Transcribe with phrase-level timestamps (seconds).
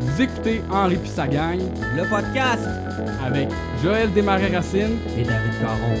[0.00, 1.58] Vous écoutez Henri puis sa gang
[1.96, 2.66] Le podcast
[3.24, 3.48] avec
[3.82, 4.98] Joël Desmarais-Racine.
[5.16, 5.94] et David Caron.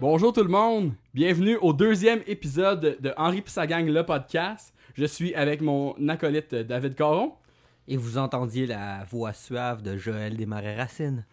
[0.00, 4.74] Bonjour tout le monde, bienvenue au deuxième épisode de Henri puis sa gang, le podcast.
[4.94, 7.34] Je suis avec mon acolyte David Caron.
[7.90, 11.24] Et vous entendiez la voix suave de Joël Desmarais-Racine.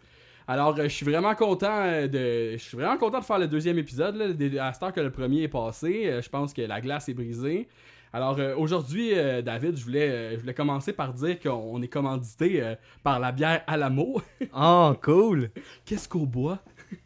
[0.48, 3.48] Alors, euh, je suis vraiment content euh, de, je suis vraiment content de faire le
[3.48, 4.16] deuxième épisode.
[4.16, 7.10] Là, à cette heure que le premier est passé, euh, je pense que la glace
[7.10, 7.68] est brisée.
[8.14, 11.90] Alors euh, aujourd'hui, euh, David, je voulais, euh, je voulais commencer par dire qu'on est
[11.90, 14.22] commandité par la bière Alamo.
[14.56, 15.52] Oh, cool!
[15.84, 16.60] Qu'est-ce qu'on boit?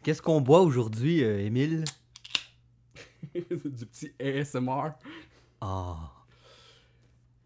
[0.04, 1.84] Qu'est-ce qu'on boit aujourd'hui, Émile?
[3.34, 4.92] Du petit ASMR.
[5.60, 6.12] Ah,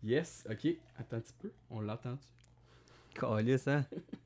[0.03, 0.77] Yes, ok.
[0.99, 1.51] Attends un petit peu.
[1.71, 3.87] On l'entend-tu calice, hein?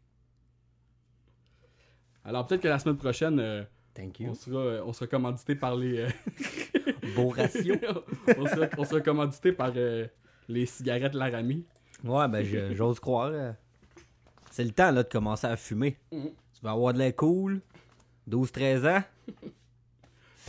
[2.24, 3.62] Alors peut-être que la semaine prochaine, euh,
[3.95, 6.00] Thank on sera, on sera commandité par les.
[6.00, 6.08] euh,
[7.16, 7.74] Beau ratio.
[8.38, 10.06] on, sera, on sera commandité par euh,
[10.48, 11.64] les cigarettes Laramie.
[12.05, 13.30] Ouais, ben, j'ose croire.
[13.33, 13.52] euh,
[14.50, 15.96] C'est le temps, là, de commencer à fumer.
[16.12, 16.30] Mhm.
[16.55, 17.61] Tu vas avoir de l'air cool.
[18.30, 19.02] 12-13 ans.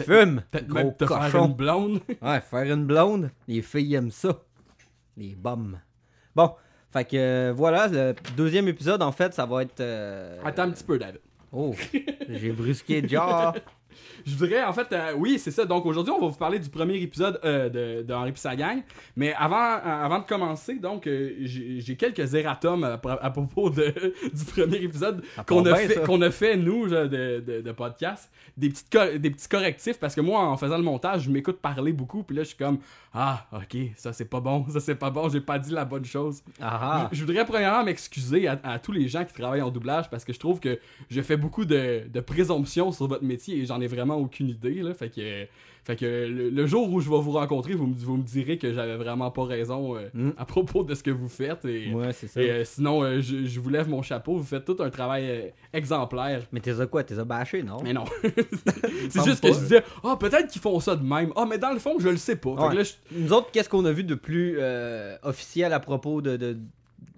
[0.02, 0.44] Fume!
[0.52, 1.47] Peut-être Gros même te faire cochon.
[1.47, 2.00] une blonde.
[2.22, 4.38] Ouais, faire une blonde, les filles aiment ça.
[5.17, 5.80] Les bums.
[6.36, 6.53] Bon,
[6.92, 9.80] fait que euh, voilà, le deuxième épisode, en fait, ça va être.
[9.81, 11.20] euh, Attends un petit peu, David.
[11.52, 11.73] Oh,
[12.30, 13.53] j'ai brusqué déjà.
[14.25, 15.66] Je voudrais, en fait, euh, oui, c'est ça.
[15.66, 18.81] Donc aujourd'hui, on va vous parler du premier épisode euh, de, de Henri gang.
[19.16, 21.09] Mais avant, euh, avant de commencer, donc,
[21.41, 23.94] j'ai quelques erratums à, pro- à propos de,
[24.33, 28.30] du premier épisode qu'on a, fait- a fait, nous, de, de, de podcast.
[28.56, 31.94] Des, petites des petits correctifs, parce que moi, en faisant le montage, je m'écoute parler
[31.94, 32.80] beaucoup, puis là, je suis comme,
[33.14, 36.06] ah, ok, ça c'est pas bon, ça c'est pas bon, j'ai pas dit la bonne
[36.06, 36.42] chose.
[36.62, 40.10] Ah Je je voudrais premièrement m'excuser à, à tous les gens qui travaillent en doublage
[40.10, 40.80] parce que je trouve que
[41.10, 44.82] je fais beaucoup de, de présomptions sur votre métier et j'en ai vraiment aucune idée.
[44.84, 44.94] Là.
[44.94, 45.46] Fait que,
[45.86, 48.58] fait que le, le jour où je vais vous rencontrer, vous me, vous me direz
[48.60, 50.31] que j'avais vraiment pas raison euh, Mm.
[50.38, 51.66] à propos de ce que vous faites.
[51.66, 52.42] Et, Ouais, c'est ça.
[52.42, 54.38] et, euh, sinon, euh, je, je vous lève mon chapeau.
[54.38, 56.44] Vous faites tout un travail exemplaire.
[56.52, 57.03] Mais t'es quoi?
[57.03, 57.78] T'es bâché, non?
[57.84, 58.06] Mais non.
[59.09, 61.31] c'est juste que je disais, ah, peut-être qu'ils font ça de même.
[61.36, 62.52] Ah, mais dans le fond, je le sais pas.
[62.52, 62.75] Fait que Ouais.
[62.75, 66.38] là, je- Nous autres, qu'est-ce qu'on a vu de plus euh, officiel à propos de,
[66.38, 66.58] de-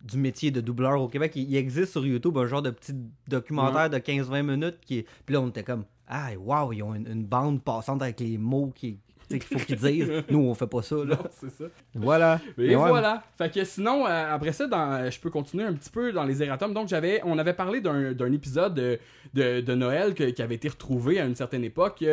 [0.03, 1.33] du métier de doubleur au Québec?
[1.35, 2.93] Il, il existe sur YouTube un genre de petit
[3.27, 5.05] documentaire de 15-20 minutes qui.
[5.25, 8.37] Puis là, on était comme, ah, wow, ils ont une, une bande passante avec les
[8.37, 8.97] mots qui-
[9.39, 10.23] qu'il faut qu'ils disent.
[10.29, 11.03] Nous, on fait pas ça, là.
[11.05, 11.65] non, c'est ça.
[11.95, 12.39] Voilà.
[12.57, 13.23] Et Mais ouais, voilà.
[13.37, 16.23] Fait que sinon, euh, après ça, dans, euh, je peux continuer un petit peu dans
[16.23, 16.73] les erratums.
[16.73, 18.99] Donc, j'avais, on avait parlé d'un, d'un épisode de,
[19.33, 22.03] de, de Noël que- qui avait été retrouvé à une certaine époque.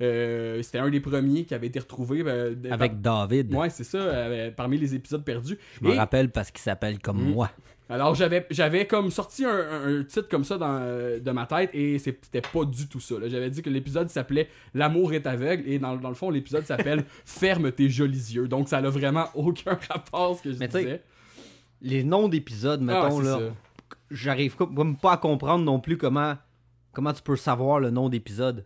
[0.00, 2.22] euh, c'était un des premiers qui avait été retrouvé.
[2.26, 3.54] euh, Avec David.
[3.54, 3.98] Ouais, c'est ça,
[4.56, 5.58] parmi les épisodes perdus.
[5.80, 7.32] Je me rappelle parce qu'il s'appelle comme Mm.
[7.32, 7.50] moi.
[7.88, 11.46] Alors, j'avais, j'avais comme sorti un, un- un titre comme ça dans, euh, de ma
[11.46, 13.14] tête et c'était pas du tout ça.
[13.26, 17.04] J'avais dit que l'épisode s'appelait L'amour est aveugle et dans, dans le fond, l'épisode s'appelle
[17.24, 18.46] Ferme tes jolis yeux.
[18.48, 21.02] Donc, ça n'a vraiment aucun rapport à ce que je Mais disais.
[21.80, 23.38] Les noms d'épisodes, Ah, mettons, là,
[24.10, 26.34] j'arrive pas- même pas à comprendre non plus comment,
[26.92, 28.64] comment tu peux savoir le nom d'épisode.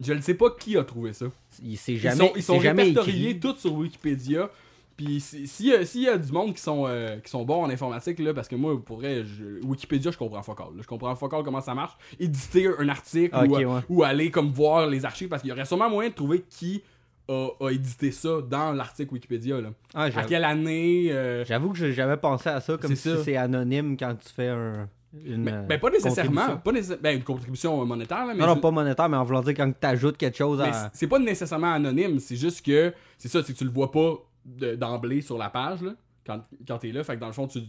[0.00, 1.26] Je ne sais pas qui a trouvé ça.
[1.62, 4.50] Il- C'est Ils jamais, sont, ils sont jamais répertoriés tous sur Wikipédia.
[4.96, 7.44] Puis si- s'il y, a- s'il y a du monde qui sont, euh, qui sont
[7.44, 10.66] bons en informatique, là, parce que moi, pour vrai, je- Wikipédia, je comprends là.
[10.80, 11.96] Je comprends fuck all comment ça marche.
[12.20, 13.80] Éditer un article Ok, ou, ouais.
[13.88, 16.82] ou aller comme voir les archives, parce qu'il y aurait sûrement moyen de trouver qui
[17.28, 19.60] a, a édité ça dans l'article Wikipédia.
[19.60, 19.70] Là.
[19.94, 23.36] Ah, À quelle année euh, J'avoue que j'ai jamais pensé à ça, comme si c'est
[23.36, 24.88] anonyme quand tu fais un,
[25.24, 25.42] une.
[25.44, 26.56] mais, ben, pas nécessairement.
[26.58, 29.54] Pas ben, une contribution monétaire, là, mais Non, non, pas monétaire, mais en voulant dire
[29.54, 30.72] quand tu ajoutes quelque chose à.
[30.72, 33.90] c'est- c'est pas nécessairement anonyme, c'est juste que c'est ça, c'est que tu le vois
[33.92, 34.14] pas
[34.44, 35.92] de- d'emblée sur la page là,
[36.26, 37.02] quand, quand t'es là.
[37.04, 37.68] Fait que dans le fond, tu, tu,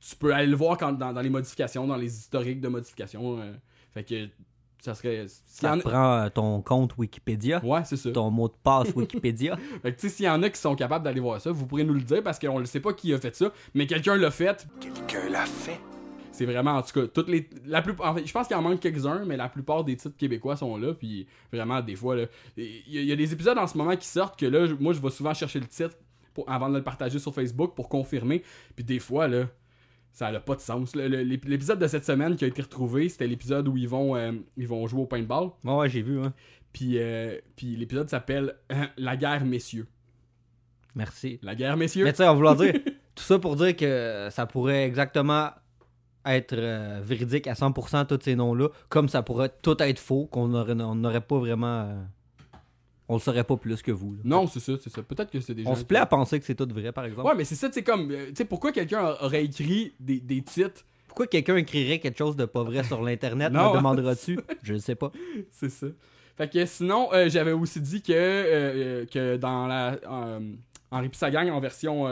[0.00, 3.40] tu peux aller le voir quand, dans, dans les modifications, dans les historiques de modifications.
[3.40, 3.52] euh,
[3.92, 4.28] fait que
[4.82, 5.26] ça serait.
[5.28, 8.10] s'il y Ça en prend euh, ton compte Wikipédia, Ouais, c'est ça.
[8.12, 9.56] ton mot de passe Wikipédia.
[9.82, 11.66] Fait que tu sais, s'il y en a qui sont capables d'aller voir ça, vous
[11.66, 14.16] pourrez nous le dire parce qu'on ne sait pas qui a fait ça, mais quelqu'un
[14.16, 14.66] l'a fait.
[14.80, 15.78] Quelqu'un l'a fait.
[16.32, 17.50] C'est vraiment, en tout cas, toutes les.
[17.66, 20.16] La plus, en fait, je pense qu'il en manque quelques-uns, mais la plupart des titres
[20.16, 20.94] québécois sont là.
[20.94, 22.24] Puis vraiment, des fois, là,
[22.56, 25.00] il y, y a des épisodes en ce moment qui sortent que là, moi, je
[25.02, 25.94] vais souvent chercher le titre
[26.34, 28.42] pour, avant de le partager sur Facebook pour confirmer.
[28.76, 29.46] Puis des fois, là,
[30.12, 30.94] ça n'a pas de sens.
[30.94, 34.66] L'épisode de cette semaine qui a été retrouvé, c'était l'épisode où ils vont, euh, ils
[34.66, 35.50] vont jouer au paintball.
[35.64, 36.32] Ouais, ouais, j'ai vu, hein.
[36.72, 39.86] Puis, euh, puis l'épisode s'appelle euh, La guerre, messieurs.
[40.94, 41.38] Merci.
[41.42, 42.04] La guerre, messieurs.
[42.04, 42.74] Mais tu sais, voulant dire,
[43.14, 45.50] tout ça pour dire que ça pourrait exactement
[46.26, 50.48] être euh, véridique à 100% tous ces noms-là, comme ça pourrait tout être faux, qu'on
[50.48, 52.04] n'aurait on n'aurait pas vraiment.
[53.10, 54.12] On le saurait pas plus que vous.
[54.14, 54.20] là.
[54.24, 55.02] Non, c'est ça, c'est ça.
[55.02, 56.92] Peut-être que c'est des gens On se qui- plaît à penser que c'est tout vrai,
[56.92, 57.26] par exemple.
[57.28, 58.10] Ouais, mais c'est ça, tu sais, comme.
[58.10, 60.84] euh, Tu sais, pourquoi quelqu'un aurait écrit des, des titres?
[61.08, 64.38] Pourquoi quelqu'un écrirait quelque chose de pas vrai sur l'internet, me demanderas-tu?
[64.62, 65.10] Je ne sais pas.
[65.50, 65.88] C'est ça.
[66.36, 69.98] Fait que sinon, euh, j'avais aussi dit que, euh, que dans la.
[70.08, 70.40] euh,
[70.92, 72.06] Henri pis sa gang en version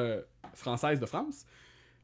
[0.54, 1.44] française de France,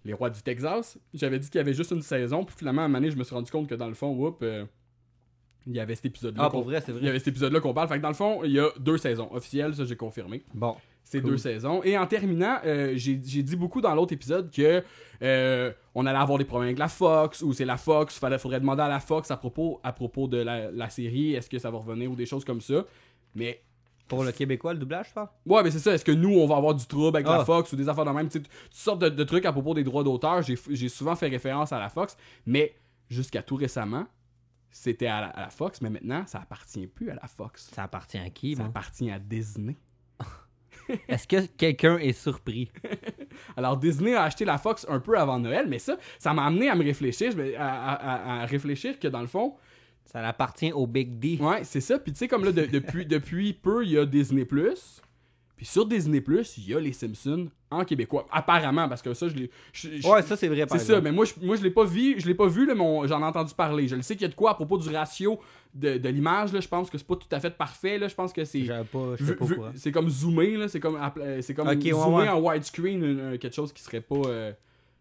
[0.05, 2.85] Les Rois du Texas, j'avais dit qu'il y avait juste une saison, puis finalement, à
[2.85, 4.45] un moment donné, je me suis rendu compte que dans le fond, whoop,
[5.67, 6.45] il y avait cet épisode-là.
[6.45, 7.09] Ah, pour vrai, c'est Il y vrai.
[7.11, 7.89] avait cet épisode-là qu'on parle.
[7.89, 10.43] Fait que dans le fond, il y a deux saisons officielles, ça j'ai confirmé.
[10.55, 10.77] Bon.
[11.07, 11.33] C'est Cool.
[11.33, 11.83] deux saisons.
[11.85, 14.83] Et en terminant, euh, j'ai dit beaucoup dans l'autre épisode que
[15.23, 18.61] euh, on allait avoir des problèmes avec la Fox, ou c'est la Fox, fallait, faudrait
[18.61, 21.71] demander à la Fox à propos, à propos de la, la série, est-ce que ça
[21.71, 22.85] va revenir ou des choses comme ça.
[23.35, 23.61] Mais
[24.09, 25.21] Pour le Québécois, le doublage, je
[25.51, 27.45] ouais, mais c'est ça, est-ce que nous on va avoir du trouble avec la Ah.
[27.45, 30.05] Fox ou des affaires de même, toutes sortes de, de trucs à propos des droits
[30.05, 30.41] d'auteur.
[30.43, 32.17] J'ai souvent fait référence à la Fox,
[32.47, 32.75] mais
[33.11, 34.07] jusqu'à tout récemment,
[34.77, 37.71] c'était à, la- à la Fox, mais maintenant ça appartient plus à la Fox.
[37.73, 38.69] Ça appartient à qui, Ça moi?
[38.71, 39.77] appartient à Disney.
[41.09, 42.71] Est-ce que quelqu'un est surpris?
[43.57, 46.69] Alors Disney a acheté la Fox un peu avant Noël, mais ça, ça m'a amené
[46.69, 49.55] à me réfléchir, à, à- à- à réfléchir que dans le fond,
[50.07, 51.39] Ça appartient au Big D.
[51.41, 51.99] ouais, c'est ça.
[51.99, 54.45] Puis tu sais, comme là, de- depuis, depuis peu, il y a Disney
[55.57, 56.21] Puis sur Disney
[56.59, 58.27] il y a les Simpsons en québécois.
[58.31, 59.51] Apparemment, parce que ça, je l'ai.
[60.09, 62.19] Ouais, ça, c'est vrai, par c'est ça, mais moi, je, moi, je l'ai pas vu,
[62.21, 63.89] je l'ai pas vu, là, mais j'en ai entendu parler.
[63.89, 65.39] Je le sais qu'il y a de quoi à propos du ratio
[65.75, 66.61] de, de l'image, là.
[66.61, 68.09] Je pense que c'est pas tout à fait parfait, là.
[68.09, 68.65] Je pense que c'est.
[68.65, 69.73] J'avais pas, je Vu- sais pas vu- quoi.
[69.75, 72.29] c'est comme zoomer là, c'est comme euh, c'est comme Ok, ouais, zoomer ouais.
[72.29, 74.53] en widescreen euh, quelque chose qui serait pas euh,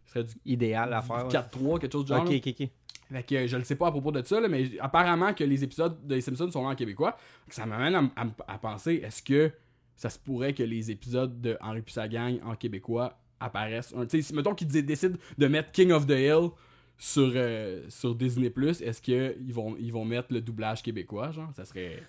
[0.07, 1.25] serait du, Idéal à faire.
[1.27, 1.31] ouais.
[1.31, 2.23] 4-3 quelque chose de genre.
[2.25, 2.67] Ok, ok, ok.
[3.11, 5.43] Fait que euh, je le sais pas à propos de ça là, mais apparemment que
[5.43, 7.15] les épisodes des Simpsons sont là en québécois.
[7.49, 8.09] Ça m'amène
[8.47, 9.51] à penser est-ce que
[9.95, 14.05] ça se pourrait que les épisodes de Henri puis sa gang en québécois apparaissent un,
[14.07, 16.49] si mettons qu'ils dé- décident de mettre King of the Hill
[16.97, 18.51] sur, euh, sur Disney
[18.81, 21.49] est-ce que ils vont ils vont mettre le doublage québécois genre?
[21.55, 22.01] Ça serait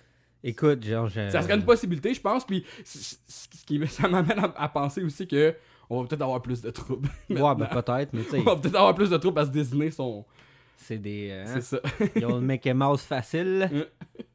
[0.43, 1.27] Écoute, genre, je...
[1.29, 2.45] ça serait une possibilité, je pense.
[2.45, 3.15] Puis ce
[3.65, 5.55] qui ça m'amène à, à penser aussi que
[5.89, 7.09] on va peut-être avoir plus de troubles.
[7.29, 9.53] Ouais, ben peut-être, mais tu sais, on va peut-être avoir plus de troubles parce que
[9.53, 10.23] Disney sont.
[10.77, 11.29] c'est des.
[11.31, 11.79] euh, C'est ça.
[12.15, 13.69] Ils ont le Mickey Mouse facile.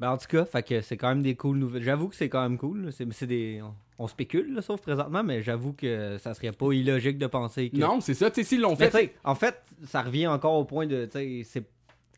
[0.00, 1.82] Ben en tout cas, fait que c'est quand même des cool nouvelles.
[1.82, 2.92] J'avoue que c'est quand même cool.
[2.92, 3.60] C'est c'est des.
[3.62, 3.74] On,
[4.04, 7.76] on spécule, là, sauf présentement, mais j'avoue que ça serait pas illogique de penser que.
[7.78, 8.30] Non, c'est ça.
[8.30, 9.14] Tu sais, s'ils l'ont fait.
[9.24, 11.08] en fait, ça revient encore au point de.
[11.12, 11.64] C'est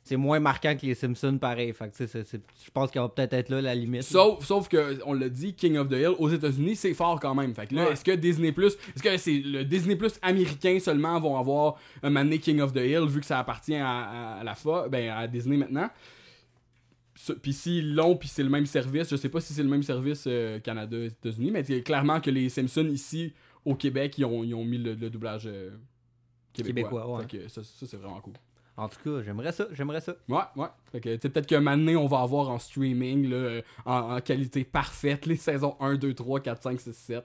[0.02, 1.72] c'est moins marquant que les Simpsons, pareil.
[1.74, 4.02] Fait que, je pense qu'il va peut-être être là la limite.
[4.02, 7.34] Sauf, sauf que, on l'a dit, King of the Hill, aux États-Unis, c'est fort quand
[7.34, 7.54] même.
[7.54, 7.92] Fait que là, Ouais.
[7.92, 12.24] est-ce que Disney est-ce que c'est le Disney Plus américain seulement vont avoir un moment
[12.24, 15.10] donné King of the Hill, vu que ça appartient à, à- à la FA, ben,
[15.10, 15.90] à Disney maintenant?
[17.42, 19.82] Puis s'ils l'ont, puis c'est le même service, je sais pas si c'est le même
[19.82, 23.32] service euh, Canada États-Unis, mais c'est clairement que les Simpsons ici,
[23.64, 25.70] au Québec, ils ont, ils ont mis le, le doublage euh,
[26.52, 26.82] québécois.
[26.82, 27.22] Québécois, ouais.
[27.22, 28.34] Fait que ça, ça, c'est vraiment cool.
[28.76, 30.14] En tout cas, j'aimerais ça, j'aimerais ça.
[30.28, 30.68] Ouais, ouais.
[30.90, 33.62] Fait que, tu sais, peut-être qu'un moment donné, on va avoir en streaming, là, euh,
[33.84, 37.24] en, en qualité parfaite, les saisons 1, 2, 3, 4, 5, 6, 7.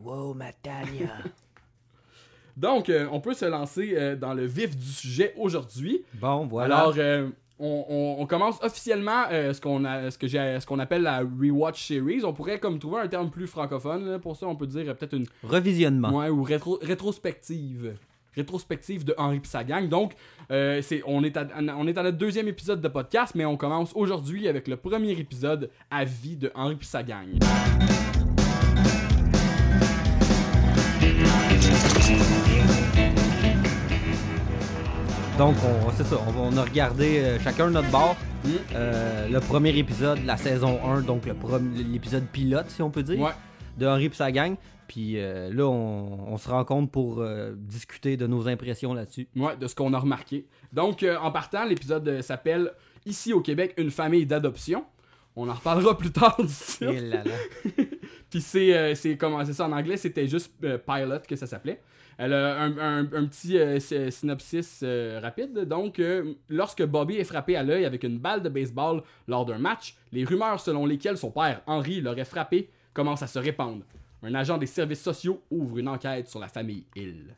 [0.00, 1.18] Wow, Matania.
[2.56, 6.04] Donc, euh, on peut se lancer euh, dans le vif du sujet aujourd'hui.
[6.14, 6.78] bon, voilà.
[6.78, 7.28] Alors, euh,
[7.58, 11.02] on, on- on commence officiellement euh, ce qu'on a, ce que j'ai, ce qu'on appelle
[11.02, 12.24] la rewatch series.
[12.24, 14.46] On pourrait comme trouver un terme plus francophone là, pour ça.
[14.46, 16.10] On peut dire euh, peut-être une Revisionnement.
[16.16, 17.94] Ouais, ou rétro- rétrospective.
[18.36, 19.88] Rétrospective de Henri pis sa gang.
[19.88, 20.14] Donc,
[20.50, 21.46] euh, c'est, on, est à,
[21.78, 25.12] on est à notre deuxième épisode de podcast, mais on commence aujourd'hui avec le premier
[25.12, 26.86] épisode à vie de Henri pis
[35.38, 38.16] Donc, on, c'est ça, on, a regardé euh, chacun notre bord.
[38.44, 38.48] Mm.
[38.74, 41.34] euh, le premier épisode de la saison 1, donc le
[41.90, 43.32] l'épisode pilote, si on peut dire, Ouais,
[43.76, 44.54] de Henri et sa gang.
[44.86, 49.26] Puis euh, là, on, on se rencontre pour euh, discuter de nos impressions là-dessus.
[49.34, 50.46] ouais, de ce qu'on a remarqué.
[50.72, 52.70] Donc, en partant, l'épisode s'appelle
[53.04, 54.84] Ici au Québec, une famille d'adoption.
[55.34, 56.92] On en reparlera plus tard du titre.
[56.92, 57.24] Là.
[58.30, 61.80] Puis c'est, c'est comment c'est ça en anglais, c'était juste Pilot que ça s'appelait.
[62.18, 65.52] Elle a un, un- petit euh, sy- synopsis euh, rapide.
[65.66, 69.58] Donc, euh, lorsque Bobby est frappé à l'œil avec une balle de baseball lors d'un
[69.58, 73.82] match, les rumeurs selon lesquelles son père, Henry, l'aurait frappé commencent à se répandre.
[74.22, 77.34] Un agent des services sociaux ouvre une enquête sur la famille Hill.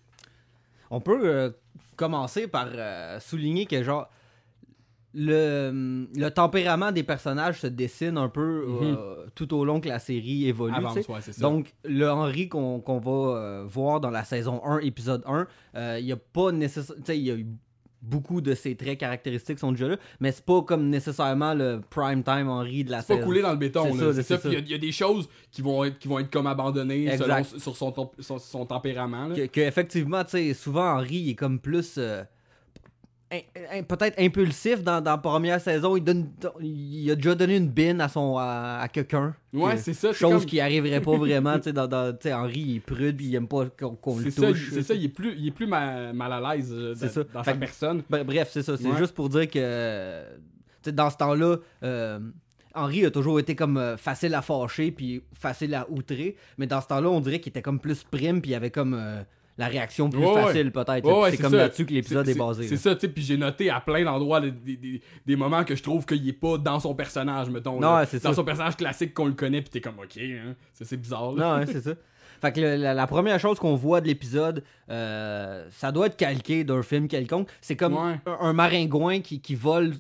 [0.90, 1.54] On peut
[1.96, 2.68] commencer par
[3.20, 4.08] souligner que, genre,
[5.18, 9.98] le, le tempérament des personnages se dessine un peu euh, tout au long que la
[9.98, 10.74] série évolue.
[10.74, 11.40] Avance, ouais, ça.
[11.40, 16.04] Donc, le Henry qu'on va euh, voir dans la saison 1, épisode 1, euh, il
[16.04, 17.02] n'y a pas nécessairement.
[17.08, 17.46] Il y a eu
[18.02, 22.22] beaucoup de ses traits caractéristiques sont déjà là, mais c'est pas comme nécessairement le prime
[22.22, 23.86] time Henry de la c'est pas coulé dans le béton.
[24.12, 26.46] C'est ça, il y a- y, des choses qui vont être, qui vont être comme
[26.46, 29.28] abandonnées selon sur son, son, son tempérament.
[29.28, 29.34] là.
[29.34, 31.98] que, que effectivement, tu sais, souvent Henry il est comme plus
[33.88, 35.96] peut-être impulsif dans, dans la première saison.
[35.96, 36.28] Il, donne,
[36.60, 39.34] il a déjà donné une bine à son à, à quelqu'un.
[39.52, 40.12] Ouais, c'est ça.
[40.12, 42.80] Chose comme- qui arriverait pas vraiment, tu sais, dans, dans- tu sais, Henry il est
[42.80, 44.70] prude, puis il aime pas qu'on le touche.
[44.72, 46.94] c'est ça, il est plus, il est plus ma- mal à l'aise euh,
[47.34, 48.02] dans, sa personne.
[48.08, 48.76] Ben, bref, c'est ça.
[48.76, 48.96] C'est Ouais.
[48.98, 50.22] juste pour dire que.
[50.90, 52.20] dans ce temps-là, euh,
[52.74, 56.80] Henry a toujours été comme euh, facile à fâcher puis facile à outrer, mais dans
[56.80, 59.22] ce temps-là, on dirait qu'il était comme plus prime puis il avait comme euh,
[59.58, 61.04] la réaction plus Ouais, facile peut-être.
[61.06, 62.66] Ouais, ouais, c'est comme là-dessus que l'épisode est, basé.
[62.68, 65.64] C'est ça, tu sais, puis j'ai noté à plein d'endroits des, des- des- des moments
[65.64, 67.80] que je trouve qu'il est pas dans son personnage, mettons.
[67.80, 68.34] Non, c'est dans ça.
[68.36, 71.32] son personnage classique qu'on le connaît, puis t'es comme, ok, hein, c'est bizarre.
[71.32, 71.60] Là.
[71.60, 71.92] Non, c'est ça.
[72.42, 76.16] Fait que le- la, la première chose qu'on voit de l'épisode, euh, ça doit être
[76.18, 77.48] calqué d'un film quelconque.
[77.62, 79.94] C'est comme un, un maringouin qui, qui vole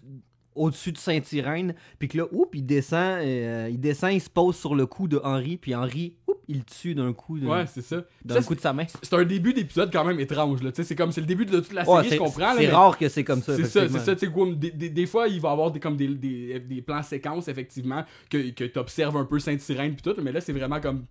[0.54, 4.56] au-dessus de Saint-Irène, puis que là, oups, il descend, euh, il descend, il se pose
[4.56, 6.14] sur le cou de Henri, puis Henri,
[6.48, 8.02] il tue d'un coup de, Ouais, c'est ça.
[8.02, 8.84] Puis d'un coup de sa main.
[9.02, 10.72] c'est- un début d'épisode quand même étrange, là.
[10.72, 13.08] Tu c'est comme, c'est le début de toute la série, je comprends, c'est rare que
[13.08, 13.56] c'est comme ça.
[13.56, 15.96] C'est ça, c'est ça, tu des, des, des fois, il va y avoir des, comme
[15.96, 20.32] des, des, des plans séquences, effectivement, que, que t'observes un peu Sainte-Sirène pis tout, mais
[20.32, 21.04] là, c'est vraiment comme...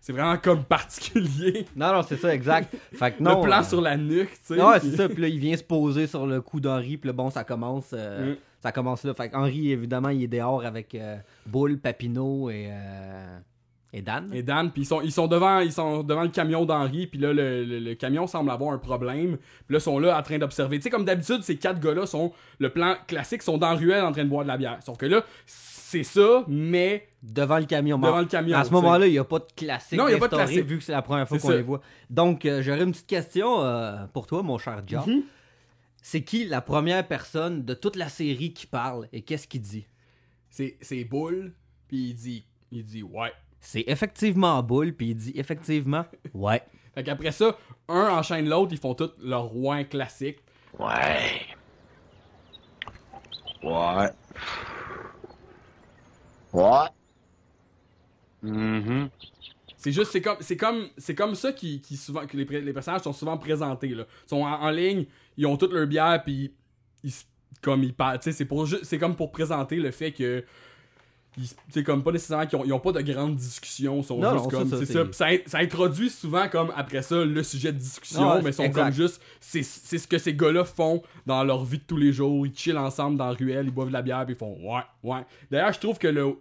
[0.00, 0.62] C'est vraiment comme
[1.02, 1.66] particulier.
[1.74, 2.72] Non, non, c'est ça, exact.
[2.94, 3.40] Fait que non.
[3.40, 4.62] le plan euh, sur la nuque, tu sais.
[4.62, 5.08] Ouais, puis- c'est ça.
[5.08, 6.96] Puis là, il vient se poser sur le cou d'Henri.
[6.98, 7.90] Puis là, bon, ça commence.
[7.92, 8.36] euh, Mm.
[8.60, 9.14] Ça commence là.
[9.14, 13.38] Fait qu'Henri, évidemment, il est dehors avec euh, Bull, Papineau et, euh,
[13.92, 14.30] et Dan?
[14.34, 17.18] Et Dan, puis ils sont, ils sont devant ils sont devant le camion d'Henri, puis
[17.18, 19.36] là le, le- le camion semble avoir un problème.
[19.38, 20.76] Puis là ils sont là en train d'observer.
[20.78, 24.04] Tu sais comme d'habitude ces quatre gars-là sont le plan classique sont dans la ruelle
[24.04, 24.78] en train de boire de la bière.
[24.84, 27.98] Sauf que là c'est ça, mais Devant le camion.
[27.98, 28.56] devant le camion.
[28.58, 29.98] à ce moment-là, il n'y a pas de classique.
[29.98, 30.64] Non, il y a pas de classique.
[30.66, 31.80] Vu que c'est la première fois qu'on les voit.
[32.10, 35.02] Donc, euh, j'aurais une petite question euh, pour toi, mon cher John.
[35.06, 35.22] Mhm.
[36.02, 39.86] C'est qui la première personne de toute la série qui parle et qu'est-ce qu'il dit?
[40.50, 41.54] C'est c'est Bull,
[41.88, 43.32] puis il dit il dit ouais.
[43.60, 46.62] C'est effectivement Bull, puis il dit effectivement ouais.
[46.94, 47.56] Fait qu'après ça,
[47.88, 50.38] un enchaîne l'autre, ils font tout leur roi classique.
[50.78, 51.46] Ouais.
[53.62, 54.10] Ouais.
[56.52, 56.88] Ouais.
[58.42, 59.10] Mhm.
[59.76, 63.02] C'est juste, c'est comme, c'est comme, c'est comme ça qui, qui souvent, que les, personnages
[63.02, 64.04] sont souvent présentés là.
[64.26, 66.52] Ils sont en, en ligne, ils ont toute leur bière puis
[67.04, 67.12] ils,
[67.62, 70.44] comme ils parlent, tu sais, c'est pour, c'est comme pour présenter le fait que,
[71.68, 74.32] c'est comme pas nécessairement qu'ils ont, ils ont pas de grandes discussions, ils sont Non,
[74.32, 75.04] juste non, comme, ça, c'est ça.
[75.04, 78.54] Puis Ça, ça introduit souvent comme après ça le sujet de discussion, ouais, mais ils
[78.54, 78.84] sont exact.
[78.84, 82.46] comme juste, c'est, ce que ces gars-là font dans leur vie de tous les jours.
[82.46, 84.82] Ils chillent ensemble dans la ruelle, ils boivent de la bière puis ils font ouais,
[85.02, 85.20] ouais.
[85.50, 86.36] D'ailleurs, je trouve que le,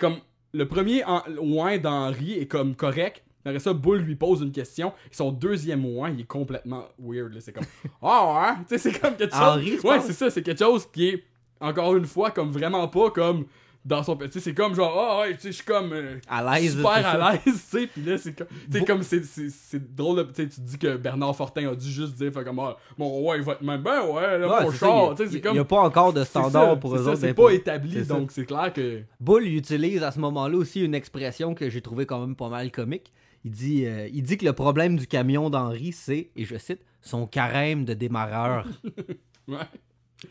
[0.00, 0.16] comme
[0.52, 3.22] le premier en, ouin d'Henri est comme correct.
[3.44, 4.92] Après ça, Bull lui pose une question.
[5.10, 7.38] Et son deuxième ouin, il est complètement weird.
[7.40, 7.64] C'est comme
[8.02, 9.42] Ah ouais, tu sais, c'est comme quelque chose.
[9.42, 11.24] Henri, tu ouais, c'est ça, c'est quelque chose qui est
[11.60, 13.46] encore une fois comme vraiment pas comme
[13.84, 14.18] dans son.
[14.30, 15.92] Sais, c'est comme genre Ah ouais, tu sais, je suis comme.
[15.92, 16.76] euh, À l'aise.
[16.76, 19.94] super c'est à l'aise, tu sais, puis là, c'est comme, Bo- comme c'est, c'est, c'est
[19.94, 22.76] drôle, tu sais, tu dis que Bernard Fortin a dû juste dire, fait comme, ah,
[22.98, 25.24] mon roi, il va être même, ben ouais, là, Ouais, mon c'est char, il- tu
[25.24, 25.52] sais, c'est il comme.
[25.54, 27.20] n'y a pas encore de c'est ça, standard pour c'est eux ça, autres.
[27.20, 29.02] C'est pas établi, C'est donc c'est clair que.
[29.20, 32.48] Bull il utilise à ce moment-là aussi une expression que j'ai trouvé quand même pas
[32.48, 33.12] mal comique.
[33.44, 36.80] Il dit, euh, il dit que le problème du camion d'Henri, c'est, et je cite,
[37.00, 38.66] son carême de démarreur.
[39.48, 39.56] Ouais.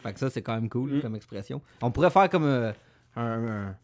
[0.04, 1.02] fait que ça, c'est quand même cool Mm.
[1.02, 1.62] comme expression.
[1.82, 2.72] On pourrait faire comme euh,
[3.18, 3.76] un- un-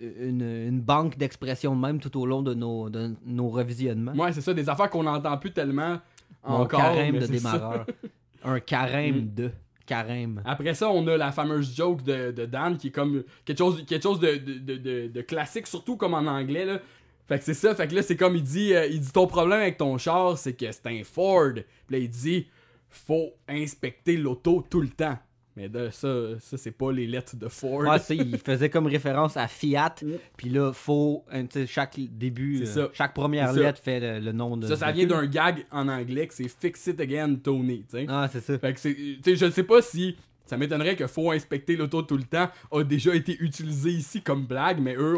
[0.00, 4.12] une, une banque d'expressions de même tout au long de nos, de nos revisionnements.
[4.12, 5.98] Ouais, c'est ça, des affaires qu'on n'entend plus tellement
[6.46, 6.80] Mon encore.
[6.80, 7.86] carême de démarreur.
[8.44, 9.34] un carême Mm.
[9.34, 9.50] de.
[9.86, 10.40] Carême.
[10.46, 13.84] Après ça, on a la fameuse joke de, de Dan qui est comme quelque chose,
[13.86, 16.64] quelque chose de, de, de, de- de classique, surtout comme en anglais.
[16.64, 16.80] Là.
[17.28, 19.26] Fait que c'est ça, fait que là, c'est comme il dit, euh, il dit ton
[19.26, 21.52] problème avec ton char, c'est que c'est un Ford.
[21.52, 22.46] Puis là, il dit,
[22.88, 25.18] faut inspecter l'auto tout le temps.
[25.56, 26.08] Mais de ça,
[26.40, 27.84] ça c'est pas les lettres de Ford.
[28.00, 29.94] Sais, il faisait comme référence à Fiat.
[30.36, 31.24] Puis là, faut.
[31.32, 34.66] tu sais, chaque début, euh, chaque première lettre fait le, le nom de.
[34.66, 37.84] ça, ça vient d'un gag en anglais que c'est Fix It Again Tony.
[38.08, 38.58] Ah, c'est ça.
[38.58, 38.94] Fait que c'est.
[38.94, 40.16] Tu sais, je ne sais pas si.
[40.46, 44.44] Ça m'étonnerait que faut inspecter l'auto tout le temps a déjà été utilisé ici comme
[44.44, 45.16] blague, mais eux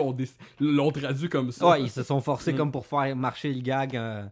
[0.61, 1.69] l'ont traduit comme ça.
[1.69, 2.57] Ouais, ils se sont forcés Mm.
[2.57, 3.97] comme pour faire marcher le gag.
[3.97, 4.25] euh,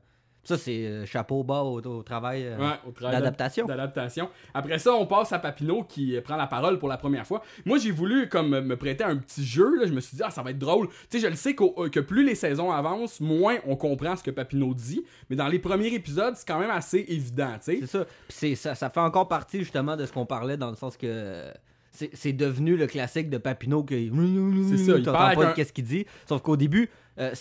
[0.45, 3.67] Ça, c'est euh, chapeau bas au, au travail euh, Ouais, d'adaptation.
[3.67, 4.29] d'adaptation.
[4.53, 7.43] Après ça, on passe à Papineau qui prend la parole pour la première fois.
[7.65, 9.77] Moi, j'ai voulu comme me prêter un petit jeu.
[9.81, 9.87] Là.
[9.87, 10.89] Je me suis dit, ah, ça va être drôle.
[10.89, 14.17] Tu sais, je le sais qu'au- euh, que plus les saisons avancent, moins on comprend
[14.17, 15.05] ce que Papineau dit.
[15.31, 17.57] Mais dans les premiers épisodes, c'est quand même assez évident.
[17.61, 18.05] C'est ça.
[18.05, 18.75] Puis c'est- ça.
[18.75, 21.45] Ça fait encore partie justement de ce qu'on parlait dans le sens que
[21.91, 25.73] c'est c'est devenu le classique de Papineau que C'est ça, il parle pas un- qu'est-ce
[25.73, 26.05] qu'il dit.
[26.29, 27.33] Sauf qu'au début, euh,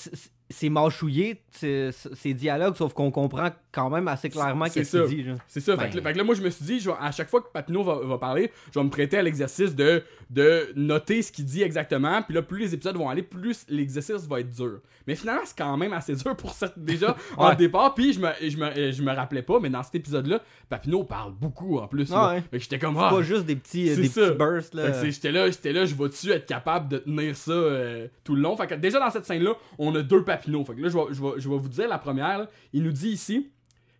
[0.50, 5.29] c'est- mâchouillé ces dialogues, sauf qu'on comprend quand même assez clairement qu'est-ce qu'il dit.
[5.47, 5.75] C'est ça.
[5.75, 7.12] Ben- Fait, que, là- fait que là, moi, je me suis dit, je vais- à
[7.12, 10.71] chaque fois que Papineau va, va parler, je vais me prêter à l'exercice de, de
[10.75, 12.21] noter ce qu'il dit exactement.
[12.21, 14.79] Puis là, plus les épisodes vont aller, plus l'exercice va être dur.
[15.07, 17.93] Mais finalement, c'est quand même assez dur pour ça déjà en départ.
[17.93, 21.33] Puis je me, je, me, je me rappelais pas, mais dans cet épisode-là, Papineau parle
[21.33, 22.09] beaucoup en plus.
[22.13, 22.59] Ah ouais.
[22.59, 24.77] J'étais comme, C'est ah, pas juste des petits, euh, des petits bursts.
[25.03, 28.55] j'étais là, j'étais là, je vais-tu être capable de tenir ça euh, tout le long?
[28.55, 30.63] Fait que déjà dans cette scène-là, on a deux Papineaux.
[30.65, 32.37] Fait que là, je vais, je vais- je vais vous dire la première.
[32.39, 32.49] là.
[32.73, 33.49] Il nous dit ici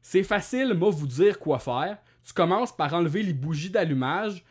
[0.02, 1.98] C'est facile, moi, vous dire quoi faire.
[2.26, 4.44] Tu commences par enlever les bougies d'allumage,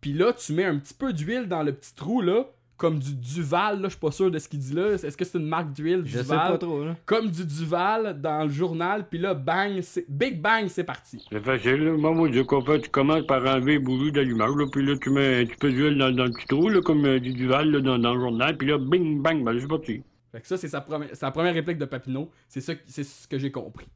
[0.00, 2.44] Puis là, tu mets un petit peu d'huile dans le petit trou, là,
[2.78, 4.92] comme du Duval, là, je suis pas sûr de ce qu'il dit là.
[4.94, 6.52] Est-ce que c'est une marque d'huile, Je sais Duval?
[6.52, 6.96] pas trop, là.
[7.04, 11.22] Comme du Duval dans le journal, puis là, bang, c'est- Big Bang, c'est parti.
[11.30, 11.92] C'est facile, là.
[11.98, 14.96] Moi, moi, je qu'on fait, tu commences par enlever les bougies d'allumage, là, puis là,
[14.96, 17.34] tu mets un petit peu d'huile dans, dans le petit trou, là, comme euh, du
[17.34, 20.02] duval, là, dans, dans le journal, puis là, bing, bang, ben, c'est parti.
[20.32, 22.30] Fait que ça, c'est sa, première- sa première réplique de Papineau.
[22.48, 23.88] C'est ça, c'est ce que j'ai compris.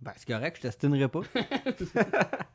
[0.00, 1.22] Ben, c'est correct, je t'estinerai pas.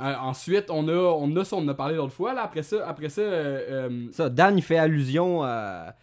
[0.00, 2.32] Euh, ensuite, on a, on a ça, on en a parlé l'autre fois.
[2.32, 2.44] Là.
[2.44, 5.94] Après ça, après ça euh, euh, Ça, Dan, il fait allusion à,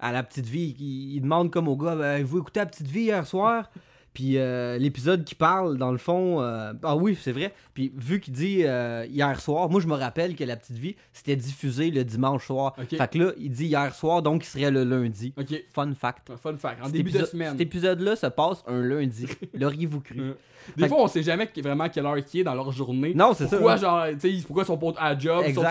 [0.00, 0.76] la petite vie.
[0.78, 3.68] Il, il demande comme au gars ben, Vous écoutez la petite vie hier soir?
[4.14, 6.42] Puis euh, l'épisode qui parle, dans le fond.
[6.42, 7.52] euh, ah oui, c'est vrai.
[7.72, 10.96] Puis vu qu'il dit euh, hier soir, moi je me rappelle que la petite vie,
[11.12, 12.74] c'était diffusé le dimanche soir.
[12.88, 15.32] Fait que là, il dit hier soir, donc il serait le lundi.
[15.72, 16.30] Fun fact.
[16.36, 16.82] fun fact.
[16.82, 17.52] En Cet début de semaine.
[17.52, 19.26] Cet épisode-là se passe un lundi.
[19.54, 20.34] L'auriez-vous cru?
[20.76, 23.14] Des Fait fois, on sait jamais vraiment quelle heure qui est dans leur journée.
[23.14, 23.56] Non, c'est ça.
[23.56, 23.76] Pourquoi, hein.
[23.78, 25.44] genre, tu sais, pourquoi ils sont pas à job.
[25.52, 25.64] sont-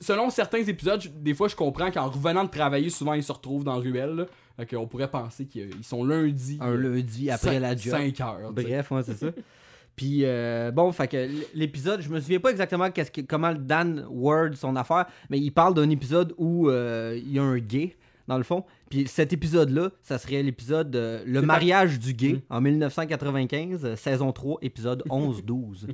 [0.00, 3.64] selon certains épisodes, des fois, je comprends qu'en revenant de travailler, souvent, ils se retrouvent
[3.64, 4.14] dans la ruelle.
[4.14, 4.24] Là.
[4.58, 6.58] Fait qu'on pourrait penser qu'ils ils sont lundi.
[6.60, 7.92] Un lundi après la job.
[7.92, 8.52] 5 heures.
[8.52, 9.28] Bref, ouais, c'est ça.
[9.96, 14.06] Puis euh, bon, fait que l'épisode, je me souviens pas exactement qu'est-ce que, comment Dan
[14.08, 17.96] word son affaire, mais il parle d'un épisode où euh, il y a un gay
[18.28, 18.64] dans le fond.
[18.90, 22.40] Puis cet épisode-là, ça serait l'épisode euh, Le mariage du gay Mm.
[22.50, 25.86] en 1995, euh, saison 3, épisode 11-12.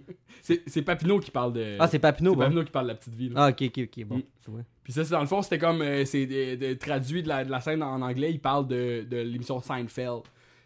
[0.43, 1.77] C'est c'est Papineau qui parle de.
[1.79, 2.43] ah, c'est Papineau, c'est bon.
[2.43, 3.29] Papineau qui parle de la petite vie.
[3.31, 3.45] là.
[3.47, 4.23] Ah, ok, ok, ok, bon, Mm.
[4.39, 4.65] c'est vrai.
[4.83, 5.81] Puis ça, c'est dans le fond, c'était comme.
[5.81, 9.17] euh, c'est de- traduit de la, de la scène en anglais, il parle de, de
[9.19, 10.23] l'émission Seinfeld.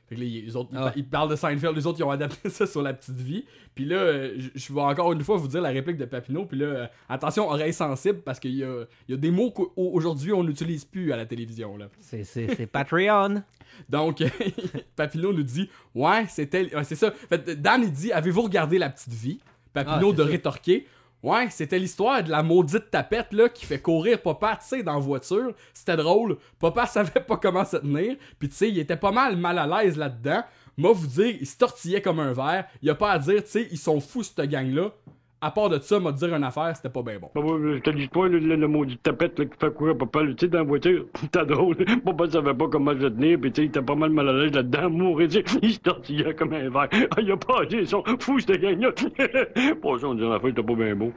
[0.09, 0.93] Fait que là, ils, les autres, Ah.
[0.97, 3.45] ils parlent de Seinfeld, les autres, ils ont adapté ça sur la petite vie.
[3.75, 6.45] Puis là, euh, je- je vais encore une fois vous dire la réplique de Papineau.
[6.47, 10.33] Puis là, euh, attention, oreille sensible, parce qu'il y a, y a des mots qu'aujourd'hui,
[10.33, 11.77] on n'utilise plus à la télévision.
[11.77, 11.89] Là.
[12.01, 13.43] C'est, c'est, c'est Patreon.
[13.89, 14.23] Donc,
[14.97, 16.75] Papineau nous dit Ouais, c'était.
[16.75, 17.11] ouais, c'est ça.
[17.29, 19.41] Fait, Dan, il dit Avez-vous regardé la petite vie
[19.73, 20.87] Papineau Ah, de rétorquer
[21.23, 24.95] Ouais, c'était l'histoire de la maudite tapette là qui fait courir papa, tu sais, dans
[24.95, 25.53] la voiture.
[25.75, 26.39] C'était drôle.
[26.61, 28.17] Papa savait pas comment se tenir.
[28.39, 30.45] Puis tu sais, il était pas mal mal à l'aise là-dedans.
[30.77, 32.67] Moi, vous dire, il se tortillait comme un verre.
[32.83, 34.93] Il a pas à dire, tu sais, ils sont fous, cette gang-là.
[35.41, 37.31] À part de ça, m'a dire une affaire, c'était pas bien bon.
[37.33, 39.97] Bah, je te dis pas, le, le, le mot du tapette, là, qui fait courir
[39.97, 41.77] papa, tu sais, dans la voiture, c'était drôle.
[42.05, 44.33] Papa savait pas comment se tenir, pis tu sais, il était pas mal mal à
[44.33, 46.89] l'aise là-dedans, mourir, tu sais, il se tortillait comme un verre.
[47.17, 48.91] Ah, il a pas dit, ils sont fous, cette gang-là.
[48.93, 51.13] Pas ça, on dirait, la fin, c'était pas bien beau.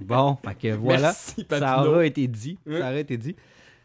[0.00, 1.00] Bon, fait que voilà.
[1.00, 2.58] Merci, ça aura été dit.
[2.68, 2.78] Hein?
[2.80, 3.34] Ça aurait été dit.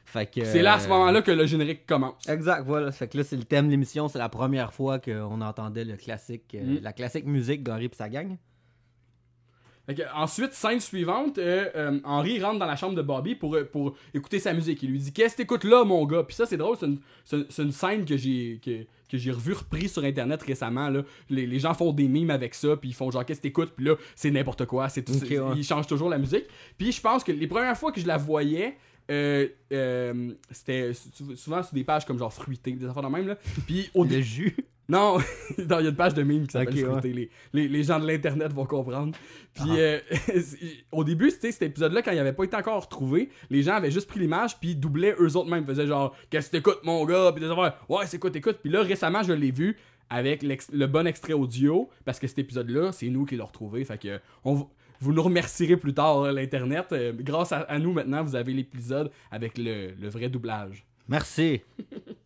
[0.06, 0.44] Fait que.
[0.44, 2.28] C'est là, à ce euh, moment-là, que le générique commence.
[2.28, 2.92] Exact, voilà.
[2.92, 4.08] Fait que là, c'est le thème de l'émission.
[4.10, 6.84] C'est la première fois qu'on entendait le classique, euh, Mm.
[6.84, 8.36] la classique musique d'Henri et sa gang.
[10.16, 13.96] Ensuite, scène suivante, euh, euh, Henri rentre dans la chambre de Bobby pour, euh, pour
[14.14, 14.82] écouter sa musique.
[14.84, 16.24] Il lui dit Qu'est-ce que t'écoutes là, mon gars?
[16.24, 16.78] Puis ça, c'est drôle,
[17.26, 20.88] c'est une, scène que j'ai que, que j'ai revu repris sur internet récemment.
[20.90, 21.02] Là.
[21.30, 23.72] Les, les gens font des mimes avec ça, puis ils font genre Qu'est-ce que t'écoutes?
[23.76, 24.88] Puis là, c'est n'importe quoi.
[24.88, 25.54] C'est tout, Ok, c'est- ouais.
[25.58, 26.46] Ils changent toujours la musique.
[26.78, 28.78] Puis je pense que les premières fois que je la voyais,
[29.10, 29.48] euh,
[30.52, 33.28] c'était sou- souvent sur des pages comme genre fruitées, des affaires de même.
[33.28, 33.36] Là.
[33.68, 34.56] Puis au Le jus.
[35.58, 37.00] non, il y a une page de meme qui s'appelle Ok, ouais.
[37.00, 37.14] Fruité.
[37.14, 39.14] Les, les, les gens de l'internet vont comprendre.
[39.54, 39.76] Puis Ah.
[39.76, 40.00] euh,
[40.92, 43.92] au début, c'était cet épisode-là, quand il avait pas été encore retrouvé, les gens avaient
[43.92, 45.64] juste pris l'image puis doublaient eux autres mêmes.
[45.64, 47.32] Ils faisaient genre Qu'est-ce que t'écoutes, mon gars?
[47.34, 48.58] Puis des affaires Ouais, c'est quoi t'écoutes?
[48.62, 49.78] Puis là, récemment, je l'ai vu
[50.10, 53.84] avec le bon extrait audio parce que cet épisode-là, c'est nous qui l'avons retrouvé.
[53.86, 54.68] Fait que on
[55.04, 56.88] vous nous remercierez plus tard, là, l'Internet.
[56.92, 60.86] Euh, grâce à, à nous, maintenant, vous avez l'épisode avec le, le vrai doublage.
[61.08, 61.62] Merci.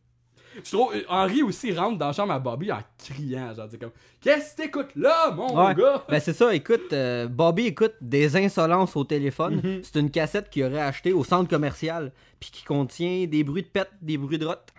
[0.64, 3.92] Je trouve, Henri aussi rentre dans la chambre à Bobby en criant, genre, c'est comme,
[4.22, 5.76] qu'est-ce que t'écoutes là, mon Ouais.
[5.76, 6.04] gars?
[6.10, 9.56] Ben c'est ça, écoute, euh, Bobby écoute des insolences au téléphone.
[9.64, 9.80] Mhm.
[9.84, 13.68] C'est une cassette qu'il aurait achetée au centre commercial, puis qui contient des bruits de
[13.68, 14.70] pète, des bruits de rotte.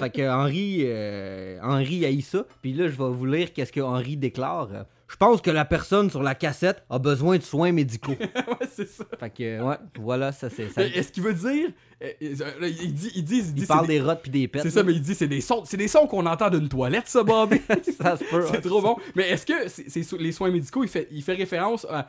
[0.00, 2.44] Fait que Henri, euh, Henri haït ça.
[2.62, 4.68] Puis là, je vais vous lire qu'est-ce que Henri déclare.
[5.14, 8.16] Je pense que la personne sur la cassette a besoin de soins médicaux.
[8.20, 9.04] ouais, c'est ça.
[9.20, 10.80] fait que, ouais, voilà, ça c'est ça.
[10.80, 11.68] Euh, Est-ce qu'il veut dire,
[12.02, 14.48] euh, euh, il dit, il dit, il dit, Il parle des- des rottes puis des
[14.48, 14.62] pètes.
[14.62, 17.06] c'est ça, mais il dit, c'est des sons, c'est des sons qu'on entend d'une toilette,
[17.06, 17.60] ça, Bobby.
[18.02, 18.44] ça se peut.
[18.50, 18.96] c'est trop bon.
[19.14, 22.08] Mais est-ce que c'est, les soins médicaux, il fait, il fait référence à,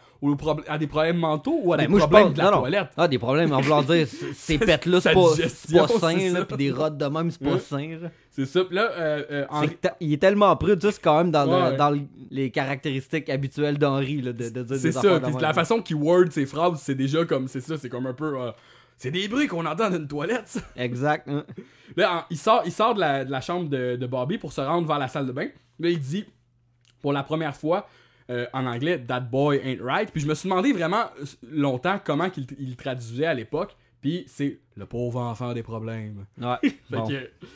[0.79, 2.87] des problèmes mentaux ou à Ben, des moi, problèmes de la non, toilette?
[2.97, 6.71] Ah, des problèmes en voulant dire, ces pètes-là, sa c'est pas, sain, là, puis des
[6.71, 7.99] rottes de même, c'est pas sain.
[8.35, 8.65] C'est ça.
[8.65, 9.45] Puis là, euh, euh,
[10.01, 11.77] il est tellement ça, c'est quand même dans, le- Ouais, ouais.
[11.77, 15.95] dans le- les caractéristiques habituelles d'Henri, de, de dire C'est ça, puis la façon qu'il
[15.95, 18.51] word ses phrases, c'est déjà comme, c'est ça, c'est comme un peu, euh,
[18.97, 20.59] c'est des bruits qu'on entend d'une toilette, ça.
[20.75, 21.27] Exact.
[21.29, 21.45] hein.
[21.95, 24.51] Là, en- il sort, il sort de, la, de la chambre de, de Bobby pour
[24.51, 25.47] se rendre vers la salle de bain.
[25.79, 26.25] Là, il dit,
[27.01, 27.87] pour la première fois,
[28.53, 30.11] en anglais, That boy ain't right.
[30.11, 31.05] Puis je me suis demandé vraiment
[31.51, 33.75] longtemps comment il traduisait à l'époque.
[34.05, 36.25] Puis c'est le pauvre enfant des problèmes.
[36.39, 36.71] Ouais.
[36.91, 37.09] Bon.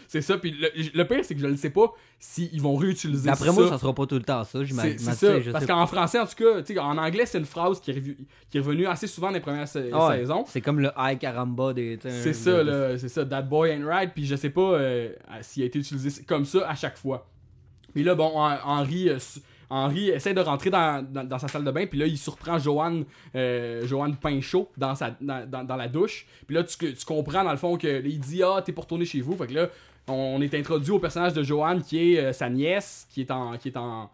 [0.07, 0.39] c'est ça.
[0.39, 3.35] Puis le, le pire, c'est que je ne sais pas s'ils vont réutiliser ça.
[3.35, 5.51] D'après moi, ça sera pas tout le temps ça, C'est j'imagine.
[5.51, 6.33] Parce qu'en français, en tout
[6.73, 8.17] cas, en anglais, c'est une phrase qui est, revu-
[8.49, 10.43] qui est revenue assez souvent dans les premières sa- ouais, saisons.
[10.47, 11.99] C'est comme le high caramba des.
[12.01, 13.23] C'est ça, là, c'est ça.
[13.25, 14.11] That boy ain't right.
[14.11, 17.27] Puis je sais pas euh, s'il a été utilisé comme ça à chaque fois.
[17.93, 19.17] Puis là, bon, Hen- Henry, euh,
[19.69, 21.85] Henry essaie de rentrer dans, sa salle de bain.
[21.85, 23.05] Puis là, il surprend Joanne,
[23.35, 26.25] euh, Joanne Pinchot dans, la douche.
[26.47, 29.05] Puis là, tu, tu comprends dans le fond que il dit Ah, t'es pour retourner
[29.05, 29.35] chez vous.
[29.35, 29.69] Fait que là,
[30.07, 33.57] on est introduit au personnage de Joanne qui est euh, sa nièce, qui est en.
[33.57, 34.09] Qui est en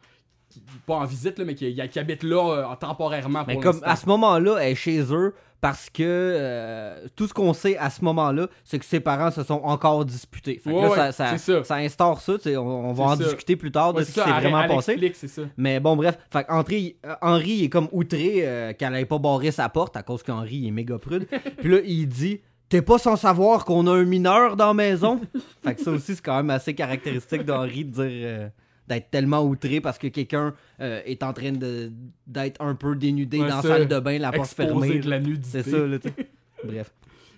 [0.60, 3.44] qui- pas en visite, là, mais qui, qui habite là euh, temporairement.
[3.48, 3.88] Mais pour comme l'instant.
[3.91, 7.89] à ce moment-là, elle est chez eux parce que euh, tout ce qu'on sait à
[7.89, 10.60] ce moment-là, c'est que ses parents se sont encore disputés.
[10.63, 11.76] Fait que Ouais, là, ouais, ça, ça, c'est ça.
[11.76, 12.34] instaure ça.
[12.46, 13.24] On, on va en ça.
[13.24, 14.91] discuter plus tard de ce qui s'est vraiment elle passé.
[14.91, 15.41] explique, c'est ça.
[15.58, 16.18] Mais bon, bref.
[16.32, 19.98] Fait qu'Henri, euh, Henri il est comme outré euh, qu'elle n'ait pas barré sa porte
[19.98, 21.28] à cause qu'Henri est méga prude.
[21.60, 25.22] Puis là, il dit T'es pas sans savoir qu'on a un mineur dans la maison
[25.63, 28.50] Fait que ça aussi, c'est quand même assez caractéristique d'Henri de dire.
[28.88, 31.91] D'être tellement outré parce que quelqu'un euh, est en train de
[32.28, 35.00] d'être un peu dénudé Ouais, dans la salle de bain, la porte fermée.
[35.00, 35.63] de la nudité.
[35.63, 35.98] C'est ça, là.
[36.63, 36.91] Bref.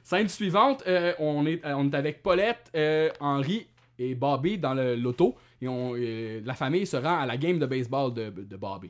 [0.04, 3.68] Scène suivante, euh, on, est, euh, on est avec Paulette, euh, Henri
[4.00, 5.36] et Bobby dans le loto.
[5.62, 8.90] Et on, la famille se rend à la game de baseball de, de Bobby.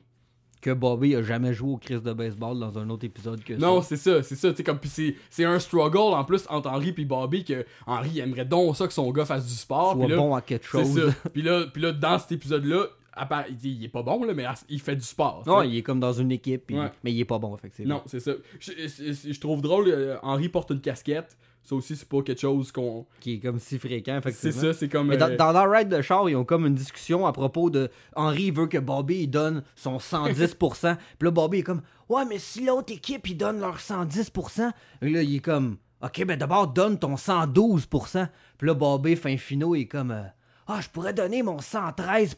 [0.59, 3.81] Que Bobby a jamais joué au Chris de baseball dans un autre épisode que Non,
[3.81, 3.89] ça.
[3.89, 4.49] c'est ça, c'est ça.
[4.51, 7.63] tu sais, Comme, puis c'est, c'est un struggle en plus entre Henri et Bobby que
[7.85, 9.93] Henri aimerait donc ça que son gars fasse du sport.
[9.93, 10.95] Soit puis là, bon à quelque c'est chose.
[11.13, 11.29] ça.
[11.31, 14.45] Puis là, puis là, dans cet épisode-là, à part- il, est pas bon, là, mais
[14.69, 15.43] il fait du sport.
[15.47, 16.91] Non, il est comme dans une équipe, puis- Ouais.
[17.03, 17.95] mais il est pas bon, effectivement.
[17.95, 18.31] Non, c'est ça.
[18.59, 21.35] Je, je- je trouve drôle, euh, Henri porte une casquette.
[21.67, 23.05] Ça aussi, c'est pas quelque chose qu'on.
[23.19, 25.07] Qui est comme si fréquent, C'est ça, c'est comme.
[25.07, 27.69] Mais dans, euh, dans leur ride de char, ils ont comme une discussion à propos
[27.69, 30.95] de Henry veut que Bobby il donne son 110%.
[31.19, 35.09] puis là, Bobby est comme Ouais, mais si l'autre équipe ils donnent leur 110%, et
[35.09, 38.29] là, il est comme Ok, ben d'abord donne ton 112%.
[38.57, 40.23] Puis là, Bobby, fin finaux, il est comme euh,
[40.67, 42.35] Ah, je pourrais donner mon 113%.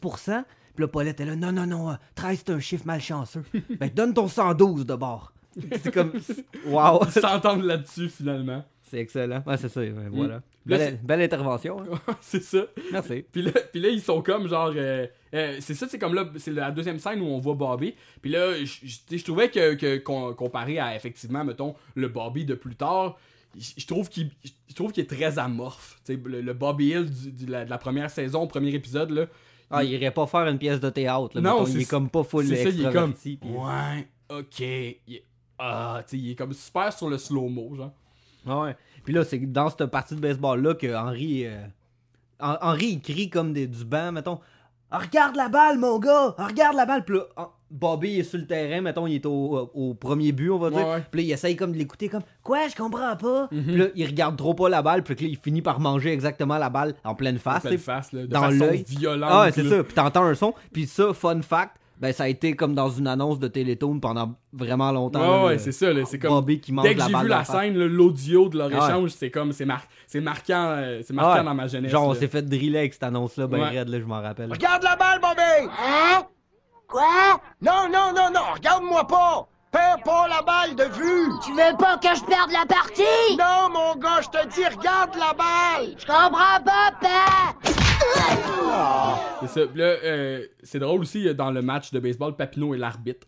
[0.74, 3.44] Puis là, Paulette est là Non, non, non, euh, 13 c'est un chiffre malchanceux.
[3.78, 5.32] ben donne ton 112 d'abord.
[5.54, 6.12] C'est comme
[6.66, 8.64] Wow, ils s'entendent là-dessus finalement.
[8.90, 9.42] C'est excellent.
[9.46, 10.38] Ouais, c'est ça, ouais, voilà.
[10.38, 10.70] Mm.
[10.70, 11.80] Là, Belle, intervention.
[11.80, 12.14] hein.
[12.20, 12.64] c'est ça.
[12.92, 13.24] Merci.
[13.32, 14.72] Puis là, puis là, ils sont comme genre.
[14.76, 17.94] euh, euh, c'est ça, c'est comme là, c'est la deuxième scène où on voit Bobby.
[18.20, 22.76] Puis là, je- trouvais que, que qu'on- comparé à effectivement, mettons, le Bobby de plus
[22.76, 23.16] tard,
[23.58, 24.30] je trouve qu'il
[24.68, 26.00] je trouve qu'il est très amorphe.
[26.08, 29.26] Le, le Bobby Hill du- la, de la première saison, premier épisode, là.
[29.70, 31.30] Ah, il irait pas faire une pièce de théâtre.
[31.36, 33.14] Là, Non, mettons, il est comme pas full c'est ça, il est comme.
[33.44, 34.60] Ouais, ok.
[34.60, 35.24] il est-
[35.58, 37.92] ah, tu il est comme super sur le slow-mo, genre.
[38.46, 38.76] Ouais.
[39.04, 41.46] Puis là, c'est dans cette partie de baseball-là que Henry.
[41.46, 41.60] euh,
[42.40, 44.38] Hen- Henry, il crie comme des, du banc, mettons.
[44.90, 46.34] Ah, regarde la balle, mon gars!
[46.36, 47.04] Ah, regarde la balle!
[47.04, 50.50] Puis là, ah, Bobby est sur le terrain, mettons, il est au, au premier but,
[50.50, 50.78] on va dire.
[50.80, 51.04] Ouais, ouais.
[51.12, 53.48] Puis là, il essaye comme de l'écouter, comme Quoi, je comprends pas?
[53.52, 53.62] Mhm.
[53.62, 56.58] Puis là, il regarde trop pas la balle, puis là, il finit par manger exactement
[56.58, 57.60] la balle en pleine face.
[57.60, 57.82] Pleine t'sais.
[57.84, 58.84] face, là, de dans façon l'œil.
[58.88, 59.30] violente.
[59.32, 59.84] Ah, ouais, c'est ça.
[59.84, 60.54] Puis t'entends un son.
[60.72, 64.32] Puis ça, fun fact, ben ça a été comme dans une annonce de Télétoon pendant
[64.52, 65.42] vraiment longtemps.
[65.42, 66.30] Ouais, ouais, c'est ça, là, c'est comme.
[66.30, 68.76] Bobby qui mange Dès que j'ai vu la scène, là, l'audio de leur ouais.
[68.76, 71.44] échange, c'est comme, c'est mar- c'est marquant, euh, c'est marquant Ouais.
[71.44, 71.92] dans ma jeunesse.
[71.92, 73.68] Genre, on s'est fait driller avec cette annonce-là, ben Ouais.
[73.68, 74.50] raide, là, je m'en rappelle.
[74.50, 75.70] Regarde la balle, Bobby!
[75.78, 76.22] Hein?
[76.88, 77.40] Quoi?
[77.62, 79.46] Non, non, non, non, regarde-moi pas!
[79.70, 81.30] Perds pas la balle de vue!
[81.44, 83.36] Tu veux pas que je perde la partie?
[83.38, 85.94] Non, mon gars, je te dis, regarde la balle!
[85.96, 87.79] Je comprends pas, papa!
[89.40, 89.60] C'est ça.
[89.74, 93.26] Là, euh, c'est drôle aussi, euh, dans le match de baseball, Papineau est l'arbitre.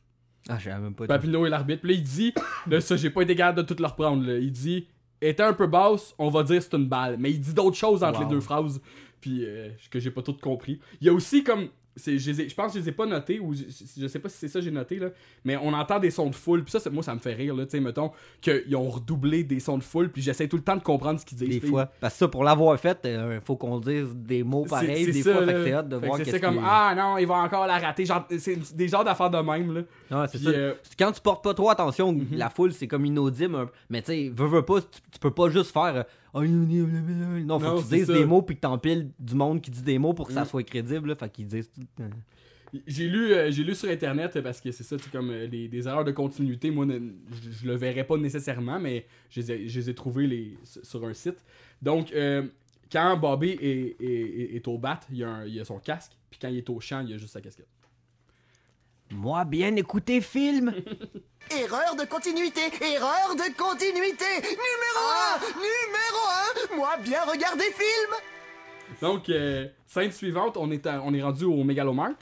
[0.48, 1.08] Ah, j'avais même pas dit.
[1.08, 1.80] Papineau est l'arbitre.
[1.82, 2.35] Puis là, il dit,
[2.66, 4.26] là, ça, j'ai pas été capable de tout le reprendre.
[4.26, 4.37] Là.
[4.38, 4.87] Il dit,
[5.20, 7.16] était un peu basse, on va dire c'est une balle.
[7.18, 8.24] Mais il dit d'autres choses entre Wow.
[8.28, 8.80] les deux phrases.
[9.20, 10.80] Puis euh, que j'ai pas tout compris.
[11.00, 11.68] Il y a aussi comme.
[11.96, 13.64] Je, pense que je les ai pas notés, ou je,
[13.98, 15.09] je sais pas si c'est ça que j'ai noté, là,
[15.44, 17.55] mais on entend des sons de foule, puis ça, c'est- moi, ça me fait rire,
[17.55, 20.62] là, tu sais, mettons, qu'ils ont redoublé des sons de foule, puis j'essaie tout le
[20.62, 21.61] temps de comprendre ce qu'ils disent.
[21.61, 21.90] Des fois.
[22.00, 25.33] Parce que ça, pour l'avoir fait, il faut qu'on dise des mots pareils, des ça,
[25.33, 25.52] fois, fait là.
[25.52, 27.66] que c'est hâte de Fait que voir c'est- C'est comme, ah non, il va encore
[27.66, 28.07] la rater.
[28.07, 30.26] Genre, c'est des genres d'affaires de même, là.
[30.28, 30.50] C'est Puis, ça.
[30.50, 32.26] euh, C'est Quand tu portes pas trop attention, Mhm.
[32.33, 33.66] la foule, c'est comme inaudible.
[33.90, 36.05] Mais tu sais, veux, veux pas, tu, tu peux pas juste faire.
[36.35, 38.12] Ah, non, faut Non, que tu dises ça.
[38.14, 40.47] des mots puis que t'empiles du monde qui dit des mots pour que ça Mm.
[40.47, 41.09] soit crédible.
[41.11, 41.83] Là, fait qu'ils disent tout.
[42.87, 45.68] J'ai lu, euh, j'ai lu sur internet parce que c'est ça, c'est comme euh, des,
[45.68, 46.71] des erreurs de continuité.
[46.71, 49.95] Moi, ne- je, je le verrais pas nécessairement, mais je les ai, je les ai
[49.95, 51.37] trouvées les, sur- un site.
[51.83, 52.45] Donc, euh,
[52.90, 55.66] quand Bobby est, est- est- est au bat, il y, a un- il y a
[55.66, 57.68] son casque, puis quand il est au champ, il y a juste sa casquette.
[59.12, 60.72] Moi, bien écouter film.
[61.51, 62.61] Erreur de continuité,
[62.94, 64.25] erreur de continuité.
[64.40, 65.05] Numéro
[65.37, 66.77] 1, numéro 1.
[66.77, 69.01] Moi bien regarder film.
[69.03, 72.14] Donc, euh, scène suivante, on est, à- on est rendu au Megalomart.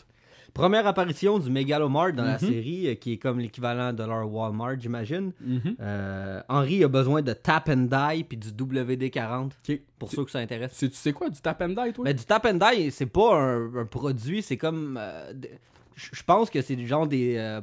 [0.53, 2.39] Première apparition du Megalomart dans la Mhm.
[2.41, 5.33] série, euh, qui est comme l'équivalent de leur Walmart, j'imagine.
[5.41, 5.77] Mhm.
[5.81, 9.79] Euh, Henry a besoin de Tap and Die puis du WD-40, Ok.
[9.99, 10.73] pour ceux que ça intéresse.
[10.75, 12.05] c'est- Tu sais quoi, du tap and die, toi?
[12.05, 14.99] Mais du Tap and Die, c'est pas un, un produit, c'est comme.
[15.01, 15.33] euh,
[16.13, 17.37] Je pense que c'est du genre des.
[17.37, 17.61] euh,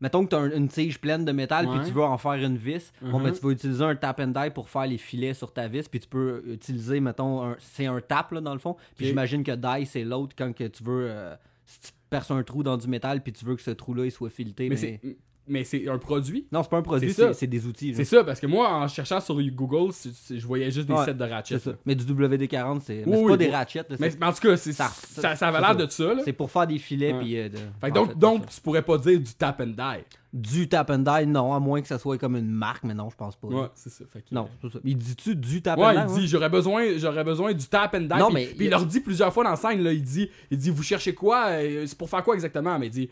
[0.00, 2.56] Mettons que tu as une tige pleine de métal puis tu veux en faire une
[2.56, 2.92] vis.
[3.02, 5.66] Bon, ben, tu vas utiliser un tap and die pour faire les filets sur ta
[5.66, 5.88] vis.
[5.88, 8.76] Puis tu peux utiliser, mettons, c'est un tap là, dans le fond.
[8.96, 11.08] Puis j'imagine que die, c'est l'autre quand que tu veux.
[11.10, 11.34] euh,
[11.66, 14.12] si tu perces un trou dans du métal puis tu veux que ce trou-là il
[14.12, 14.68] soit fileté.
[14.68, 15.16] mais mais- c'est
[15.48, 16.46] mais c'est un produit.
[16.52, 17.28] Non, c'est pas un produit, C'est ça.
[17.32, 17.94] c'est c'est des outils.
[17.94, 19.92] C'est ça, parce que moi, en cherchant sur Google,
[20.30, 21.58] je voyais juste des Ouais, sets de C'est ratchets.
[21.58, 21.72] ça.
[21.86, 23.84] Mais du WD-40, c'est mais Oui, pas des ratchets.
[23.98, 26.14] Mais, mais en tout cas, c'est- Ça- ça, ça, avait c'est l'air de ça.
[26.14, 26.22] Là.
[26.24, 27.12] C'est pour faire des filets.
[27.12, 27.18] Ouais.
[27.20, 30.04] puis, euh, de- Fait donc, fait, donc tu pourrais pas dire du tap and die.
[30.32, 33.08] Du tap and die, non, à moins que ça soit comme une marque, mais non,
[33.10, 33.48] je pense pas.
[33.48, 34.04] Ouais, c'est ça.
[34.12, 34.78] Fait que- Non, c'est ça.
[34.84, 36.20] Il dit-tu du tap Ouais, and il die?
[36.20, 38.18] dit j'aurais besoin j'aurais besoin du tap and die.
[38.18, 40.02] Non, puis, mais puis il- il leur dit plusieurs fois dans la scène là, il
[40.02, 42.78] dit il dit vous cherchez quoi Euh, c'est pour faire quoi exactement?
[42.78, 43.08] Mais il dit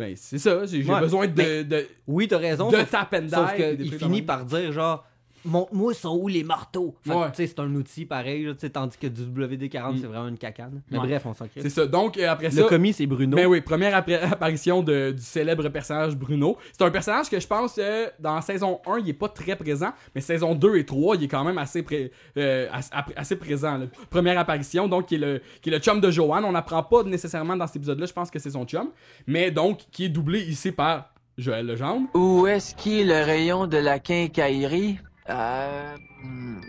[0.00, 2.70] ben c'est ça, j'ai Ouais, besoin de mais de, Oui, t'as raison.
[2.70, 3.30] de sauf, tap and die.
[3.30, 5.06] sauf trucs de finit par dire genre.
[5.44, 6.94] Montre-moi sont où les marteaux.
[7.02, 7.30] Fait que, Ouais.
[7.30, 9.98] tu sais, c'est un outil pareil, là, tandis que du WD-40, Mm.
[10.00, 10.82] c'est vraiment une cacane.
[10.90, 11.06] Mais Ouais.
[11.06, 11.62] bref, on s'en crée.
[11.62, 11.86] C'est ça.
[11.86, 13.36] Donc euh, après Le ça commis, c'est Bruno.
[13.36, 16.56] Mais oui, première appa- apparition de- du célèbre personnage Bruno.
[16.72, 19.92] C'est un personnage que je pense euh, dans saison 1, il est pas très présent,
[20.14, 22.68] mais saison 2 et 3, il est quand même assez, pré- euh,
[23.16, 23.78] assez présent.
[23.78, 23.86] là.
[24.10, 26.44] Première apparition, donc qui est, le, qui est le chum de Joanne.
[26.44, 28.90] On n'apprend pas nécessairement dans cet épisode-là, je pense que c'est son chum,
[29.26, 32.08] mais donc qui est doublé ici par Joël Legendre.
[32.14, 34.98] Où est-ce qu'il est le rayon de la quincaillerie?
[35.30, 35.96] Euh...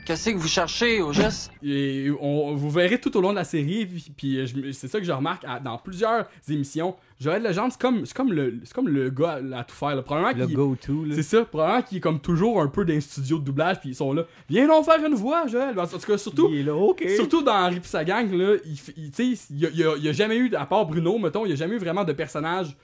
[0.06, 1.52] Qu'est-ce que vous cherchez au juste?
[1.64, 5.00] Et on, vous verrez tout au long de la série, puis, puis, euh, c'est ça
[5.00, 6.96] que je remarque à- dans plusieurs émissions.
[7.20, 9.96] Joël Legendre, c'est comme, c'est comme, le, c'est comme le gars à, à tout faire.
[9.96, 10.02] là.
[10.02, 11.04] Probablement Le go-to.
[11.06, 11.16] là.
[11.16, 13.90] C'est ça, probablement qu'il est comme toujours un peu dans les studios de doublage, puis
[13.90, 14.24] ils sont là.
[14.50, 15.78] Viens donc faire une voix, Joël.
[15.80, 17.04] En tout cas, surtout, Il est là, ok.
[17.16, 19.84] surtout dans pis sa gang, là, il, il- tu sais, il y a, il y
[19.84, 21.80] a- il y a jamais eu, à part Bruno, mettons, il y a jamais eu
[21.80, 22.76] vraiment de personnage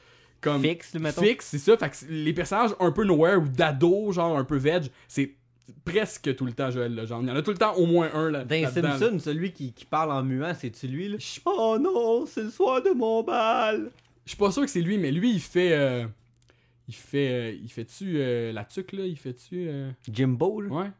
[0.41, 1.21] comme Fixe, mettons.
[1.21, 1.77] fixe, c'est ça.
[1.77, 5.31] Fait que les personnages un peu nowhere ou d'ado, genre un peu veg, c'est
[5.85, 7.23] presque tout le temps Joël Legendre.
[7.23, 8.43] Il y en a tout le temps au moins un là.
[8.45, 8.71] Dans.
[8.71, 11.17] Simpson, celui qui, qui parle en muant, c'est-tu lui, là?
[11.45, 13.91] Oh non, c'est le soir de mon bal!
[14.25, 15.73] Je suis pas sûr que c'est lui, mais lui, il fait.
[15.73, 16.05] euh,
[16.87, 17.29] il fait.
[17.29, 19.05] euh, il fait-tu euh, la tuque, là?
[19.05, 19.69] Il fait-tu.
[20.11, 20.69] Jimbo, là?
[20.69, 20.91] Ouais.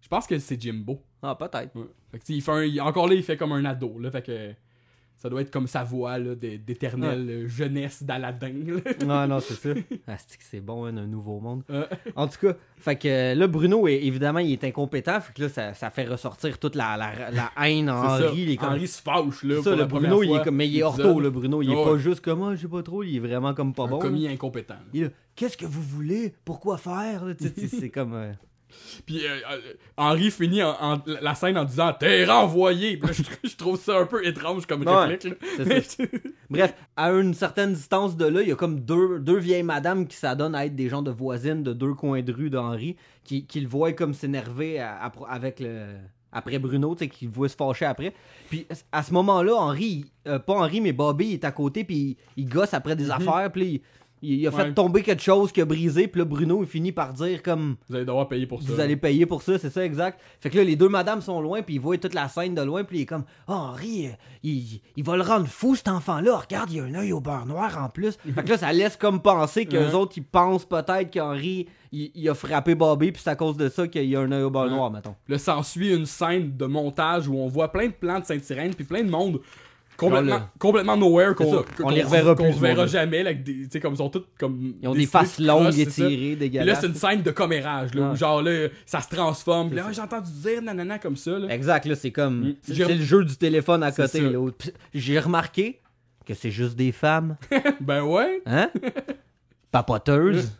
[0.00, 1.00] Je pense que c'est Jimbo.
[1.22, 1.74] Ah, peut-être.
[1.76, 1.86] Ouais.
[2.10, 4.10] Fait que, il fait un- encore là, il fait comme un ado, là.
[4.10, 4.52] Fait que
[5.22, 8.52] ça doit être comme sa voix, d'éternelle euh, jeunesse d'Aladin.
[9.06, 9.68] Non, non, c'est ça.
[10.08, 11.62] Ah, c'est bon, hein, un nouveau monde?
[11.70, 15.20] Euh, En tout cas, fait que euh, là, Bruno, est- évidemment, il est incompétent.
[15.20, 18.02] Fait que là, ça, ça fait ressortir toute la, la, la haine en.
[18.04, 18.42] Henri.
[18.42, 18.70] Il est comme...
[18.70, 19.62] Henri se fâche, là.
[19.62, 20.56] Ça, le Bruno, il est comme.
[20.56, 21.62] Mais il est ortho, le Bruno.
[21.62, 21.84] Il est Ouais.
[21.84, 23.02] pas juste comme, ah, je sais pas trop.
[23.04, 23.96] Il est vraiment comme pas Un bon.
[23.98, 24.02] là.
[24.02, 24.74] commis incompétent.
[24.74, 24.80] là.
[24.92, 26.34] Il est là, qu'est-ce que vous voulez?
[26.44, 27.24] Pourquoi faire?
[27.68, 28.14] c'est comme.
[28.14, 28.32] euh,
[29.06, 29.58] Puis euh, euh,
[29.96, 32.96] Henri finit en- en- la scène en disant T'es renvoyé.
[32.96, 35.34] Puis là, je, je trouve ça un peu étrange comme Ouais, réplique.
[35.58, 35.64] là.
[36.50, 40.06] Bref, à une certaine distance de là, il y a comme deux, deux vieilles madames
[40.06, 43.46] qui s'adonnent à être des gens de voisines de deux coins de rue d'Henri, qui,
[43.46, 44.80] qui le voient comme s'énerver
[45.28, 45.86] avec le.
[46.34, 48.14] Après Bruno, tu sais, qui le voit se fâcher après.
[48.48, 52.16] Puis à ce moment-là, Henri, euh, pas Henri, mais Bobby il est à côté, puis
[52.36, 53.82] il, il gosse après des affaires, puis
[54.22, 57.12] il, a fait tomber quelque chose qui a brisé, puis là, Bruno, il finit par
[57.12, 57.76] dire comme.
[57.88, 58.72] Vous allez devoir payer pour ça.
[58.72, 60.20] Vous allez payer pour ça, c'est ça, exact.
[60.40, 62.62] Fait que là, les deux madames sont loin, puis ils voient toute la scène de
[62.62, 64.08] loin, puis il est comme, oh, Henri,
[64.42, 66.36] il, il va le rendre fou, cet enfant-là.
[66.36, 68.12] Regarde, il a un œil au beurre noir en plus.
[68.34, 69.94] fait que là, ça laisse comme penser qu'eux Ouais.
[69.94, 73.68] autres, ils pensent peut-être qu'Henri, il, il a frappé Bobby, puis c'est à cause de
[73.68, 74.70] ça qu'il y a un œil au beurre Ouais.
[74.70, 75.16] noir, mettons.
[75.28, 78.84] Là, s'ensuit une scène de montage où on voit plein de plans de Sainte-Sirène, puis
[78.84, 79.40] plein de monde
[80.08, 82.86] complètement, complètement nowhere qu'on on les reverra qu'on plus, ce verra monde-là.
[82.86, 83.22] jamais.
[83.22, 84.74] Là, avec des- tu sais, comme ils sont tous comme.
[84.82, 86.80] Ils ont des faces longues, étirées, Puis là, dégueulasses.
[86.80, 89.68] c'est une scène de commérage, là, où genre là, ça se transforme.
[89.68, 91.38] Puis là, j'ai entendu dire nanana comme ça.
[91.38, 91.52] Là.
[91.54, 92.48] Exact, là, c'est comme.
[92.50, 92.54] Mm.
[92.62, 94.22] C'est le jeu du téléphone à côté.
[94.94, 95.80] J'ai remarqué
[96.26, 97.36] que c'est juste des femmes.
[97.80, 98.42] Ben ouais.
[98.46, 98.70] Hein?
[99.70, 100.52] Papoteuses.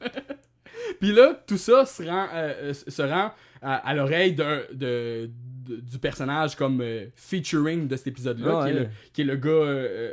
[1.01, 5.31] Puis là, tout ça se rend, euh, euh, se rend à, à l'oreille d'un- de,
[5.67, 8.81] de- du personnage comme euh, featuring de cet épisode-là, Ah qui, est ouais.
[8.81, 10.13] le, qui est le gars, euh,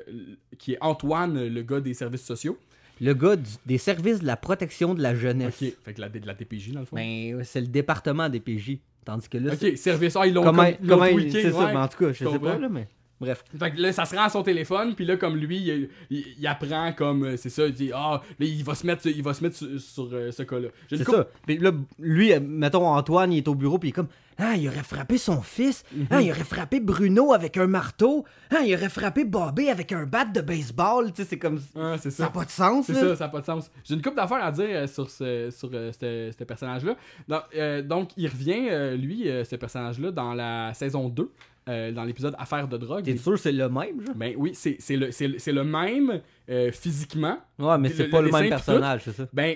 [0.58, 2.58] qui est Antoine, le gars des services sociaux.
[3.02, 5.62] Le gars du- des services de la protection de la jeunesse.
[5.62, 6.96] Ok, fait que la, de la TPJ dans le fond.
[6.96, 8.78] Ben, c'est le département des PJ.
[9.06, 11.74] Tandis que là, ok, service, ah, ils l'ont comment, comme, comment c'est ça, ouais.
[11.74, 12.40] mais en tout cas, je sais comprends.
[12.42, 12.88] pas, là, mais
[13.20, 13.44] bref.
[13.58, 16.26] Fait que là, ça se rend à son téléphone, puis là, comme lui, il, il-
[16.40, 19.34] il apprend comme, euh, c'est ça, il dit, ah, il va se mettre, il va
[19.34, 20.70] se mettre sur, sur, euh, ce cas-là.
[20.90, 21.28] C'est ça.
[21.46, 24.08] Puis là, lui, euh, mettons, Antoine, il est au bureau, puis il est comme,
[24.42, 25.84] Ah, il aurait frappé son fils.
[26.10, 28.24] Ah, il aurait frappé Bruno avec un marteau.
[28.52, 31.12] Ah, il aurait frappé Bobby avec un bat de baseball.
[31.12, 31.60] Tu sais, c'est comme.
[32.02, 33.70] C'est Ça n'a pas de sens, C'est ça, ça n'a pas de sens.
[33.84, 36.96] J'ai une couple d'affaires à dire sur ce, sur, euh, ce, ce personnage-là.
[37.28, 41.30] Donc, euh, donc, il revient, lui, ce personnage-là, dans la saison 2,
[41.68, 43.04] euh, dans l'épisode Affaires de drogue.
[43.04, 44.16] T'es sûr que c'est le même, genre?
[44.16, 45.10] Ben oui, c'est le,
[45.52, 47.38] le- même euh, physiquement.
[47.58, 49.28] Ouais, mais c'est pas le, même personnage, c'est ça?
[49.34, 49.56] Ben,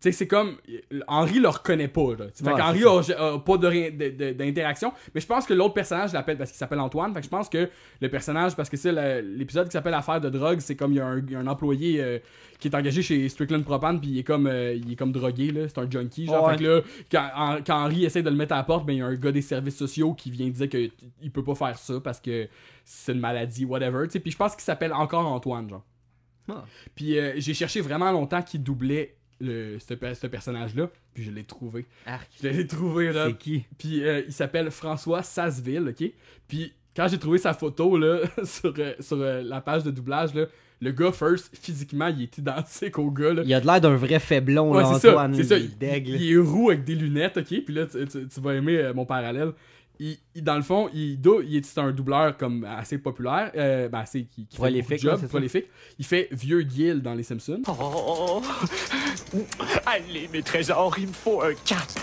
[0.00, 0.56] sais, c'est comme.
[1.08, 2.26] Henri le reconnaît pas, là.
[2.34, 4.92] Fait Ouais, qu'Henri c'est a, a pas de- de- d'interaction.
[5.14, 7.12] Mais je pense que l'autre personnage l'appelle parce qu'il s'appelle Antoine.
[7.12, 7.68] Fait que je pense que
[8.00, 11.00] le personnage, parce que c'est l'épisode qui s'appelle Affaires de drogue, c'est comme il y
[11.00, 12.18] a un, il y a un employé euh,
[12.58, 15.50] qui est engagé chez Strickland Propane, puis il est comme euh, il est comme drogué,
[15.50, 15.68] là.
[15.68, 16.46] C'est un junkie, genre.
[16.46, 16.52] Ouais.
[16.56, 18.94] Fait que là, quand, Hen- quand Henri essaie de le mettre à la porte, ben
[18.94, 21.44] il y a un gars des services sociaux qui vient dire que t- il peut
[21.44, 22.48] pas faire ça parce que
[22.84, 24.04] c'est une maladie, whatever.
[24.06, 24.20] tu sais.
[24.20, 25.84] Puis je pense qu'il s'appelle encore Antoine, genre.
[26.48, 26.64] Ah.
[26.94, 31.44] Puis euh, j'ai cherché vraiment longtemps qui doublait le, ce, ce personnage-là, puis je l'ai
[31.44, 31.86] trouvé.
[32.06, 32.28] Arc.
[32.42, 33.26] Je l'ai trouvé, là.
[33.28, 33.64] C'est qui?
[33.78, 36.10] Puis euh, il s'appelle François Sasseville, ok?
[36.48, 40.34] Puis quand j'ai trouvé sa photo, là, sur, euh, sur euh, la page de doublage,
[40.34, 40.46] là,
[40.82, 43.42] le gars, first, physiquement, il est identique au gars, là.
[43.44, 45.34] Il a de l'air d'un vrai faiblon, Ouais, là, c'est ça, Antoine.
[45.34, 45.58] c'est ça.
[45.58, 46.16] Il Il, est deg, là.
[46.18, 47.64] il est roux avec des lunettes, ok?
[47.64, 49.52] Puis là, tu, tu- tu vas aimer euh, mon parallèle.
[50.02, 53.88] Il, il- dans le fond, il, dou- il c'est un doubleur comme assez populaire, euh,
[53.90, 55.66] ben assez qui, qui fait Prolifique, beaucoup de prolifique.
[55.98, 57.60] Il fait vieux Gil dans Les Simpsons.
[57.68, 58.42] Oh
[59.86, 61.94] Allez, mes trésors, il me faut un 4.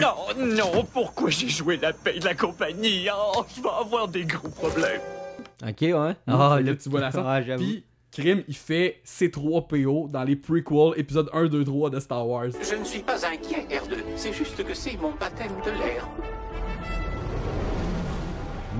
[0.00, 3.06] Non, non, pourquoi j'ai joué la paix de la compagnie?
[3.14, 5.00] Oh, je vais avoir des gros problèmes.
[5.62, 5.90] Ok, ouais.
[5.92, 7.26] Fait Ah, que là, là, tu vois la sorte.
[7.28, 7.40] Ah.
[7.56, 12.46] Puis, Crime, il fait C3PO dans les prequels, épisode 1, 2, 3 de Star Wars.
[12.60, 13.94] Je ne suis pas inquiet, R2.
[14.16, 16.08] C'est juste que c'est mon baptême de l'air.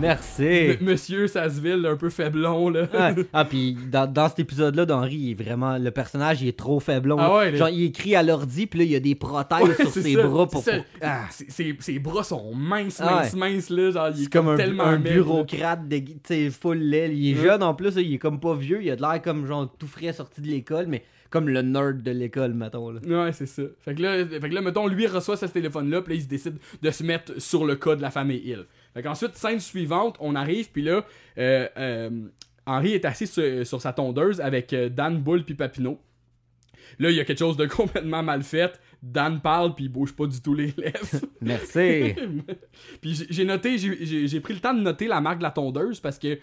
[0.01, 0.43] Merci.
[0.45, 2.83] M- Monsieur Sasseville, un peu faiblon, là.
[2.93, 3.25] Ouais.
[3.33, 5.79] Ah, puis dans, dans cet épisode-là d'Henri, il est vraiment.
[5.79, 7.17] Le personnage, il est trop faiblon.
[7.19, 7.57] Ah ouais.
[7.57, 10.15] Genre, il écrit à l'ordi, puis là, il y a des prothèses Ouais, sur ses
[10.15, 10.65] ça, bras pour.
[10.65, 13.91] pour- Ah, ses, ses bras sont minces, Ah minces, minces, là.
[13.91, 17.13] Genre, il est c'est comme un, tellement un maigre, bureaucrate, de, tu sais, full laid.
[17.15, 18.83] Il est jeune en plus, là, il est comme pas vieux.
[18.83, 22.03] Il a de l'air comme genre tout frais sorti de l'école, mais comme le nerd
[22.03, 22.91] de l'école, mettons.
[22.91, 23.01] Là.
[23.07, 23.63] Ouais, c'est ça.
[23.83, 26.29] Fait que, là, fait que là, mettons, lui reçoit ce téléphone-là, puis là, il se
[26.29, 28.65] décide de se mettre sur le cas de la famille Hill.
[28.95, 31.05] Fait qu'ensuite, scène suivante, on arrive, puis là,
[31.39, 32.11] euh, euh,
[32.67, 35.99] Henri est assis sur, sur sa tondeuse avec euh, Dan, Bull, puis Papineau.
[36.99, 38.79] Là, il y a quelque chose de complètement mal fait.
[39.03, 41.21] Dan parle, puis il bouge pas du tout les lèvres.
[41.41, 42.15] Merci.
[43.01, 46.19] puis j'ai- noté, j'ai- pris le temps de noter la marque de la tondeuse parce
[46.19, 46.39] que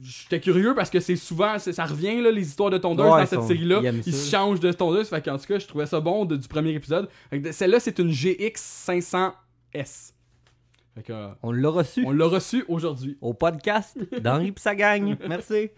[0.00, 3.26] j'étais curieux parce que c'est souvent, ça revient là, les histoires de tondeuse Ouais, dans
[3.26, 3.80] cette sont- série-là.
[4.06, 5.08] ils se changent de tondeuse.
[5.08, 7.08] Fait qu'en tout cas, je trouvais ça bon de- du premier épisode.
[7.50, 10.12] Celle-là, c'est une GX 500S.
[10.96, 13.16] Fait que, euh, On l'a reçu on l'a reçu aujourd'hui.
[13.20, 15.14] au podcast d'Henri pis sa gang.
[15.28, 15.70] Merci.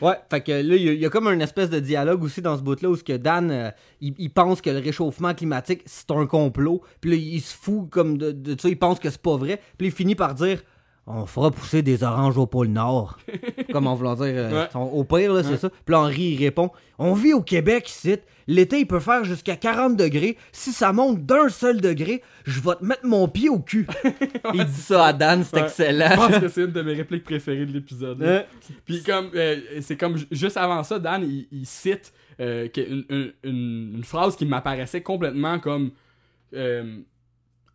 [0.00, 2.24] Ouais, fait que là, il y, a- il y a comme une espèce de dialogue
[2.24, 5.32] aussi dans ce bout-là où ce que Dan, euh, il, il pense que le réchauffement
[5.34, 6.82] climatique, c'est un complot.
[7.00, 9.60] Puis là, il se fout comme de, de ça, il pense que c'est pas vrai.
[9.78, 10.62] Puis il finit par dire
[11.06, 13.18] On fera pousser des oranges au pôle Nord.
[13.72, 14.68] comme en voulant dire euh, Ouais.
[14.74, 15.68] Au pire, là, c'est ça.
[15.68, 18.16] Puis là, Henri, il répond On vit au Québec ici.
[18.46, 20.36] L'été, il peut faire jusqu'à 40 degrés.
[20.52, 23.86] Si ça monte d'un seul degré, je vais te mettre mon pied au cul.
[24.54, 25.60] il dit ça à Dan, c'est Ouais.
[25.62, 26.16] Je excellent.
[26.16, 28.20] pense que c'est une de mes répliques préférées de l'épisode.
[28.20, 28.44] là.
[28.86, 32.80] Puis comme euh, c'est comme ju- juste avant ça, Dan il, il cite euh, que-
[32.80, 35.90] une, une- une- une phrase qui m'apparaissait complètement comme
[36.54, 36.98] euh,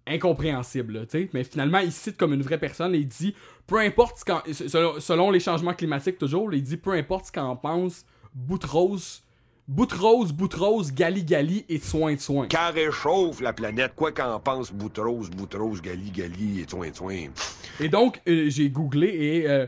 [0.10, 1.30] incompréhensible, là, tu sais.
[1.34, 3.34] Mais finalement, il cite comme une vraie personne et il dit
[3.67, 7.32] peu importe ce qu'en- selon, selon les changements climatiques toujours, il dit peu importe ce
[7.32, 8.98] qu'en pense Boutros,
[9.67, 12.48] Boutros, Boutros, Gali Gali et Soin de Soin.
[12.50, 17.28] Quand réchauffe la planète, quoi qu'en pense Boutros, Boutros, Gali, Gali et Toin, Toin.
[17.80, 19.67] Et donc, euh, j'ai googlé et euh,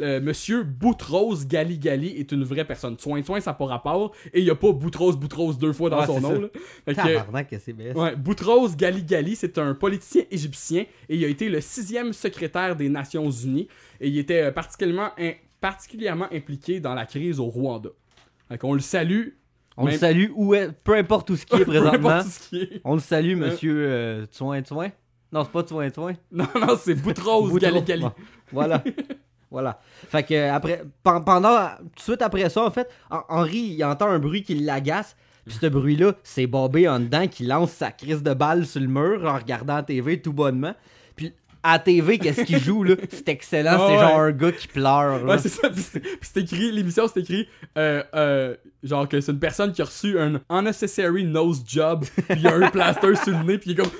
[0.00, 2.98] euh, Monsieur Boutros Gali Gali est une vraie personne.
[2.98, 4.12] Soin Soin, ça n'a pas rapport.
[4.32, 6.40] Et il n'y a pas Boutros Boutros deux fois dans Ouais, son nom.
[6.40, 6.48] là.
[6.84, 11.28] Fait que, que c'est ouais, Boutros Gali Gali, c'est un politicien égyptien et il a
[11.28, 13.68] été le sixième secrétaire des Nations Unies.
[14.00, 15.10] Et il était euh, particulièrement,
[15.60, 17.90] particulièrement impliqué dans la crise au Rwanda.
[18.48, 19.28] Fait qu'on le salue.
[19.76, 22.22] On le salue où est, peu importe où ce qui est présentement.
[22.22, 22.80] ce qui est.
[22.84, 24.90] On le salue, monsieur euh, Tsoin Tsoin.
[25.30, 26.14] Non, c'est pas Tsoin Tsoin.
[26.32, 27.58] Non, non, c'est Boutros Boutros.
[27.58, 28.02] Gali Gali.
[28.02, 28.12] Bon,
[28.50, 28.82] voilà.
[29.50, 29.80] voilà.
[30.08, 33.84] Fait que après, pen- pendant, tout de suite après ça, en fait, Hen- Henri, il
[33.84, 35.16] entend un bruit qui l'agace.
[35.46, 38.86] Puis ce bruit-là, c'est Bobby en dedans qui lance sa crise de balle sur le
[38.88, 40.74] mur en regardant la TV tout bonnement.
[41.16, 41.32] Puis
[41.62, 42.94] à la TV, qu'est-ce qu'il joue là?
[43.10, 44.00] C'est excellent, c'est ouais.
[44.00, 45.24] genre un gars qui pleure.
[45.24, 45.32] là.
[45.32, 45.70] Ouais, c'est ça.
[45.70, 49.72] Puis c'est puis c'est écrit, l'émission, c'est écrit, euh, euh, genre que c'est une personne
[49.72, 53.44] qui a reçu un unnecessary nose job, puis il y a un plaster sur le
[53.44, 53.90] nez, puis il est comme.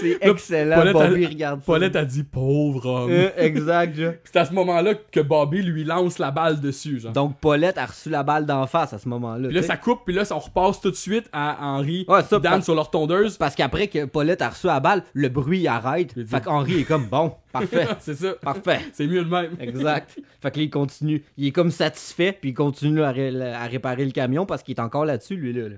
[0.00, 0.76] C'est excellent.
[0.76, 1.66] Paulette Bobby a- regarde ça.
[1.66, 3.10] Paulette a dit pauvre homme.
[3.12, 4.00] Euh, exact.
[4.24, 7.12] C'est à ce moment-là que Bobby lui lance la balle dessus, genre.
[7.12, 9.48] Donc, Paulette a reçu la balle d'en face à ce moment-là.
[9.48, 12.38] Puis là, ça coupe, puis là, on repasse tout de suite à Henry, Ouais, ça,
[12.38, 13.36] Dan sur leur tondeuse.
[13.36, 16.12] Parce qu'après que Paulette a reçu la balle, le bruit arrête.
[16.26, 18.32] Fait qu'Henri est comme bon, parfait, c'est ça.
[18.34, 18.80] parfait.
[18.92, 19.52] C'est mieux de même.
[19.60, 20.18] Exact.
[20.42, 21.22] Fait que là, il continue.
[21.38, 24.74] Il est comme satisfait, puis il continue à, ré- à réparer le camion parce qu'il
[24.76, 25.68] est encore là-dessus, lui, là.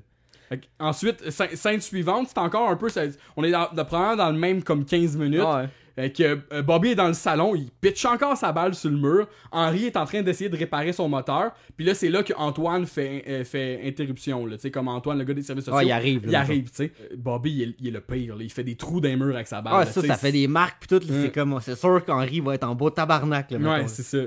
[0.78, 2.88] Ensuite, scè- scène suivante, c'est encore un peu.
[2.88, 3.02] ça-
[3.36, 5.40] On est dans, de- probablement dans le même comme 15 minutes.
[5.42, 5.68] Ouais.
[5.96, 8.98] Fait que euh, Bobby est dans le salon, il pitch encore sa balle sur le
[8.98, 9.26] mur.
[9.50, 11.52] Henry est en train d'essayer de réparer son moteur.
[11.74, 14.46] Puis là, c'est là que Antoine fait, euh, fait interruption.
[14.46, 15.78] Tu sais, comme Antoine, le gars des services sociaux.
[15.78, 16.92] Ouais, il arrive, là, Il arrive, tu sais.
[17.00, 18.36] Euh, Bobby, il est, il est le pire.
[18.36, 18.42] là.
[18.44, 19.72] Il fait des trous les murs avec sa balle.
[19.74, 21.04] Ah, là, ça, ça fait des marques, puis tout.
[21.04, 21.22] Mm.
[21.22, 23.58] C'est comme, c'est sûr qu'Henri va être en beau tabarnak, là.
[23.58, 24.18] Ouais, c'est ça.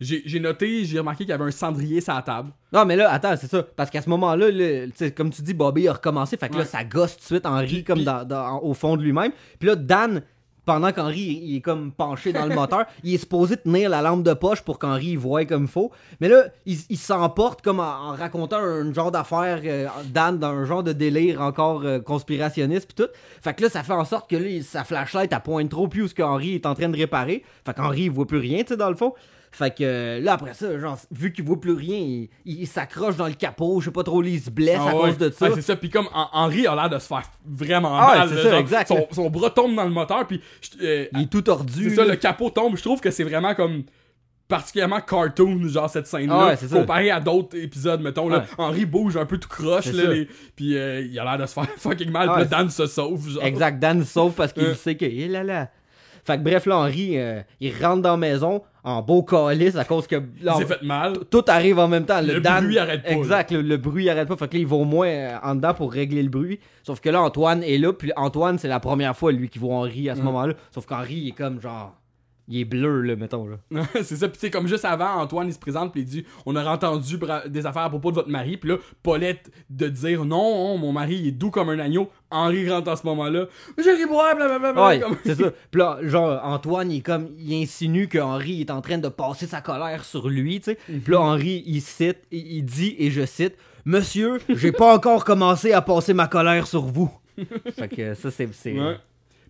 [0.00, 2.52] J'ai noté, j'ai remarqué qu'il y avait un cendrier sur la table.
[2.72, 3.62] Non, mais là, attends, c'est ça.
[3.76, 4.46] Parce qu'à ce moment-là,
[5.14, 6.38] comme tu dis, Bobby a recommencé.
[6.38, 8.72] Fait que là, ça gosse tout de suite Henri Puis- comme puis- dans, dans- au
[8.72, 9.32] fond de lui-même.
[9.58, 10.22] Puis là, Dan,
[10.64, 14.22] pendant qu'Henri il est comme penché dans le moteur, il est supposé tenir la lampe
[14.22, 15.90] de poche pour qu'Henri il voie comme faut.
[16.20, 20.64] Mais là, il, il s'emporte comme en, racontant un genre d'affaire, euh, Dan, dans un
[20.64, 23.10] genre de délire encore euh, conspirationniste puis tout.
[23.42, 25.88] Fait que là, ça fait en sorte que là, il- sa flashlight, elle pointe trop
[25.88, 27.44] plus ce qu'Henri est en train de réparer.
[27.64, 29.14] Fait qu'Henri, il voit plus rien, tu sais, dans le fond.
[29.52, 33.16] Fait que euh, là, après ça, genre, vu qu'il voit plus rien, il, il s'accroche
[33.16, 35.00] dans le capot, je sais pas trop, il se blesse à Ah ouais.
[35.10, 35.46] cause de ça.
[35.48, 35.74] Ouais, c'est ça.
[35.76, 38.30] Puis comme Hen- Henry a l'air de se faire vraiment Ah ouais, mal.
[38.34, 38.88] là, ça, genre, exact.
[38.88, 40.24] Son, son bras tombe dans le moteur.
[40.26, 40.40] Puis
[40.82, 41.90] euh, il est tout tordu.
[41.90, 42.76] c'est ça, le capot tombe.
[42.76, 43.82] Je trouve que c'est vraiment comme
[44.46, 46.76] particulièrement cartoon, genre cette Ah scène-là, ouais, c'est ça.
[46.80, 48.28] comparé à d'autres épisodes, mettons.
[48.28, 48.44] Là, Ouais.
[48.58, 51.52] Henry bouge un peu tout croche, là, les- puis euh, il a l'air de se
[51.54, 52.28] faire fucking mal.
[52.28, 53.28] Ah puis ouais, là, Dan se sauve.
[53.28, 53.44] Genre.
[53.44, 54.74] Exact, Dan se sauve parce qu'il Euh.
[54.74, 55.04] sait que.
[55.04, 55.70] Eh là là.
[56.24, 59.84] Fait que bref, là, Henri, euh, il rentre dans la maison en beau calice à
[59.84, 60.16] cause que.
[60.42, 61.14] Là, s'est fait mal.
[61.30, 62.20] tout arrive en même temps.
[62.20, 64.36] Le, Le Dan- bruit arrête pas, Exact, le, le bruit arrête pas.
[64.36, 66.58] Fait que là, il va au moins euh, en dedans pour régler le bruit.
[66.82, 67.92] Sauf que là, Antoine est là.
[67.92, 70.24] Puis Antoine, c'est la première fois, lui, qui voit Henri à ce Mm.
[70.24, 70.54] moment-là.
[70.74, 71.94] Sauf qu'Henri, il est comme genre.
[72.52, 73.46] Il est bleu, là, mettons.
[73.46, 73.56] Là.
[73.94, 74.28] c'est ça.
[74.28, 76.64] Puis tu sais, comme juste avant, Antoine, il se présente, puis il dit On a
[76.68, 78.56] entendu des affaires à propos de votre mari.
[78.56, 82.10] Puis là, Paulette de dire Non, mon mari, il est doux comme un agneau.
[82.30, 83.46] Henri rentre à ce moment-là.
[83.82, 84.86] J'ai ri boire, blablabla.
[84.86, 85.50] Ouais, comme- c'est ça.
[85.70, 89.08] Puis là, genre, Antoine, il est comme, il insinue que Henri est en train de
[89.08, 90.78] passer sa colère sur lui, tu sais.
[90.88, 91.00] Mhm.
[91.00, 93.54] Puis là, Henri, il cite, il, il dit, et je cite,
[93.86, 97.10] Monsieur, j'ai pas encore commencé à passer ma colère sur vous.
[97.76, 98.48] fait que ça, c'est.
[98.52, 98.96] c'est- Ouais.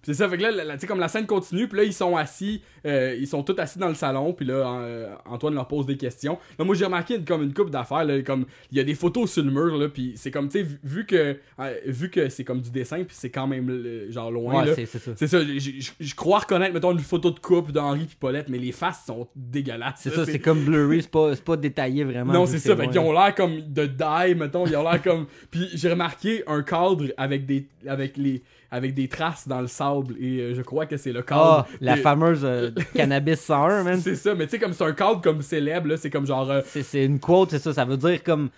[0.03, 1.85] C'est ça, fait que là, la- la- tu sais, comme la scène continue, puis là,
[1.85, 5.55] ils sont assis, euh, ils sont tous assis dans le salon, puis là, euh, Antoine
[5.55, 6.39] leur pose des questions.
[6.59, 8.95] Là, moi, j'ai remarqué une- comme une coupe d'affaires, là, comme, il y a des
[8.95, 12.29] photos sur le mur, là, puis c'est comme, tu sais, vu, que, euh, vu que
[12.31, 14.75] c'est comme du dessin, puis c'est quand même, genre, loin, Ouais, là.
[14.75, 15.13] c'est ça.
[15.17, 18.73] C'est ça, je crois reconnaître, mettons, une photo de couple d'Henri puis Paulette, mais les
[18.73, 20.01] faces sont dégueulasses.
[20.01, 22.33] C'est ça, c'est comme blurry, c'est pas, c'est pas détaillé vraiment.
[22.33, 22.77] non, c'est ça.
[22.77, 24.67] Fait qu'ils ont l'air comme de die, mettons.
[24.67, 25.27] Ils ont l'air comme.
[25.51, 30.15] Puis j'ai remarqué un cadre avec des, avec les, avec des traces dans le sable.
[30.21, 31.67] Et euh, je crois que c'est le Ah, cadre.
[31.81, 34.01] la Et- fameuse euh, Cannabis 101, man.
[34.01, 36.51] C'est ça, mais tu sais, comme c'est un cadre comme célèbre, là, c'est comme genre.
[36.51, 37.73] euh, C'est une quote, c'est ça.
[37.75, 38.51] Ça veut dire comme.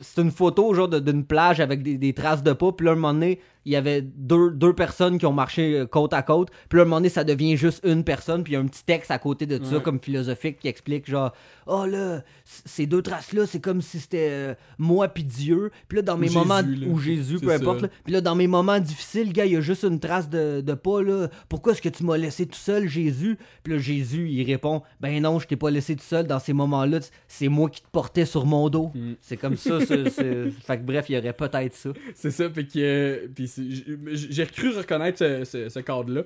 [0.00, 2.72] C'est une photo, genre, d'une plage avec des, des traces de pas.
[2.72, 5.86] Puis là, un moment donné, il y avait deux, deux personnes qui ont marché euh,
[5.86, 6.48] côte à côte.
[6.68, 8.42] Puis là, un moment donné, ça devient juste une personne.
[8.42, 9.82] Puis il y a un petit texte à côté de ça, Ouais.
[9.82, 11.32] comme philosophique, qui explique, genre,
[11.66, 15.70] oh là, c- ces deux traces-là, c'est comme si c'était euh, moi puis Dieu.
[15.88, 16.60] Puis là, dans mes Jésus, moments.
[16.62, 16.86] là.
[16.88, 17.82] Ou Jésus, peu importe.
[17.82, 17.88] là.
[18.04, 20.74] Puis là, dans mes moments difficiles, gars, il y a juste une trace de, de
[20.74, 21.28] pas, là.
[21.48, 23.36] Pourquoi est-ce que tu m'as laissé tout seul, Jésus?
[23.62, 26.52] Puis là, Jésus, il répond, ben non, je t'ai pas laissé tout seul dans ces
[26.54, 27.00] moments-là.
[27.28, 28.90] C'est moi qui te portais sur mon dos.
[28.94, 29.12] Mm.
[29.20, 29.78] C'est comme ça.
[29.84, 31.90] c'est- Fait que bref, il y aurait peut-être ça.
[32.14, 33.28] C'est ça, fait que.
[33.34, 36.22] puis j'ai- cru reconnaître ce, ce- ce cadre-là.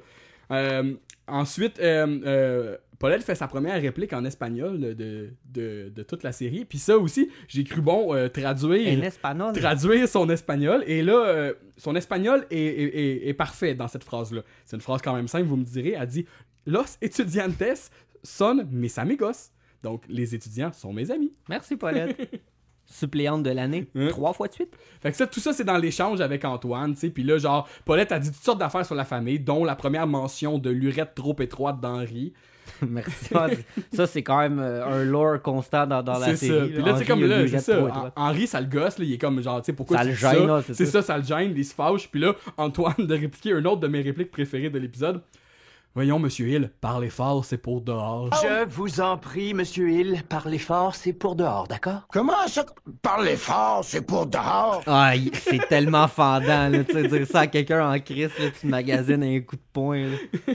[0.50, 0.94] Euh,
[1.26, 6.32] ensuite, euh, euh, Paulette fait sa première réplique en espagnol de, de, de toute la
[6.32, 6.64] série.
[6.64, 8.86] Puis ça aussi, j'ai cru bon traduire.
[9.54, 10.84] Traduire son espagnol.
[10.86, 14.42] Et là, son espagnol est, est- est- est parfait dans cette phrase-là.
[14.64, 15.96] C'est une phrase quand même simple, vous me direz.
[15.98, 16.26] Elle dit
[16.66, 17.62] Los estudiantes
[18.22, 19.50] son mis amigos.
[19.82, 21.32] Donc, les étudiants sont mes amis.
[21.48, 22.16] Merci, Paulette.
[22.86, 24.08] Suppléante de l'année, Hein?
[24.10, 24.70] trois fois de suite.
[25.02, 27.08] Fait que ça, tout ça, c'est dans l'échange avec Antoine, tu sais.
[27.10, 30.06] Puis là, genre, Paulette a dit toutes sortes d'affaires sur la famille, dont la première
[30.06, 32.32] mention de l'urette trop étroite d'Henri.
[32.86, 33.34] Merci.
[33.92, 36.60] Ça, c'est quand même euh, un lore constant dans, dans la C'est série.
[36.60, 36.66] ça.
[36.74, 38.12] Puis là, Henri, comme là, c'est ça.
[38.16, 39.04] Henri, ça le gosse, là.
[39.04, 41.02] Il est comme, genre, tu sais, pourquoi Ça le gêne, c'est C'est ça.
[41.02, 42.08] ça, ça le gêne, il se fâche.
[42.10, 45.20] Puis là, Antoine de répliquer une autre de mes répliques préférées de l'épisode.
[45.96, 48.28] Voyons, monsieur Hill, parlez fort, c'est pour dehors.
[48.42, 52.08] Je vous en prie, monsieur Hill, parlez fort, c'est pour dehors, d'accord?
[52.12, 52.66] Comment ça?
[53.00, 54.82] Parlez fort, c'est pour dehors?
[54.88, 56.82] Ah, il- c'est tellement fendant, là.
[56.82, 60.06] Tu sais, dire ça à quelqu'un en crise, là, tu magasines un coup de poing,
[60.06, 60.54] là.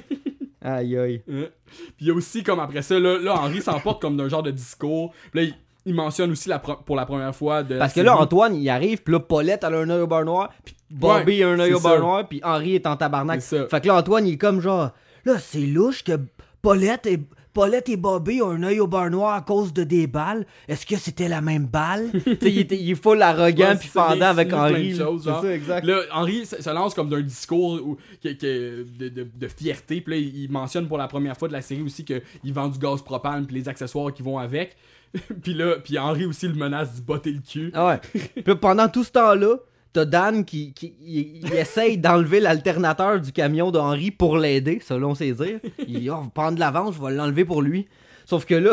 [0.62, 1.24] Aïe, aïe.
[1.32, 1.46] Hein.
[1.66, 4.44] Puis il y a aussi, comme après ça, là, là Henri s'emporte comme d'un genre
[4.44, 5.14] de discours.
[5.32, 7.78] Puis là, il, il mentionne aussi la pour la première fois de.
[7.78, 8.18] Parce que là.
[8.18, 11.38] Antoine, il arrive, puis là, Paulette, elle a un œil au beurre noir, puis Bobby
[11.38, 13.42] Ouais, a un œil au beurre noir, puis Henri est en tabarnak.
[13.42, 13.68] C'est ça.
[13.70, 14.90] Fait que là, Antoine, il est comme genre,
[15.26, 16.20] là, c'est louche que
[16.62, 17.20] Paulette et,
[17.54, 20.46] Paulette et Bobby ont un œil au beurre noir à cause de des balles.
[20.68, 22.10] Est-ce que c'était la même balle?
[22.42, 24.94] il, était- il est full arrogant, puis fendant avec Henri.
[24.94, 25.06] de là.
[25.06, 25.42] choses, C'est genre.
[25.42, 25.86] ça, exact.
[25.86, 30.00] Là, Henri se, lance comme d'un discours où- que- que- de, de- de fierté.
[30.02, 32.78] Puis là, il mentionne pour la première fois de la série aussi qu'il vend du
[32.78, 34.78] gaz propane puis les accessoires qui vont avec.
[35.42, 37.72] puis là, puis Henri aussi le menace d'y botter le cul.
[37.74, 38.22] Ah ouais.
[38.44, 39.56] Puis pendant tout ce temps-là,
[39.94, 45.16] t'as Dan qui, qui il, il essaye d'enlever l'alternateur du camion d'Henri pour l'aider, selon
[45.16, 45.60] ses dires.
[45.88, 47.88] Il dit, oh, prendre de l'avance, je vais l'enlever pour lui.
[48.26, 48.72] Sauf que là,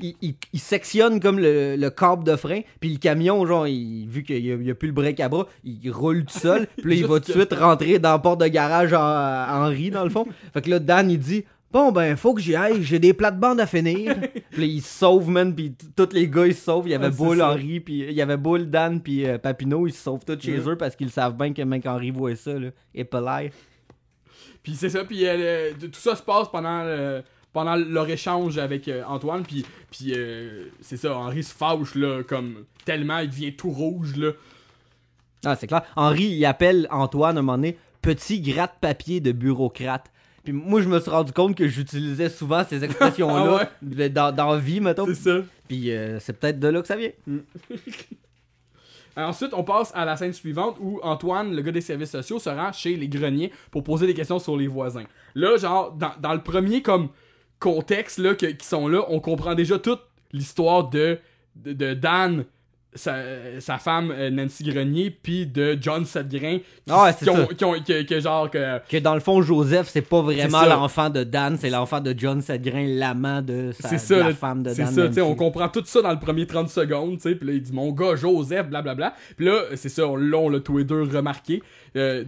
[0.00, 4.06] il, il- il sectionne comme le, le câble de frein, puis le camion, genre, il-
[4.08, 6.96] vu qu'il n'y a, plus le break à bras, il roule tout seul, puis là,
[6.96, 10.04] il va tout de suite rentrer dans la porte de garage à, à Henri, dans
[10.04, 10.26] le fond.
[10.54, 11.44] Fait que là, Dan, il dit,
[11.74, 14.14] Bon, ben, faut que j'y aille, j'ai des plates-bandes à finir.
[14.50, 16.86] puis là, il se sauve, man, puis tous les gars, ils se sauvent.
[16.86, 17.42] Il y avait Bull.
[17.42, 20.56] Henri, puis il y avait Bull, Dan, puis euh, Papineau, ils se sauvent tous chez
[20.60, 20.70] Ouais.
[20.70, 22.68] eux parce qu'ils savent bien que mec Henri voit ça, là.
[22.94, 23.50] Épelaire.
[24.62, 27.22] Puis c'est ça, puis euh, le- tout ça se passe pendant le-
[27.52, 32.22] pendant leur échange avec euh, Antoine, puis puis euh, c'est ça, Henri se fâche là,
[32.22, 34.30] comme tellement, il devient tout rouge là.
[35.44, 35.82] Ah, c'est clair.
[35.96, 40.10] Henri, il appelle Antoine à un moment donné petit gratte-papier de bureaucrate.
[40.44, 44.52] Puis moi, je me suis rendu compte que j'utilisais souvent ces expressions-là Ah dans, dans
[44.52, 45.06] la vie, mettons.
[45.06, 45.38] C'est ça.
[45.68, 47.10] Puis euh, c'est peut-être de là que ça vient.
[49.16, 52.38] Alors, Ensuite, on passe à la scène suivante où Antoine, le gars des services sociaux,
[52.40, 55.04] se rend chez les greniers pour poser des questions sur les voisins.
[55.36, 57.08] Là, genre, dans, dans le premier comme
[57.60, 60.00] contexte là, que- qui sont là, on comprend déjà toute
[60.32, 61.18] l'histoire de,
[61.54, 62.44] de, de Dan,
[62.94, 63.16] sa,
[63.60, 67.54] sa femme euh, Nancy Grenier, puis de John Sedgrain, qui, Ah c'est qui ont, ça.
[67.54, 70.68] qui ont- que, que genre que Que dans le fond, Joseph, c'est pas vraiment C'est
[70.68, 70.76] ça.
[70.76, 74.28] l'enfant de Dan, c'est l'enfant de John Sedgrain, l'amant de, sa- C'est de ça, la
[74.28, 74.94] là, femme de c'est Dan.
[74.94, 75.32] ça, tu sais, Nancy.
[75.32, 77.72] on comprend tout ça dans le premier 30 secondes, tu sais, puis là, il dit
[77.72, 79.14] mon gars Joseph, blablabla.
[79.36, 81.62] Puis là, c'est ça, on, là, on l'a tous les deux remarqué.
[81.96, 82.24] Euh,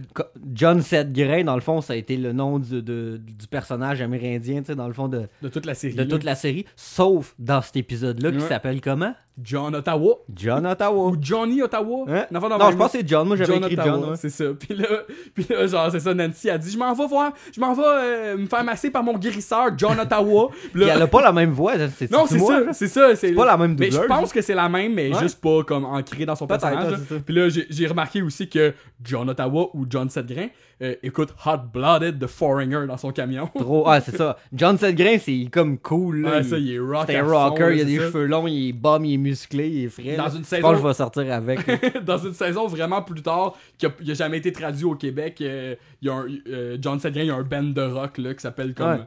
[0.53, 4.59] John Sedgrain, dans le fond, ça a été le nom du, de- du personnage amérindien,
[4.61, 5.93] tu sais, dans le fond, de, de toute la série.
[5.95, 6.31] de toute là.
[6.31, 8.47] la série, sauf dans cet épisode-là qui Ouais.
[8.47, 9.13] s'appelle comment?
[9.41, 10.15] John Ottawa.
[10.33, 11.09] John Ottawa.
[11.09, 12.05] Ou Johnny Ottawa.
[12.07, 12.25] Hein?
[12.31, 13.27] De Non, même, je pense que c'est John.
[13.27, 14.09] Moi, j'avais écrit Ottawa, John.
[14.09, 14.15] ouais.
[14.15, 14.45] c'est ça.
[14.59, 14.87] Puis là,
[15.35, 17.83] puis là, genre, c'est ça, Nancy a dit Je m'en vais voir, je m'en vais
[17.85, 20.49] euh, me faire masser par mon guérisseur, John Ottawa.
[20.73, 21.73] Puis là- elle a pas la même voix.
[21.95, 23.15] c'est Non, c'est ça, c'est ça.
[23.15, 25.19] C'est pas la même Mais je pense que c'est la même, mais Ouais.
[25.21, 26.95] juste pas comme ancrée dans son personnage.
[27.25, 28.73] Puis là, j'ai remarqué aussi que
[29.03, 30.47] John Ottawa ou John Sedgrain
[30.81, 33.47] euh, écoute Hot Blooded de Foreigner dans son camion.
[33.55, 33.83] Trop.
[33.87, 34.37] Ah, c'est ça.
[34.53, 36.21] John Sedgrain, c'est comme cool.
[36.21, 36.37] Là.
[36.37, 38.03] Ouais, ça, il est rock C'est un rocker, il a des ça.
[38.03, 40.15] cheveux longs, il est bum, il est musclé, il est frais.
[40.15, 40.31] Dans là.
[40.35, 42.03] une Je saison- je vais sortir avec.
[42.05, 45.37] dans une saison vraiment plus tard, qui a, il a jamais été traduit au Québec,
[45.41, 48.17] euh, il y a un, euh, John Sedgrain, il y a un band de rock
[48.19, 49.01] là, qui s'appelle comme Ouais.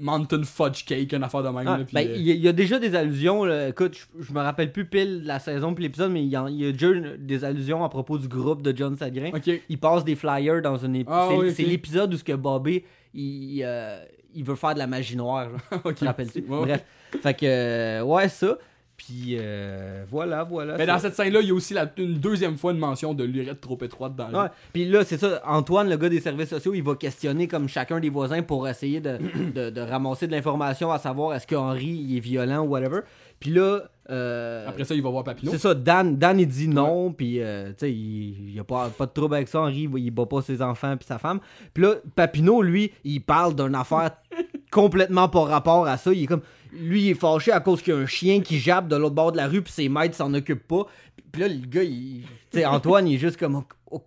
[0.00, 1.66] Mountain Fudge Cake, une affaire de même.
[1.68, 3.44] Ah, là, ben, euh, il y, a- il y a déjà des allusions.
[3.44, 3.68] là.
[3.68, 6.46] Écoute, je, je me rappelle plus pile la saison puis l'épisode, mais il y, a,
[6.48, 9.30] il y a déjà une- des allusions à propos du groupe de John Sedgrain.
[9.34, 9.50] Ok.
[9.68, 11.06] Il passe des flyers dans un épisode.
[11.08, 12.84] Ah c'est oui, l'épisode où ce que Bobby
[13.14, 13.98] il, euh,
[14.34, 15.48] il veut faire de la magie noire.
[15.50, 15.80] genre.
[15.84, 15.94] Ok.
[15.94, 16.40] Tu te rappelles-tu?
[16.48, 16.60] Ouais.
[16.60, 16.84] Bref.
[17.22, 18.58] Fait que, euh, ouais, ça.
[18.98, 20.76] Puis, euh, voilà, voilà.
[20.76, 23.22] Mais dans cette scène-là, il y a aussi la- une deuxième fois une mention de
[23.22, 24.36] l'urette trop étroite dans le.
[24.36, 24.48] Ouais.
[24.72, 28.00] Puis là, c'est ça, Antoine, le gars des services sociaux, il va questionner comme chacun
[28.00, 29.18] des voisins pour essayer de,
[29.54, 33.00] de, de ramasser de l'information à savoir est-ce que Henri il est violent ou whatever.
[33.38, 35.52] Puis là, euh, Après ça, il va voir Papineau.
[35.52, 38.88] c'est ça, Dan, Dan il dit non, puis euh, tu sais, il, il a pas,
[38.90, 41.38] pas de trouble avec ça, Henri, il, il bat pas ses enfants puis sa femme.
[41.72, 44.10] Puis là, Papineau, lui, il parle d'une affaire
[44.72, 46.12] complètement pas rapport à ça.
[46.12, 46.42] Il est comme,
[46.72, 49.14] lui, il est fâché à cause qu'il y a un chien qui jappe de l'autre
[49.14, 50.86] bord de la rue, puis ses maîtres s'en occupent pas.
[51.32, 54.02] Puis là, le gars, il, tu sais, Antoine, il est juste comme, ok,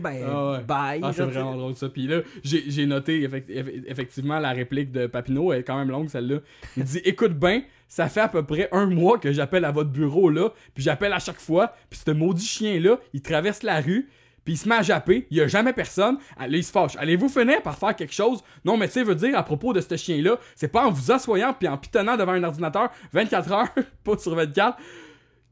[0.00, 0.60] ben, Ah ouais.
[0.62, 1.00] bye.
[1.02, 1.88] Ah, c'est vraiment drôle ça.
[1.88, 5.90] Puis là, j'ai noté effect- eff- effectivement la réplique de Papineau, elle est quand même
[5.90, 6.38] longue celle-là.
[6.76, 9.90] Il dit Écoute bien, ça fait à peu près un mois que j'appelle à votre
[9.90, 14.08] bureau là, puis j'appelle à chaque fois, puis ce maudit chien-là, il traverse la rue,
[14.44, 16.18] puis il se met à japper, il y a jamais personne.
[16.38, 16.96] Là, il se fâche.
[16.96, 18.42] Allez-vous finir par faire quelque chose?
[18.64, 21.12] Non, mais tu sais, veut dire à propos de ce chien-là, c'est pas en vous
[21.12, 23.68] assoyant puis en pitonnant devant un ordinateur 24 heures,
[24.04, 24.76] pas sur 24,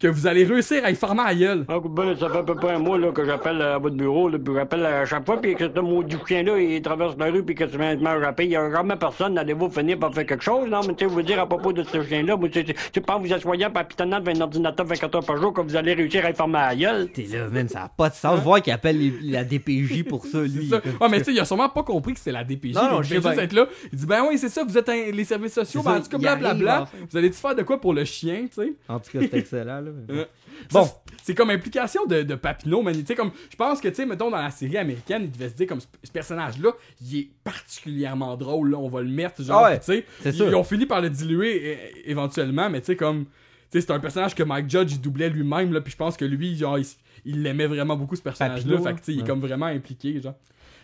[0.00, 1.64] que vous allez réussir à y former à gueule.
[1.68, 4.28] Ah, ben, ça fait à peu près un mois là, que j'appelle à votre bureau,
[4.30, 7.44] là, puis j'appelle à chaque fois, puis que ce maudit chien-là, il traverse la rue,
[7.44, 10.14] puis que tu viens de me rappeler, il y a jamais personne, allez-vous finir par
[10.14, 10.68] faire quelque chose?
[10.70, 13.20] Non, mais tu sais, vous dire à propos de ce chien-là, c'est c'est pas en
[13.20, 16.24] vous assoyant par pitonnant devant un ordinateur 24 heures par jour que vous allez réussir
[16.24, 17.08] à y former à gueule.
[17.12, 18.40] T'es là, man, ça a pas de sens.
[18.40, 20.68] Voir qu'il appelle les- la DPJ pour ça, lui.
[20.70, 20.80] C'est ça.
[20.98, 22.74] Ouais, mais tu sais, il a sûrement pas compris que c'était la DPJ.
[22.74, 23.66] Non, non, je juste être là.
[23.92, 25.82] Il dit, ben oui, c'est ça, vous êtes un- les services sociaux.
[25.84, 26.86] C'est Ben, ça, en tout cas, blablabla.
[27.10, 28.72] Vous allez-tu faire de quoi pour le chien, tu sais?
[28.88, 29.89] En tout cas, c'est excellent, là.
[30.10, 30.24] Euh,
[30.70, 30.84] Bon.
[30.84, 32.94] ça, c'est- comme implication de, de Papineau, man.
[33.16, 35.66] Comme, je pense que, tu sais, mettons, dans la série américaine, il devait se dire,
[35.66, 36.72] comme, ce, personnage-là,
[37.02, 38.78] il est particulièrement drôle, là.
[38.78, 40.04] On va le mettre, genre, Ah ouais, tu sais.
[40.24, 43.26] Ils, ont fini par le diluer é- éventuellement, mais tu sais, comme.
[43.70, 46.24] sais, c'est un personnage que Mike Judge il doublait lui-même, là, puis je pense que
[46.24, 46.78] lui, genre,
[47.24, 48.76] il, l'aimait vraiment beaucoup ce personnage-là.
[48.76, 50.34] Papineau, Fait que, tu sais, il est comme vraiment impliqué, genre.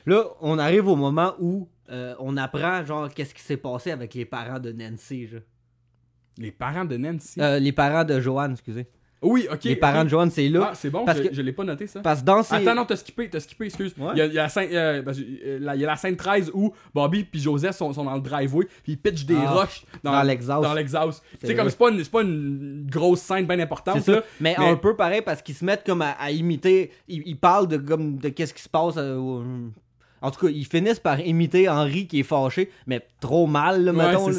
[0.07, 4.15] Là, on arrive au moment où euh, on apprend, genre, qu'est-ce qui s'est passé avec
[4.15, 5.41] les parents de Nancy, genre.
[6.39, 7.41] Les parents de Nancy?
[7.41, 8.87] Euh, les parents de Joanne, excusez.
[9.23, 9.65] Oui, ok.
[9.65, 10.69] les parents de Joanne, c'est là.
[10.71, 12.01] Ah, c'est bon, parce je, que- je l'ai pas noté ça.
[12.01, 12.55] Parce que dans ces...
[12.57, 13.95] Attends, non, t'as skippé, t'as skippé, excuse.
[13.99, 14.11] Ouais.
[14.15, 16.17] Il, y a, il y a la scène, euh, euh, il y a la scène
[16.17, 19.51] 13 où Bobby puis Joseph sont, sont dans le driveway, puis ils pitchent des Ah,
[19.53, 20.63] roches dans, l'exhaust.
[20.63, 21.23] Dans l'exhaust.
[21.23, 21.63] Tu C'est sais, vrai.
[21.63, 24.01] comme c'est pas, une- pas une grosse scène bien importante.
[24.03, 24.13] Ça.
[24.13, 26.91] là, Mais, mais- un peu pareil parce qu'ils se mettent comme à, à imiter.
[27.09, 28.95] Ils, ils parlent de comme de qu'est-ce qui se passe.
[28.99, 29.69] euh,
[30.23, 33.93] en tout cas, ils finissent par imiter Henri qui est fâché, mais trop mal, là,
[33.93, 34.31] Ouais, mettons.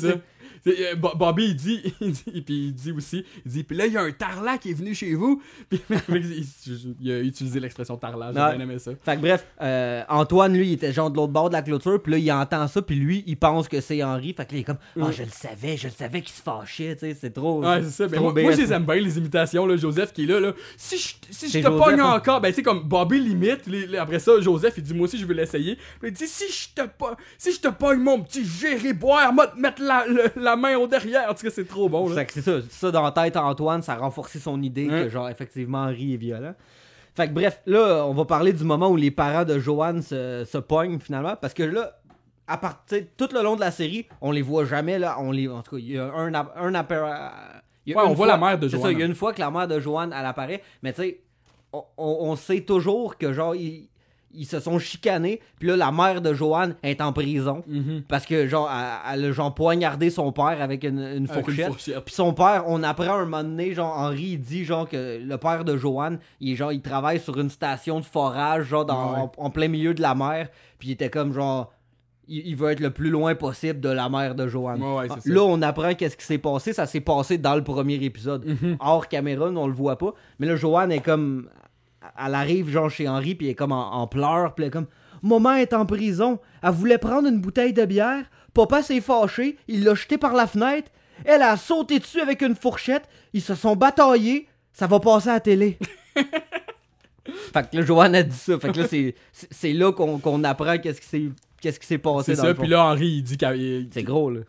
[0.72, 3.86] Euh, Bo- Bobby, il dit, il dit, puis il dit aussi, il dit, puis là,
[3.86, 5.42] il y a un tarlat qui est venu chez vous.
[5.70, 8.56] Puis il, il a utilisé l'expression tarlat, j'ai Ouais.
[8.56, 8.92] bien aimé ça.
[9.04, 12.02] Fait que bref, euh, Antoine, lui, il était genre de l'autre bord de la clôture,
[12.02, 14.34] puis là, il entend ça, puis lui, il pense que c'est Henri.
[14.34, 15.12] Fait que là, il est comme, ah, Mm.
[15.14, 17.64] je le savais, je le savais qu'il se fâchait, tu sais, c'est trop.
[17.64, 18.08] Ouais, c'est ça.
[18.08, 19.66] Ben, trop moi, je les aime bien, les imitations.
[19.66, 20.40] Là, Joseph qui est là.
[20.40, 20.54] là.
[20.78, 22.14] Si je, si je te Joseph, pogne hein?
[22.16, 23.68] encore, ben, tu sais, comme Bobby limite.
[23.68, 25.78] les- les- après ça, Joseph, il dit, moi aussi, je veux l'essayer.
[26.04, 29.48] Il dit, si je te pogne, si je te pogne, mon petit géré boire, moi,
[29.48, 31.30] te mettre la, le- la main au derrière.
[31.30, 32.10] En tout cas, c'est trop bon.
[32.10, 32.24] Là.
[32.30, 35.84] C'est ça, ça dans la tête Antoine, ça a renforcé son idée que genre effectivement
[35.84, 36.54] Henri est violent.
[37.16, 40.46] Fait que bref, là, on va parler du moment où les parents de Joanne se,
[40.46, 42.00] se pognent finalement, parce que là,
[42.48, 45.48] à partir tout le long de la série, on les voit jamais là, on les,
[45.48, 46.86] en tout cas, il y a un un
[47.86, 48.92] il y a Ouais, une on voit la mère de Joanne.
[48.92, 51.22] il y a une fois que la mère de Joanne elle apparaît, mais tu sais,
[51.74, 53.90] on, on- on sait toujours que genre ils,
[54.38, 58.04] ils se sont chicanés, puis là la mère de Joanne est en prison Mhm.
[58.08, 58.70] parce que genre
[59.12, 61.74] elle, a genre poignardé son père avec une, fourchette.
[62.06, 65.38] Puis son père, on apprend un moment donné, genre Henri il dit genre que le
[65.38, 69.20] père de Joanne, il genre il travaille sur une station de forage genre dans, Ouais.
[69.20, 71.74] en, en plein milieu de la mer, puis il était comme genre
[72.30, 74.84] il, il veut être le plus loin possible de la mère de Joanne.
[74.84, 75.34] Ouais, ouais, c'est Ah.
[75.34, 78.46] Là, on apprend qu'est-ce qui s'est passé, ça s'est passé dans le premier épisode.
[78.46, 78.76] Mhm.
[78.82, 81.48] Hors caméra, on le voit pas, mais là Joanne est comme
[82.26, 84.72] elle arrive genre chez Henri puis elle est comme en, en pleurs, puis elle est
[84.72, 84.88] comme
[85.24, 88.24] Maman est en prison, elle voulait prendre une bouteille de bière,
[88.54, 90.92] papa s'est fâché, il l'a jeté par la fenêtre,
[91.26, 95.34] elle a sauté dessus avec une fourchette, ils se sont bataillés, ça va passer à
[95.34, 95.80] la télé.
[97.54, 100.44] fait que là, Joanne a dit ça, fait que là, c'est, c'est, là qu'on, qu'on
[100.44, 101.30] apprend qu'est-ce qui s'est,
[101.62, 102.54] qu'est-ce qui s'est passé C'est dans ça.
[102.54, 104.42] Puis là, Henri, il dit qu'elle C'est gros, là.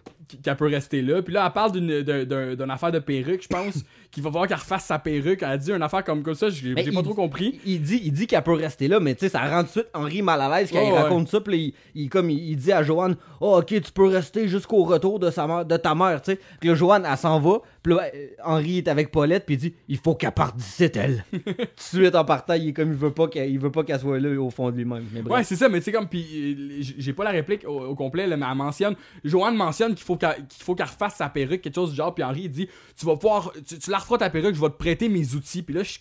[0.43, 1.23] qu'elle peut rester là.
[1.23, 3.79] Puis là, elle parle d'une, d'un- d'un- d'une affaire de perruque, je pense.
[4.11, 5.43] qu'il va falloir qu'elle refasse sa perruque.
[5.43, 7.61] Elle a dit une affaire comme, ça, j'ai, pas il- trop compris.
[7.67, 9.71] Il dit, il dit qu'elle peut rester là, mais tu sais, ça rend tout de
[9.71, 10.99] suite Henri mal à l'aise quand il ouais.
[10.99, 11.41] raconte ça.
[11.41, 14.85] Puis il, il- comme il, il dit à Joanne, oh, ok, tu peux rester jusqu'au
[14.85, 16.41] retour de, sa mère, de ta mère, tu sais.
[16.61, 17.59] Puis là, Joanne, elle s'en va.
[17.89, 20.91] Puis là, euh, Henri est avec Paulette, puis il dit, il faut qu'elle parte d'ici,
[20.95, 21.25] elle.
[21.33, 23.83] tout de suite en partant, il est comme, il veut pas qu'elle, il veut pas
[23.83, 25.07] qu'elle soit là au fond de lui-même.
[25.27, 26.27] Ouais, c'est ça, mais c'est comme, puis
[26.59, 30.05] euh, j'ai pas la réplique au, au complet, là, mais elle mentionne, Joanne mentionne qu'il
[30.05, 32.51] faut qu'elle, qu'il faut qu'elle refasse sa perruque, quelque chose du genre, puis Henri il
[32.51, 32.69] dit,
[32.99, 35.63] tu vas pouvoir, tu, tu la referas ta perruque, je vais te prêter mes outils,
[35.63, 35.99] puis là, je-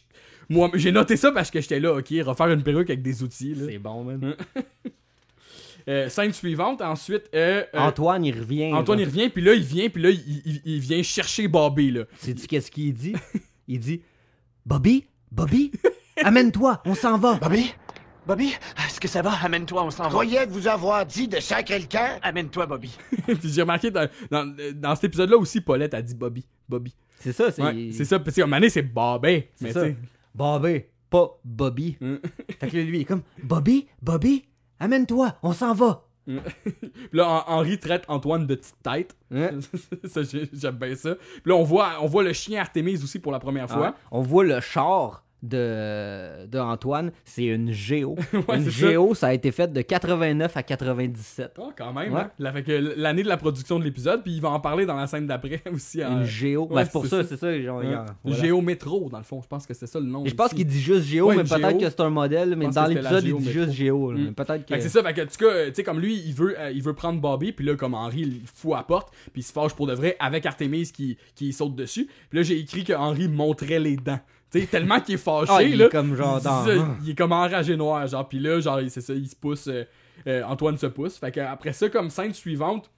[0.50, 3.56] moi, j'ai noté ça parce que j'étais là, ok, refaire une perruque avec des outils.
[3.66, 4.36] C'est bon, man.
[5.88, 8.74] Euh, scène suivante, ensuite, euh, euh, Antoine, il revient.
[8.74, 9.04] Antoine, là.
[9.06, 12.04] il revient, puis là, il vient, puis là, il, il- il vient chercher Bobby, là.
[12.18, 13.14] Sais-tu qu'est-ce qu'il dit?
[13.70, 14.02] Il dit,
[14.66, 15.72] Bobby, Bobby,
[16.24, 17.36] amène-toi, on s'en va.
[17.36, 17.74] Bobby
[18.26, 18.48] Bobby
[18.86, 19.32] Est-ce que ça va?
[19.42, 20.10] Amène-toi, on s'en va.
[20.10, 22.20] Croyais vous avoir dit de sacrer le camp?
[22.22, 22.92] Amène-toi, Bobby.
[23.26, 26.46] Puis j'ai remarqué dans, dans, dans cet épisode-là aussi, Paulette a dit Bobby.
[26.68, 26.94] Bobby.
[27.22, 27.62] C'est ça, c'est.
[27.64, 29.44] Ouais, c'est ça, parce qu'à un moment donné, c'est Bobby.
[29.56, 29.84] C'est Mais ça.
[29.84, 29.96] tu sais.
[30.36, 31.96] Bobby, pas Bobby.
[32.02, 32.16] Mm.
[32.60, 34.44] fait que lui, il est comme Bobby, Bobby,
[34.80, 36.04] amène-toi, on s'en va.
[36.28, 36.40] Puis
[37.14, 39.16] là, Hen- Henri traite Antoine de petite tête.
[39.34, 39.52] Hein?
[40.54, 41.16] j'aime bien ça.
[41.16, 43.94] Puis là, on voit, on voit le chien Artemis aussi pour la première fois.
[43.96, 48.16] Ah, on voit le char de, de Antoine, c'est une Géo.
[48.48, 49.28] Ouais, une Géo, ça.
[49.28, 51.54] a été fait de 89 à 97.
[51.60, 52.22] Ah, quand même, Ouais.
[52.22, 52.32] hein.
[52.40, 54.96] La, fait que l'année de la production de l'épisode, puis il va en parler dans
[54.96, 56.02] la scène d'après aussi.
[56.02, 56.64] Une Géo.
[56.68, 57.60] ouais, Ben, c'est pour ça, c'est ça.
[57.62, 58.06] genre, hein?
[58.24, 58.42] voilà.
[58.42, 59.42] Géométro, dans le fond.
[59.42, 60.26] Je pense que c'est ça le nom.
[60.26, 61.78] Et je pense qu'il dit juste Géo, mais peut-être Géo.
[61.80, 63.52] que c'est un modèle, mais dans l'épisode, il Géo dit métro.
[63.62, 64.12] juste Géo.
[64.12, 64.34] Mm.
[64.34, 64.80] Peut-être que.
[64.80, 66.82] C'est ça, fait que, en tout cas, tu sais, comme lui, il veut, euh, il
[66.82, 69.74] veut prendre Bobby, puis là, comme Henri, il fout à porte, puis il se fâche
[69.74, 72.08] pour de vrai avec Artemis qui, qui saute dessus.
[72.30, 74.20] Puis là, j'ai écrit que Henri montrait les dents.
[74.52, 75.90] Tu sais, tellement qu'il est fâché, Ah, il est là.
[75.90, 76.72] comme genre il, dans- ça,
[77.04, 79.84] il est comme enragé noir, genre, puis là, genre, c'est ça, il se pousse, euh,
[80.26, 81.18] euh, Antoine se pousse.
[81.18, 82.90] Fait que après ça, comme scène suivante,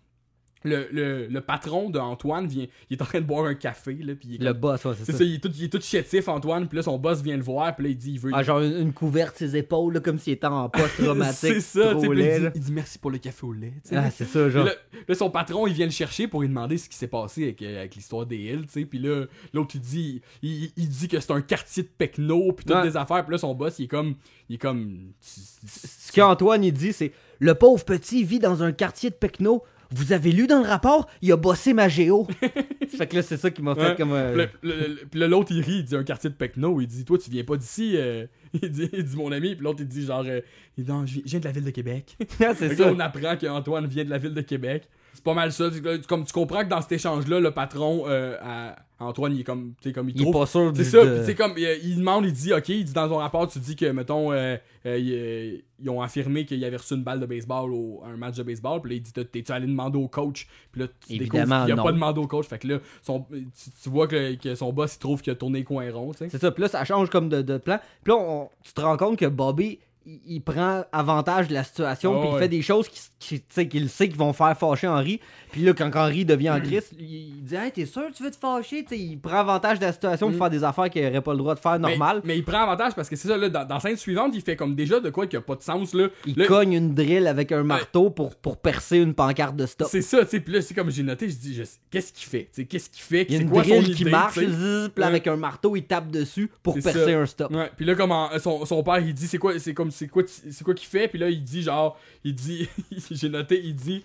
[0.64, 3.94] le, le, le patron de Antoine vient, il est en train de boire un café,
[3.94, 5.18] là, puis Le comme- boss, ouais, c'est C'est ça.
[5.20, 7.44] ça, il est, tout, il est tout chétif, Antoine, puis là, son boss vient le
[7.44, 8.32] voir, puis là, il dit, il veut...
[8.34, 11.36] Ah, genre une, couverte ses épaules, là, comme s'il était en post-traumatique.
[11.54, 13.74] c'est ça, trop laid, il, dit, il dit merci pour le café au lait.
[13.94, 14.66] Ah, c'est ça, genre.
[14.66, 14.74] Là,
[15.08, 17.62] là, son patron, il vient le chercher pour lui demander ce qui s'est passé avec,
[17.62, 18.86] euh, avec l'histoire des Hills, tu sais.
[18.86, 22.66] Puis là, l'autre, il dit, il, il dit que c'est un quartier de Pecno, puis
[22.66, 22.84] toutes Ouais.
[22.84, 23.24] des affaires.
[23.24, 24.16] Puis là, son boss, il est comme,
[24.50, 29.10] il est comme, Ce qu'Antoine il dit, c'est Le pauvre petit vit dans un quartier
[29.10, 29.64] de Pecno.
[29.92, 31.10] Vous avez lu dans le rapport?
[31.22, 32.28] Il a bossé ma géo.
[32.90, 33.96] fait que là, c'est ça qui m'a fait Ouais.
[33.96, 34.12] comme.
[34.14, 36.80] euh, Le- le- le- Puis là, l'autre, il rit, il dit un quartier de Pecno.
[36.80, 37.94] Il dit, toi, tu viens pas d'ici.
[37.96, 38.26] euh.
[38.64, 39.56] Il, dit, il dit, mon ami.
[39.56, 40.42] Puis l'autre, il dit, genre, euh,
[40.78, 42.18] il dit, non, je viens- de la ville de Québec.
[42.40, 42.92] Ah, c'est là, ça.
[42.92, 44.90] on apprend qu'Antoine vient de la ville de Québec.
[45.14, 45.70] C'est pas mal ça.
[46.08, 49.76] Comme tu comprends que dans cet échange-là, le patron, euh, à- Antoine, il est comme,
[49.96, 52.34] comme il Il est pas sûr C'est du- ça, de- comme, il, il demande, il
[52.34, 55.58] dit, ok, il dit dans ton rapport, tu dis que, mettons, euh, euh, ils, euh,
[55.82, 58.82] ils ont affirmé qu'il avait reçu une balle de baseball au un match de baseball,
[58.82, 60.48] puis là, il dit, t'es-tu allé demander au coach?
[60.74, 61.84] Puis là, tu Évidemment, qu'il a non.
[61.84, 63.40] pas demandé au coach, fait que là, son, tu,
[63.82, 66.12] tu vois que, que son boss, il trouve qu'il a tourné coin rond.
[66.14, 66.52] C'est ça.
[66.52, 67.80] Puis là, ça change comme de, de plan.
[68.04, 69.80] Puis là, on- tu te rends compte que Bobby,
[70.26, 72.16] il, il prend avantage de la situation.
[72.16, 72.40] Ah puis il ouais.
[72.42, 75.20] fait des choses qui, qui- qu'il sait qu'ils vont faire fâcher Henry.
[75.52, 78.32] Puis là, quand Henry devient en crise, il, dit Hey, t'es sûr que tu veux
[78.32, 78.86] te fâcher?
[78.92, 80.40] Il prend avantage de la situation pour Mm.
[80.40, 82.22] faire des affaires qu'il n'aurait pas le droit de faire normal.
[82.24, 84.32] Mais, mais il prend avantage parce que c'est ça, là, dans, dans la scène suivante,
[84.36, 86.08] il fait comme déjà de quoi qui a pas de sens, là.
[86.26, 89.88] Il Là, cogne une drill avec un marteau pour, pour percer une pancarte de stop.
[89.90, 92.50] C'est ça, tu sais, puis là, c'est comme j'ai noté, je dis, qu'est-ce qu'il fait?
[92.66, 93.26] Qu'est-ce qu'il fait?
[93.30, 95.76] Il y a C'est une quoi drill qui idée, marche, zzz, puis avec un marteau,
[95.76, 97.20] il tape dessus pour percer ça.
[97.20, 97.52] un stop.
[97.52, 100.08] Ouais, puis là comme en- son, son père il dit c'est quoi c'est comme c'est
[100.08, 101.08] quoi c'est quoi qu'il fait?
[101.08, 102.68] Puis là il dit genre il dit
[103.12, 104.04] j'ai noté il dit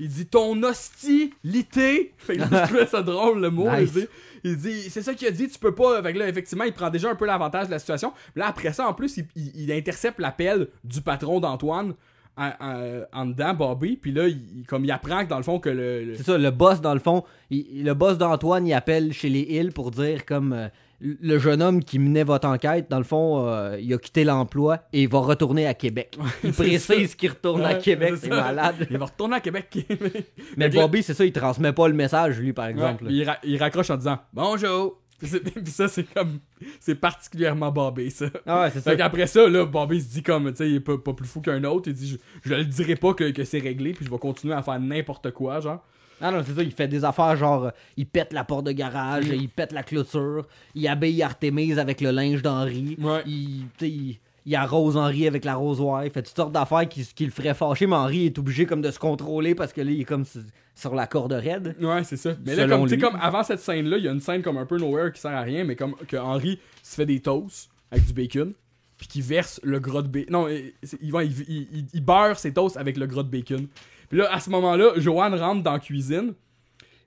[0.00, 2.12] il dit ton hostilité.
[2.18, 3.90] Fait que là, je trouvais ça drôle le mot Nice.
[3.94, 4.06] il dit,
[4.44, 6.02] il dit c'est ça qu'il a dit tu peux pas.
[6.02, 8.12] Fait que là effectivement il prend déjà un peu l'avantage de la situation.
[8.36, 11.94] Là après ça en plus il, il- il intercepte l'appel du patron d'Antoine
[12.36, 13.96] en, en- en dedans Bobby.
[13.96, 16.38] Puis là il, comme il apprend que dans le fond que le, le- C'est ça,
[16.38, 19.90] le boss, dans le fond, il- le boss d'Antoine, il appelle chez les Hills pour
[19.90, 20.68] dire comme euh,
[21.00, 24.80] le jeune homme qui menait votre enquête, dans le fond, euh, il a quitté l'emploi
[24.92, 26.18] et il va retourner à Québec.
[26.44, 28.86] Il précise qu'il retourne à Québec, c'est malade.
[28.90, 29.76] il va retourner à Québec
[30.56, 33.04] Mais Bobby, c'est ça, il transmet pas le message, lui, par exemple.
[33.08, 34.96] il, ra- il raccroche en disant bonjour.
[35.20, 35.30] Puis
[35.66, 36.38] ça, c'est comme.
[36.80, 38.26] C'est particulièrement Bobby, ça.
[38.46, 38.90] Ah ouais, c'est ça.
[38.92, 41.26] Fait qu'après ça, là, Bobby se dit comme, tu sais, il est pas, pas plus
[41.28, 41.88] fou qu'un autre.
[41.90, 44.54] Il dit, je, je le dirai pas que, que c'est réglé, puis je vais continuer
[44.54, 45.84] à faire n'importe quoi, genre.
[46.20, 48.72] Ah non, c'est ça, il fait des affaires genre, euh, il pète la porte de
[48.72, 49.34] garage, Mm.
[49.34, 53.22] il pète la clôture, il habille Artemise avec le linge d'Henri, Ouais.
[53.26, 57.04] il, tu sais, il, il arrose Henri avec l'arrosoir, il fait toutes sortes d'affaires qui,
[57.14, 59.90] qui le feraient fâcher, mais Henri est obligé comme de se contrôler parce que là,
[59.90, 61.76] il est comme sur- la corde raide.
[61.80, 62.30] Ouais, c'est ça.
[62.46, 63.02] Mais là, comme, tu sais, lui.
[63.02, 65.30] comme avant cette scène-là, il y a une scène comme un peu nowhere qui sert
[65.32, 68.54] à rien, mais comme que Henry se fait des toasts avec du bacon,
[68.96, 70.32] puis qu'il verse le gras de bacon.
[70.32, 70.48] Non,
[70.82, 73.66] c'est- il, va, il, il- il- il beurre ses toasts avec le gras de bacon.
[74.10, 76.34] Puis là, à ce moment-là, Joanne rentre dans la cuisine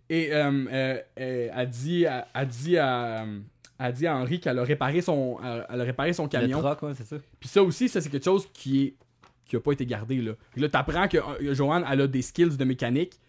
[0.09, 3.25] et euh, euh, euh, elle dit, elle dit à.
[3.79, 6.61] Elle dit à Henri qu'elle a réparé son, elle elle a réparé son camion.
[6.61, 7.17] Le ouais, c'est ça.
[7.39, 8.93] Puis ça aussi, ça c'est quelque chose qui est
[9.45, 10.33] qui a pas été gardé là.
[10.55, 13.19] Là, t'apprends que euh, Joanne elle a des skills de mécanique,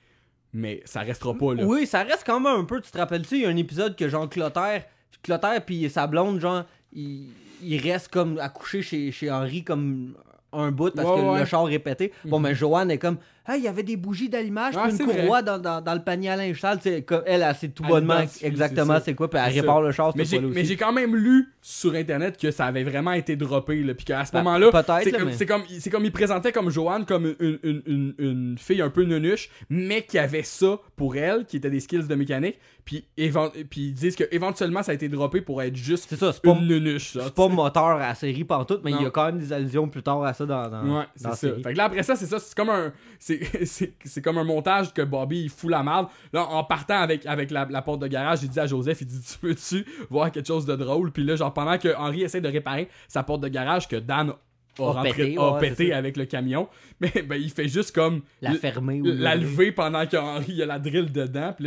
[0.52, 1.64] mais ça restera pas là.
[1.64, 3.96] Oui, ça reste quand même un peu, tu te rappelles-tu, il y a un épisode
[3.96, 4.84] que Jean Clotaire,
[5.22, 7.30] Clotaire puis sa blonde, genre, il,
[7.62, 10.14] il reste comme accouché chez, chez Henri comme
[10.52, 11.40] un bout parce Ouais, que ouais.
[11.40, 12.12] le char est pété.
[12.24, 12.42] Bon, Mhm.
[12.44, 13.16] mais Joanne est comme,
[13.48, 16.00] hey, il y avait des bougies d'allumage Ah, puis une courroie dans, dans, dans le
[16.02, 16.78] panier à linge sale.
[17.06, 20.12] comme- Elle, elle sait tout Elle bonnement exactement c'est quoi, puis elle répare le char,
[20.16, 20.24] Mais
[20.64, 24.24] j'ai, quand même lu sur internet que ça avait vraiment été droppé là, puis qu'à
[24.24, 24.70] ce Ben, moment-là,
[25.02, 28.82] c'est comme, mais- comme comme il présentait comme Joanne comme une, une, une, une fille
[28.82, 32.58] un peu nunuche, mais qui avait ça pour elle, qui était des skills de mécanique,
[32.84, 36.32] puis puis ils disent que éventuellement ça a été droppé pour être juste C'est ça,
[36.32, 37.12] c'est pas, une nunuche.
[37.20, 39.88] c'est pas moteur à la série pantoute, mais il y a quand même des allusions
[39.88, 41.36] plus tard à ça dans, dans, Ouais, dans c'est la ça.
[41.36, 41.62] série.
[41.62, 42.38] Fait que là, après ça, c'est ça.
[42.38, 42.92] C'est comme un.
[43.18, 43.33] C'est,
[43.64, 46.08] c'est, comme un montage que Bobby il fout la merde.
[46.32, 49.38] Là, en partant avec, la porte de garage, il dit à Joseph, il dit Tu
[49.38, 51.12] peux-tu voir quelque chose de drôle?
[51.12, 54.32] Puis là, genre, pendant que Henry essaie de réparer sa porte de garage que Dan
[54.78, 56.68] a, A rentré- pété, a ouais, pété avec le camion,
[57.00, 58.22] mais ben, il fait juste comme.
[58.40, 60.04] La fermer ou La lever pendant
[60.48, 61.52] il a la drill dedans.
[61.56, 61.64] Puis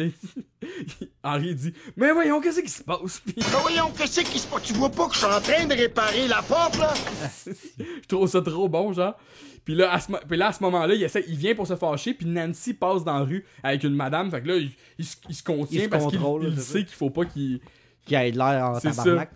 [0.61, 0.67] là,
[1.23, 3.19] Henry dit Mais voyons, qu'est-ce qui se passe?
[3.25, 4.63] Puis Ben voyons, qu'est-ce qui se passe?
[4.63, 6.93] Tu vois pas que je suis en train de réparer la porte, là?
[7.45, 9.15] je trouve ça trop bon, genre.
[9.65, 11.75] Puis là, à ce, puis là, à ce moment-là, il, essaie, il vient pour se
[11.75, 14.31] fâcher, puis Nancy passe dans la rue avec une madame.
[14.31, 16.95] Fait que là, il, il se- il se contient Il se parce qu'il sait qu'il
[16.95, 17.59] faut pas qu'il
[18.05, 19.27] Qui a de l'air en C'est ça.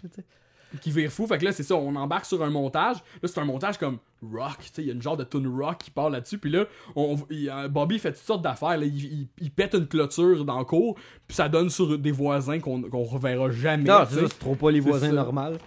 [0.79, 1.27] Qu'il vire fou.
[1.27, 2.97] Fait que là, c'est ça, on embarque sur un montage.
[3.21, 3.97] Là, c'est un montage comme
[4.31, 4.57] rock.
[4.59, 6.37] Tu sais, il y a une genre de tune rock qui part là-dessus.
[6.37, 6.65] Puis là,
[6.95, 8.77] on, il- Bobby fait toutes sortes d'affaires.
[8.77, 8.85] là.
[8.85, 10.95] Il, il- il pète une clôture dans le cours,
[11.27, 13.83] puis ça donne sur des voisins qu'on qu'on reverra jamais.
[13.89, 15.57] Non, tu c'est c'est trop pas les C'est voisins normaux.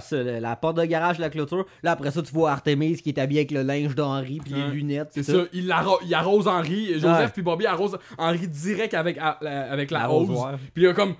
[0.00, 1.66] Ça, le- la porte de garage, la clôture.
[1.82, 4.68] Là, après ça, tu vois Artemis qui est habillé avec le linge d'Henri puis les
[4.70, 5.08] lunettes.
[5.10, 9.70] C'est ça, il, arro- il arrose Henri, Joseph puis Bobby arrose Henri direct avec, la-
[9.70, 10.30] avec la hose.
[10.72, 11.14] Puis il y a comme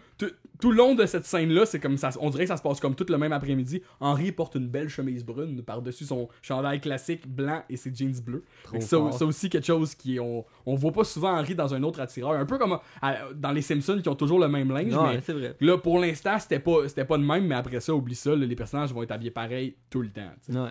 [0.60, 2.80] tout, le long de cette scène-là, c'est comme ça, on dirait que ça se passe
[2.80, 3.82] comme tout le même après-midi.
[4.00, 8.44] Henri porte une belle chemise brune par-dessus son chandail classique blanc et ses jeans bleus.
[8.80, 12.32] Ça, aussi quelque chose qui on, on voit pas souvent Henri dans un autre attireur,
[12.32, 14.92] un peu comme à- dans les Simpsons qui ont toujours le même linge.
[15.14, 15.56] Mais c'est vrai.
[15.60, 18.46] là pour l'instant c'était pas c'était pas de même, mais après ça oublie ça, là,
[18.46, 20.30] les personnages vont être habillés pareil tout le temps.
[20.48, 20.70] Ouais.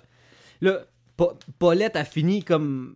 [0.61, 0.79] Là,
[1.17, 2.95] Pa- Paulette a fini comme.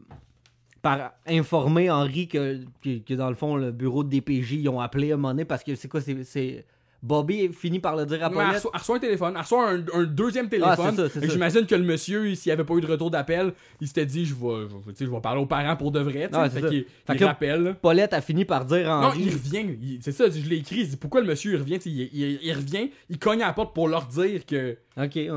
[0.81, 4.79] par informer Henry que, que, que dans le fond, le bureau de DPJ, ils ont
[4.79, 6.65] appelé à un moment donné parce que c'est quoi, c'est.
[7.07, 8.61] Bobby finit par le dire à Paulette.
[8.73, 10.75] elle reçoit un téléphone, elle reçoit un, un deuxième téléphone.
[10.77, 11.33] Ah, c'est ça, c'est Fait que ça.
[11.33, 14.35] J'imagine que le monsieur, s'il avait pas eu de retour d'appel, il s'était dit je
[14.35, 14.67] vais,
[14.99, 16.29] je, je parler aux parents pour de vrai.
[16.31, 16.85] c'est fait Fait
[17.15, 17.75] il là, rappelle.
[17.81, 19.99] Paulette a fini par dire à Non, il revient.
[20.01, 20.81] C'est ça, je l'ai écrit.
[20.81, 21.79] Il dit pourquoi le monsieur il revient.
[21.85, 24.77] Il, il- il revient, il cogne à la porte pour leur dire que.
[24.97, 25.29] Ok, ouais.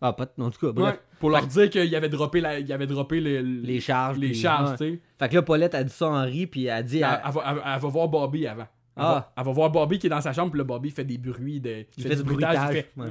[0.00, 0.94] Ah, pas en tout cas, bref.
[0.94, 4.18] Ouais, pour leur dire qu'il avait droppé, la, il avait droppé les, Les charges.
[4.18, 4.76] les puis- charges, ouais.
[4.76, 5.00] tu sais.
[5.18, 6.98] Fait que là, Paulette a dit ça à Henry, puis elle a dit.
[6.98, 8.66] Elle, à- elle va, elle- elle va voir Bobby avant.
[8.96, 9.12] Elle, Ah.
[9.12, 11.18] va, elle va voir Bobby qui est dans sa chambre, puis là, Bobby fait des
[11.18, 11.60] bruits.
[11.60, 12.56] De, il, fait, du bruitage.
[12.70, 12.92] Il fait.
[12.96, 13.08] ouais.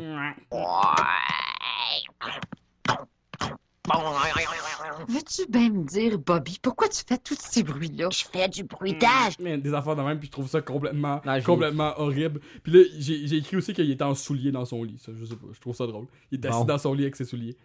[5.07, 8.09] Veux-tu bien me dire, Bobby, pourquoi tu fais tous ces bruits-là?
[8.11, 9.33] Je fais du bruitage.
[9.39, 12.39] Mais des affaires de même, puis je trouve ça complètement, Ah, j'ai- complètement horrible.
[12.63, 14.97] Puis là, j'ai écrit aussi qu'il était en souliers dans son lit.
[14.99, 16.07] Ça, je sais pas, je trouve ça drôle.
[16.31, 16.65] Il est assis Bon.
[16.65, 17.57] dans son lit avec ses souliers.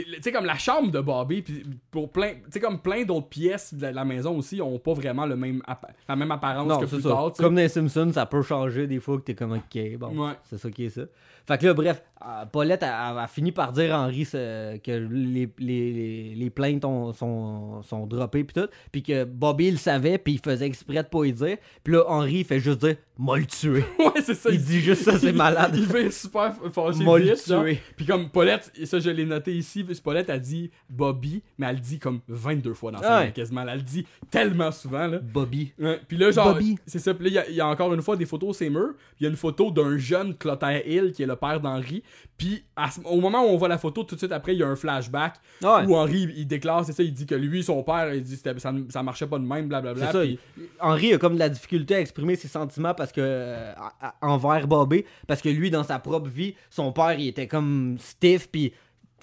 [0.00, 3.28] Tu sais, comme la chambre de Bobby, puis pour plein, tu sais, comme plein d'autres
[3.28, 5.62] pièces de la, maison aussi, ont pas vraiment le même
[6.08, 7.08] la même apparence Non, que plus ça.
[7.10, 7.32] tard.
[7.36, 10.26] Comme dans les Simpsons, ça peut changer des fois que t'es comme ok, bon.
[10.28, 10.32] Ouais.
[10.48, 11.02] C'est ça qui est ça.
[11.46, 14.76] Fait que là, bref, euh, Paulette a, a- a fini par dire à Henry ce-
[14.78, 18.68] que les, les, plaintes ont- sont, sont droppées puis tout.
[18.92, 21.56] Puis que Bobby le savait, puis il faisait exprès de pas y dire.
[21.82, 23.84] Puis là, Henry il fait juste dire M'a le tué.
[23.98, 24.50] Ouais, c'est ça.
[24.50, 25.72] Il dit juste ça, c'est malade.
[25.76, 27.80] Il fait super fâché M'a le tué.
[27.96, 31.66] Puis comme Paulette, et ça je l'ai noté ici, puis Paulette a dit Bobby, mais
[31.68, 33.26] elle le dit comme 22 fois dans sa Ouais.
[33.26, 33.62] vie, quasiment.
[33.66, 35.18] Elle le dit tellement souvent, là.
[35.18, 35.72] Bobby.
[35.78, 36.76] Ouais, Puis là, genre, Bobby.
[36.86, 37.14] c'est ça.
[37.14, 38.70] Puis là, il y a- il y, a encore une fois des photos, c'est.
[38.70, 38.78] Puis
[39.20, 42.02] il y a une photo d'un jeune Clotaire Hill, qui est le père d'Henri.
[42.38, 44.62] Puis à au moment où on voit la photo, tout de suite après, il y
[44.62, 45.86] a un flashback Ouais.
[45.86, 48.52] où Henri, il déclare, c'est ça, il dit que lui, son père, il dit ça,
[48.88, 50.06] ça marchait pas de même, blablabla.
[50.06, 50.20] C'est ça.
[50.20, 53.72] Puis- il- Henry a comme de la difficulté à exprimer ses sentiments parce que euh,
[53.76, 57.46] à- à- envers Bobby parce que lui dans sa propre vie, son père il était
[57.46, 58.72] comme stiff puis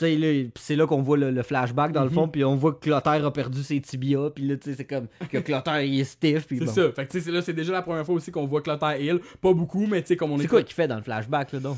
[0.06, 2.16] là, c'est là qu'on voit le, le flashback dans le Mhm.
[2.16, 4.86] fond, puis on voit que Clotaire a perdu ses tibias, puis là, tu sais, c'est
[4.86, 6.72] comme que Clotaire il est stiff, C'est bon.
[6.72, 6.92] ça.
[6.92, 9.00] Fait que tu sais, c'est là, c'est déjà la première fois aussi qu'on voit Clotaire
[9.00, 9.20] Hill.
[9.42, 10.44] Pas beaucoup, mais tu sais, comme on est.
[10.44, 11.78] C'est quoi qu'il fait dans le flashback, là, donc?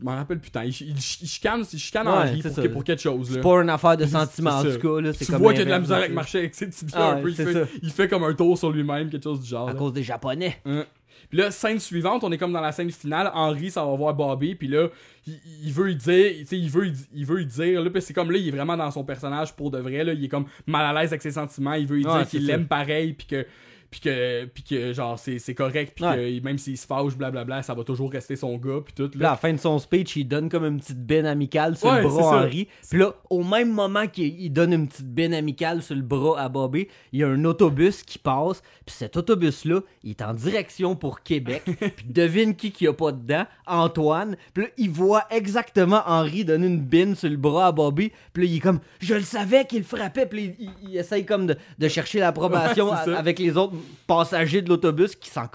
[0.00, 0.62] Je m'en rappelle putain.
[0.62, 3.30] Il, il, il chicane, il chicane Ouais, Henri pour, que- pour quelque chose.
[3.32, 5.58] C'est pas une affaire de sentiment, en tout cas, là, c'est Tu comme vois qu'il
[5.58, 7.30] y a de la misère avec marcher avec ses tibias Ah un peu.
[7.30, 7.60] Il fait, ça.
[7.82, 9.68] il fait comme un tour sur lui-même, quelque chose du genre.
[9.68, 9.78] À là.
[9.78, 10.56] cause des Japonais.
[10.66, 10.84] Hein.
[11.28, 13.30] Puis là, scène suivante, on est comme dans la scène finale.
[13.34, 14.88] Henri s'en va voir Bobby, puis là,
[15.26, 18.00] il, il veut lui dire, tu sais, il veut, il veut lui dire, là, puis
[18.00, 20.28] c'est comme là, il est vraiment dans son personnage pour de vrai, là, il est
[20.28, 22.46] comme mal à l'aise avec ses sentiments, il veut lui Ouais, dire qu'il ça.
[22.46, 23.46] l'aime pareil, puis que,
[23.90, 26.38] puis que, puis que, genre, c'est c'est correct, puis Ouais.
[26.40, 29.08] que même s'il se fâche, blablabla, ça va toujours rester son gars, puis tout.
[29.08, 31.76] Puis là, à la fin de son speech, il donne comme une petite benne amicale
[31.76, 32.42] sur Ouais, le bras.
[32.42, 32.68] Henry.
[32.90, 36.40] Puis là, au même moment qu'il il donne une petite benne amicale sur le bras
[36.40, 38.62] à Bobby, il y a un autobus qui passe.
[38.84, 41.62] Puis cet autobus-là, il est en direction pour Québec.
[41.96, 43.44] puis devine qui qu'il y a pas dedans?
[43.66, 44.36] Antoine.
[44.54, 48.12] Puis là, il voit exactement Henry donner une bine sur le bras à Bobby.
[48.32, 50.26] Puis là, il est comme, je le savais qu'il frappait.
[50.26, 53.74] Puis il, il- il essaye comme de, de chercher l'approbation Ouais, avec les autres
[54.06, 55.46] passagers de l'autobus qui s'en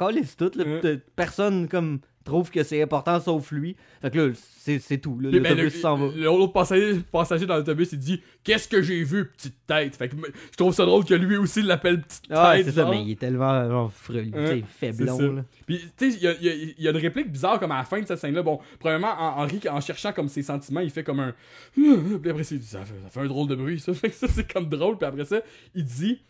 [0.55, 0.79] là.
[0.81, 3.75] P- Personne comme trouve que c'est important sauf lui.
[4.01, 5.15] Fait que là, c'est tout.
[5.15, 6.07] ben, L'autobus s'en va.
[6.15, 10.15] L'autre passager, passager dans l'autobus, il dit Qu'est-ce que j'ai vu, petite tête Fait que
[10.15, 12.65] me- je trouve ça drôle que lui aussi l'appelle petite Ah, tête.
[12.67, 15.19] c'est ça, mais il est tellement genre frelu, Hein, faiblon.
[15.35, 15.43] là.
[15.65, 17.99] Puis, tu sais, il y y y a une réplique bizarre comme à la fin
[18.01, 18.41] de cette scène-là.
[18.41, 21.33] Bon, premièrement, Hen- Henri, en cherchant comme ses sentiments, il fait comme un.
[21.75, 23.93] Puis après, ça, il dit ça fait, ça fait un drôle de bruit, ça.
[24.03, 24.97] Fait que ça, c'est comme drôle.
[24.97, 25.41] Puis après ça,
[25.75, 26.21] il dit.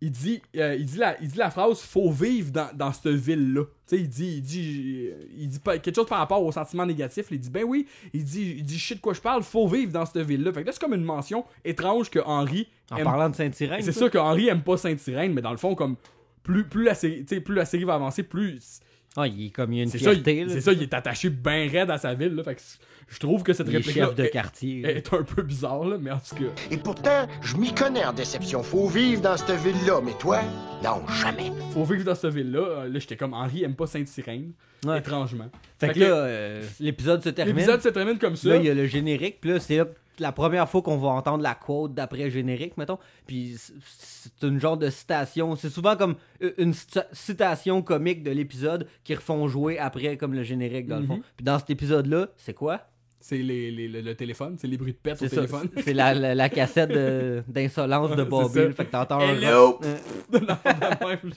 [0.00, 3.08] Il dit, euh, il, dit la, il dit la phrase faut vivre dans, dans cette
[3.08, 3.62] ville-là.
[3.64, 6.86] Tu sais, il dit, il dit, il dit pas, quelque chose par rapport aux sentiments
[6.86, 7.26] négatifs.
[7.30, 9.90] Il dit ben oui, il dit, il dit shit de quoi je parle, faut vivre
[9.92, 10.52] dans cette ville-là.
[10.52, 12.68] Fait que là, c'est comme une mention étrange que Henri.
[12.90, 13.82] En aime- parlant de Saint-Irène.
[13.82, 15.96] c'est sûr que Henri aime pas Saint-Irène, mais dans le fond, comme
[16.42, 18.80] plus, plus, la, série, sais, plus la série va avancer, plus.
[19.16, 20.46] Ah, il est comme il y a une fierté.
[20.48, 22.34] c'est ça, il est attaché bien raide à sa ville.
[22.34, 22.60] Là, fait que
[23.08, 24.82] je trouve que cette chef de est, quartier.
[24.84, 26.50] est un peu bizarre, là, mais en tout cas.
[26.70, 28.62] Et pourtant, je m'y connais en déception.
[28.62, 30.40] Faut vivre dans cette ville-là, mais toi,
[30.84, 31.50] non, jamais.
[31.72, 32.60] Faut vivre dans cette ville-là.
[32.60, 34.52] Euh, Là, j'étais comme Henri aime pas Sainte-Sirène,
[34.86, 34.98] Ouais.
[34.98, 35.46] étrangement.
[35.80, 37.54] Fait que là, euh, l'épisode se termine.
[37.56, 38.48] l'épisode se termine comme ça.
[38.50, 39.40] Là, il y a le générique.
[39.40, 39.80] Puis là, c'est
[40.20, 42.98] la première fois qu'on va entendre la quote d'après générique, mettons.
[43.26, 43.56] Puis
[43.86, 45.54] c'est une genre de citation.
[45.56, 50.34] C'est souvent comme euh, une cita- citation comique de l'épisode qui refont jouer après comme
[50.34, 51.08] le générique, dans le Mhm.
[51.08, 51.20] fond.
[51.36, 52.82] Puis dans cet épisode-là, c'est quoi?
[53.20, 55.34] C'est les, les- le, le téléphone, c'est les bruits de pète au ça.
[55.36, 55.68] téléphone.
[55.84, 58.72] C'est la, la, la cassette de- d'insolence de Bobby.
[58.72, 59.80] Fait que t'entends un- Hello!
[59.84, 59.96] Euh,
[60.32, 61.32] de même.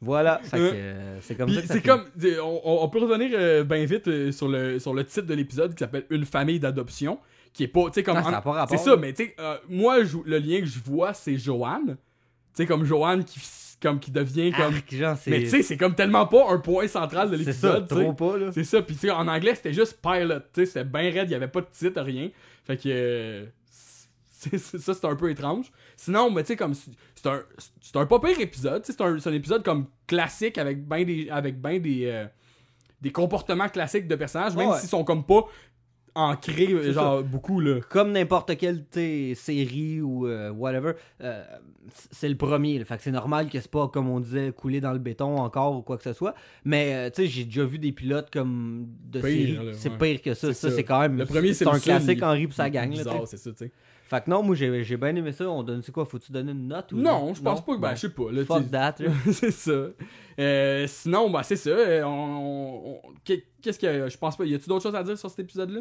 [0.00, 0.40] Voilà.
[0.42, 1.60] Fait que, Euh, euh, c'est comme ça.
[1.60, 2.04] que ça c'est comme.
[2.42, 6.06] On, peut revenir bien vite euh, sur, le, sur le titre de l'épisode qui s'appelle
[6.10, 7.18] Une famille d'adoption.
[7.52, 7.84] Qui est pas.
[7.88, 8.14] Tu sais, comme.
[8.16, 10.60] Ça en- a pas rapport, C'est ça, mais tu sais, euh, moi, je- le lien
[10.60, 11.96] que je vois, c'est Joanne.
[12.54, 13.38] Tu sais, comme Joanne qui,
[13.82, 14.74] comme, qui devient comme.
[14.74, 17.52] Arc, genre, c'est- mais tu sais, c'est comme tellement pas un point central de C'est
[17.52, 17.88] ça, l'épisode.
[17.88, 18.02] tu sais.
[18.02, 18.52] trop pas, là.
[18.52, 20.40] C'est ça, puis tu sais, en anglais, c'était juste pilot.
[20.40, 22.30] Tu sais, c'était bien raide, il y avait pas de titre, rien.
[22.64, 22.82] Fait que.
[22.88, 25.70] euh, c'est- c'est- ça, c'est un peu étrange.
[25.96, 26.74] Sinon, mais tu sais, comme.
[26.74, 27.42] c'est- C'est un,
[27.82, 28.82] c'est un pas pire épisode.
[28.82, 32.06] tu sais, C'est un, c'est un épisode comme classique avec ben des, avec ben des,
[32.06, 32.24] euh,
[33.02, 34.78] des comportements classiques de personnages, même Ouais.
[34.78, 35.44] s'ils sont comme pas
[36.14, 37.80] ancrés, C'est genre, beaucoup, là.
[37.88, 38.84] Comme n'importe quelle
[39.34, 40.92] série ou euh, whatever,
[41.22, 41.44] euh,
[42.10, 42.78] c'est le premier.
[42.78, 42.84] là.
[42.84, 45.76] Fait que c'est normal que c'est pas, comme on disait, coulé dans le béton encore
[45.76, 46.34] ou quoi que ce soit.
[46.64, 49.58] Mais euh, tu sais, j'ai déjà vu des pilotes comme de Pire, série.
[49.74, 49.98] C'est ouais.
[49.98, 50.48] pire que ça.
[50.48, 50.76] C'est Ça, ça.
[50.76, 51.16] c'est quand même.
[51.18, 52.94] Le premier, c'est un classique Henri pour sa gang.
[52.94, 53.72] c'est ça, tu sais.
[54.10, 55.48] Fait que non, moi j'ai bien aimé ça.
[55.48, 57.80] On donne, c'est quoi Faut-tu donner une note ou Non, je pense pas que.
[57.80, 57.94] Ben, Bon.
[57.94, 58.32] je sais pas.
[58.32, 58.96] Là, Fuck that.
[59.32, 59.70] c'est ça.
[60.40, 61.70] Euh, sinon, ben, c'est ça.
[61.70, 64.44] euh, on- on- Qu'est-ce qu'il y a Je pense pas.
[64.44, 65.80] Y a-tu d'autres choses à dire sur cet épisode-là?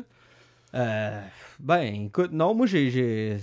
[0.75, 1.21] Euh,
[1.59, 3.37] ben, écoute, non, moi j'ai.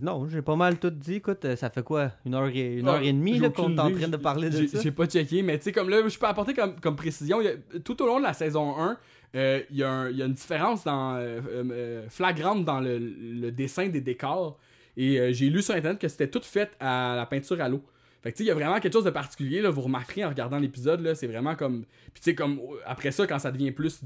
[0.00, 1.14] Non, j'ai pas mal tout dit.
[1.14, 3.90] Écoute, euh, ça fait quoi Une heure et, une heure et demie qu'on est en
[3.90, 4.80] train de parler de J'ai- ça?
[4.80, 7.78] J'ai pas checké, mais tu sais, comme là, je peux apporter comme, comme précision, a-
[7.80, 8.94] tout au long de la saison 1, euh,
[9.34, 12.98] il y, a un- il y a une différence dans, euh, euh, flagrante dans le,
[12.98, 14.58] le dessin des décors.
[14.96, 17.82] Et euh, j'ai lu sur internet que c'était tout fait à la peinture à l'eau.
[18.22, 20.24] Fait que tu sais, il y a vraiment quelque chose de particulier, là, vous remarquerez
[20.24, 21.84] en regardant l'épisode, là, c'est vraiment comme...
[22.12, 24.00] Puis tu sais, comme, euh, après ça, quand ça devient plus,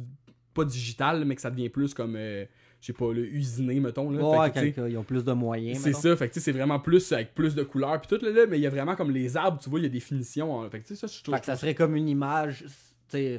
[0.53, 2.45] pas digital, mais que ça devient plus comme, euh,
[2.81, 4.22] je sais pas, le usiné, mettons, là.
[4.22, 5.79] Ouais, Fait que, ils ont plus de moyens.
[5.81, 8.25] c'est ça, fait que tu sais, c'est vraiment plus avec plus de couleurs puis tout
[8.25, 9.89] là, là, mais il y a vraiment comme les arbres, tu vois, il y a
[9.89, 10.62] des finitions.
[10.62, 10.68] hein.
[10.70, 11.35] Fait que tu sais, ça, je trouve.
[11.35, 12.66] Fait que ça serait comme une image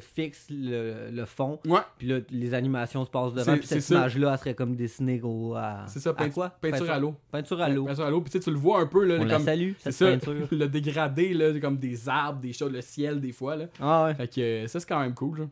[0.01, 1.59] fixe le, le fond.
[1.65, 1.79] Ouais.
[1.97, 3.57] Puis là, les animations se passent devant.
[3.57, 5.85] Puis cette image-là, elle serait comme dessinée au, à.
[5.87, 6.49] C'est ça, à peint- quoi?
[6.49, 7.15] peinture à l'eau.
[7.31, 7.85] Peinture à l'eau.
[7.85, 9.91] Peinture à l'eau, puis tu le vois un peu là, On la comme salue, c'est
[9.91, 10.47] cette ça, peinture.
[10.51, 13.65] le dégradé là, comme des arbres, des choses, le ciel des fois là.
[13.79, 14.15] Ah ouais.
[14.15, 15.39] Fait que euh, ça c'est quand même cool.
[15.39, 15.45] Là.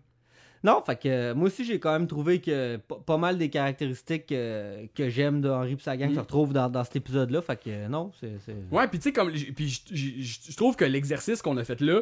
[0.65, 4.32] Non, fait que euh, moi aussi j'ai quand même trouvé que pas mal des caractéristiques
[4.32, 6.15] euh, que j'aime de Henri et sa gang Mm.
[6.15, 7.41] se retrouvent dans, dans cet épisode-là.
[7.41, 8.30] Fait que euh, non, c'est.
[8.71, 11.99] Ouais, puis tu sais comme puis je trouve que l'exercice qu'on a fait là,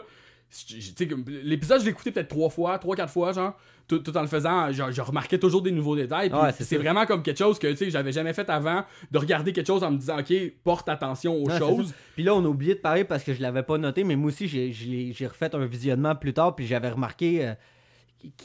[1.43, 3.53] l'épisode je l'ai écouté peut-être trois fois, trois quatre fois genre,
[3.87, 6.31] tout, tout en le faisant, je, je remarquais toujours des nouveaux détails.
[6.31, 9.83] Ouais, c'est vraiment comme quelque chose que j'avais jamais fait avant, de regarder quelque chose
[9.83, 10.33] en me disant ok
[10.63, 11.93] porte attention aux Ouais, choses.
[12.15, 14.27] Puis là, on a oublié de parler parce que je l'avais pas noté, mais moi
[14.29, 17.53] aussi, j'ai- refait un visionnement plus tard, puis j'avais remarqué euh,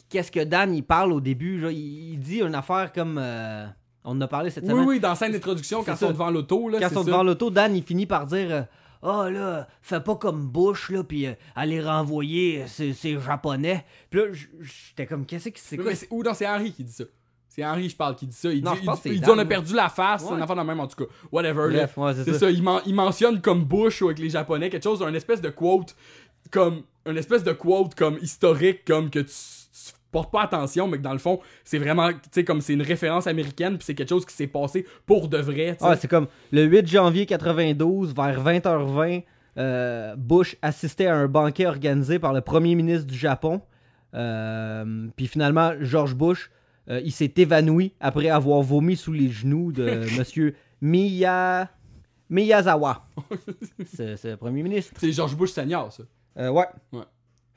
[0.08, 1.60] qu'est-ce que Dan il parle au début.
[1.60, 3.18] genre, il, il dit une affaire comme.
[3.20, 3.66] euh,
[4.08, 4.86] on en a parlé cette Oui, semaine.
[4.86, 6.78] oui, dans la scène d'introduction, quand ils sont devant l'auto, là.
[6.80, 8.62] Quand ils sont devant l'auto, Dan il finit par dire euh,
[9.02, 13.84] Ah là, fais pas comme Bush, là, puis euh, aller renvoyer euh, ces, ces Japonais.
[14.10, 14.26] Puis là,
[14.60, 17.04] j'étais comme Qu'est-ce que c'est ou non, c'est Henri qui dit ça.
[17.48, 18.50] C'est Henri, je parle, qui dit ça.
[18.52, 20.38] Il Non, dit, il, on a perdu la face, Ouais.
[20.38, 21.10] de même en tout cas.
[21.32, 21.68] Whatever.
[21.72, 22.38] Bref, ouais, c'est c'est ça.
[22.40, 22.50] ça.
[22.50, 25.48] Il, men- il mentionne comme Bush ou avec les Japonais quelque chose, un espèce de
[25.48, 25.96] quote,
[26.50, 29.32] comme, un espèce de quote comme historique, comme que tu
[30.16, 32.82] portes pas attention, mais que dans le fond, c'est vraiment, tu sais, comme c'est une
[32.82, 35.76] référence américaine, puis c'est quelque chose qui s'est passé pour de vrai.
[35.80, 39.24] Ah, c'est comme le 8 janvier 92, vers 20h20,
[39.58, 43.60] euh, Bush assistait à un banquet organisé par le premier ministre du Japon.
[44.14, 46.50] Euh, Puis finalement, George Bush,
[46.88, 49.84] euh, il s'est évanoui après avoir vomi sous les genoux de
[50.18, 51.70] monsieur Miya...
[52.28, 53.06] Miyazawa.
[53.86, 54.92] c'est le premier ministre.
[54.98, 56.02] C'est George Bush senior, ça.
[56.50, 56.66] Ouais.
[56.92, 57.04] Ouais.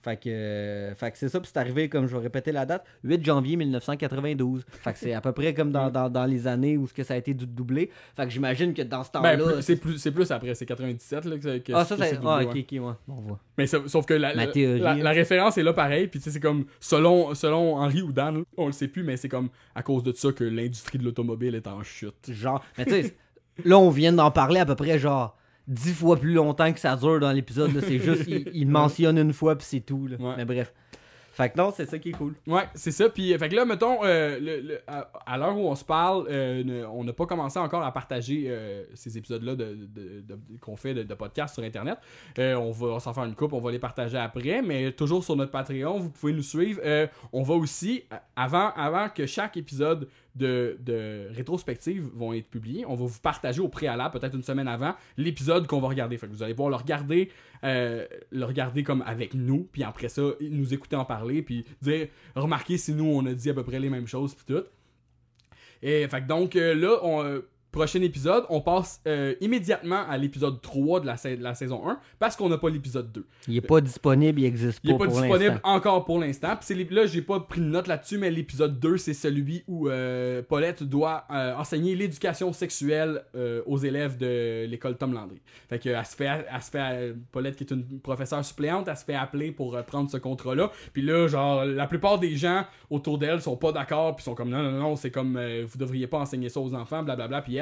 [0.01, 2.65] Fait que, euh, fait que c'est ça, puis c'est arrivé, comme je vais répéter la
[2.65, 4.63] date, 8 janvier 1992.
[4.81, 7.03] Fait que c'est à peu près comme dans, dans, dans les années où ce que
[7.03, 7.89] ça a été dou- doublé.
[8.15, 9.35] Fait que j'imagine que dans ce temps-là...
[9.35, 12.17] Ben, plus- c'est plus, c'est plus après, c'est 97 là, que, que- Ah, ça, c'est...
[12.23, 12.79] Ah, ok, ok, ouais.
[13.09, 13.39] On voit.
[13.57, 15.03] Mais sa- sauf que la, la- théorie, la- là.
[15.03, 18.43] la référence est là pareil, puis tu sais, c'est comme, selon, selon Henri ou Dan,
[18.57, 21.55] on le sait plus, mais c'est comme à cause de ça que l'industrie de l'automobile
[21.55, 22.31] est en chute.
[22.31, 23.17] Genre, mais tu sais,
[23.65, 25.35] là, on vient d'en parler à peu près, genre,
[25.69, 27.71] dix fois plus longtemps que ça dure dans l'épisode.
[27.79, 30.07] C'est juste, il, il mentionne une fois, puis c'est tout.
[30.07, 30.17] là.
[30.19, 30.33] Ouais.
[30.37, 30.73] Mais bref.
[31.31, 32.33] Fait que non, c'est ça qui est cool.
[32.47, 33.07] Ouais, c'est ça.
[33.07, 36.25] Puis, fait que là, mettons, euh, le- le- à, à l'heure où on se parle,
[36.29, 40.39] euh, ne- on n'a pas commencé encore à partager euh, ces épisodes-là de, de- de-
[40.59, 41.97] qu'on fait de, podcast sur Internet.
[42.39, 45.37] Euh, on va s'en faire une coupe, on va les partager après, mais toujours sur
[45.37, 46.81] notre Patreon, vous pouvez nous suivre.
[46.83, 48.03] Euh, on va aussi,
[48.35, 50.09] avant, avant que chaque épisode
[50.39, 54.67] de, de rétrospective vont être publiés, on va vous partager au préalable, peut-être une semaine
[54.67, 56.17] avant, l'épisode qu'on va regarder.
[56.17, 57.29] Fait que vous allez pouvoir le regarder,
[57.63, 62.07] euh, le regarder comme avec nous, puis après ça, nous écouter en parler, puis dire,
[62.35, 64.63] remarquer si nous on a dit à peu près les mêmes choses, puis tout.
[65.81, 70.17] Et fait que donc euh, là, on, euh, prochain épisode, on passe euh, immédiatement à
[70.17, 73.25] l'épisode 3 de la, sa- de la saison 1 parce qu'on n'a pas l'épisode 2.
[73.47, 76.57] Il est pas disponible, il existe Il pas, est pas pour disponible encore pour l'instant.
[76.91, 80.83] Là, j'ai pas pris de note là-dessus, mais l'épisode 2, c'est celui où euh, Paulette
[80.83, 83.23] doit euh, enseigner l'éducation sexuelle
[83.65, 85.41] aux élèves de l'école Tom Landry.
[85.69, 88.97] Fait que elle se fait, elle se fait Paulette qui est une professeure suppléante, elle
[88.97, 90.71] se fait appeler pour prendre ce contrat-là.
[90.93, 94.49] Puis là, genre, la plupart des gens autour d'elle sont pas d'accord, puis sont comme
[94.49, 97.41] non, non, non, c'est comme vous devriez pas enseigner ça aux enfants, blablabla.
[97.41, 97.58] Puis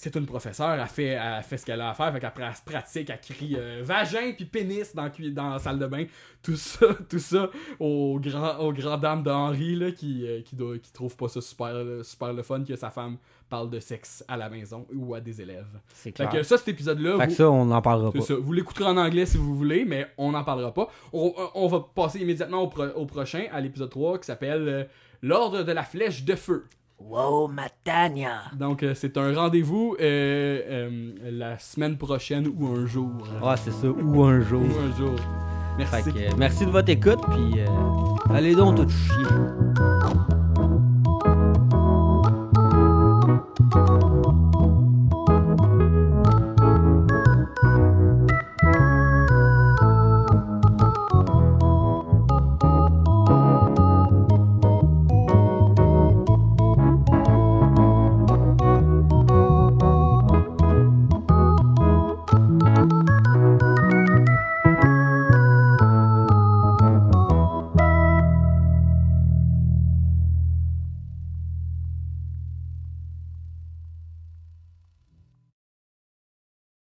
[0.00, 2.54] c'est une professeure, elle fait, elle fait ce qu'elle a à faire, fait qu'après elle
[2.54, 6.04] se pratique, elle crie euh, vagin puis pénis dans, dans la salle de bain.
[6.40, 10.78] Tout ça, tout ça aux grand, aux grand dames d'Henri là, qui, euh, qui, doit,
[10.78, 13.16] qui trouve pas ça super, euh, super le fun que sa femme
[13.48, 15.66] parle de sexe à la maison ou à des élèves.
[15.92, 16.28] C'est Fait clair.
[16.30, 18.20] que ça, cet épisode-là, Fait que vous- ça, on n'en parlera pas.
[18.20, 18.34] ça.
[18.36, 20.88] Vous l'écouterez en anglais si vous voulez, mais on n'en parlera pas.
[21.12, 24.84] On, on va passer immédiatement au, pro- au prochain, à l'épisode 3, qui s'appelle euh,
[25.22, 26.66] L'Ordre de la Flèche de Feu.
[26.98, 28.42] Wow, Matania.
[28.58, 33.10] Donc, euh, c'est un rendez-vous euh, euh, la semaine prochaine ou un jour.
[33.42, 34.62] Ah, c'est ça, ou un jour.
[34.62, 35.16] Ou un jour.
[35.78, 36.02] Merci.
[36.02, 40.37] Que, euh, merci de votre écoute, puis euh, allez donc tout chier.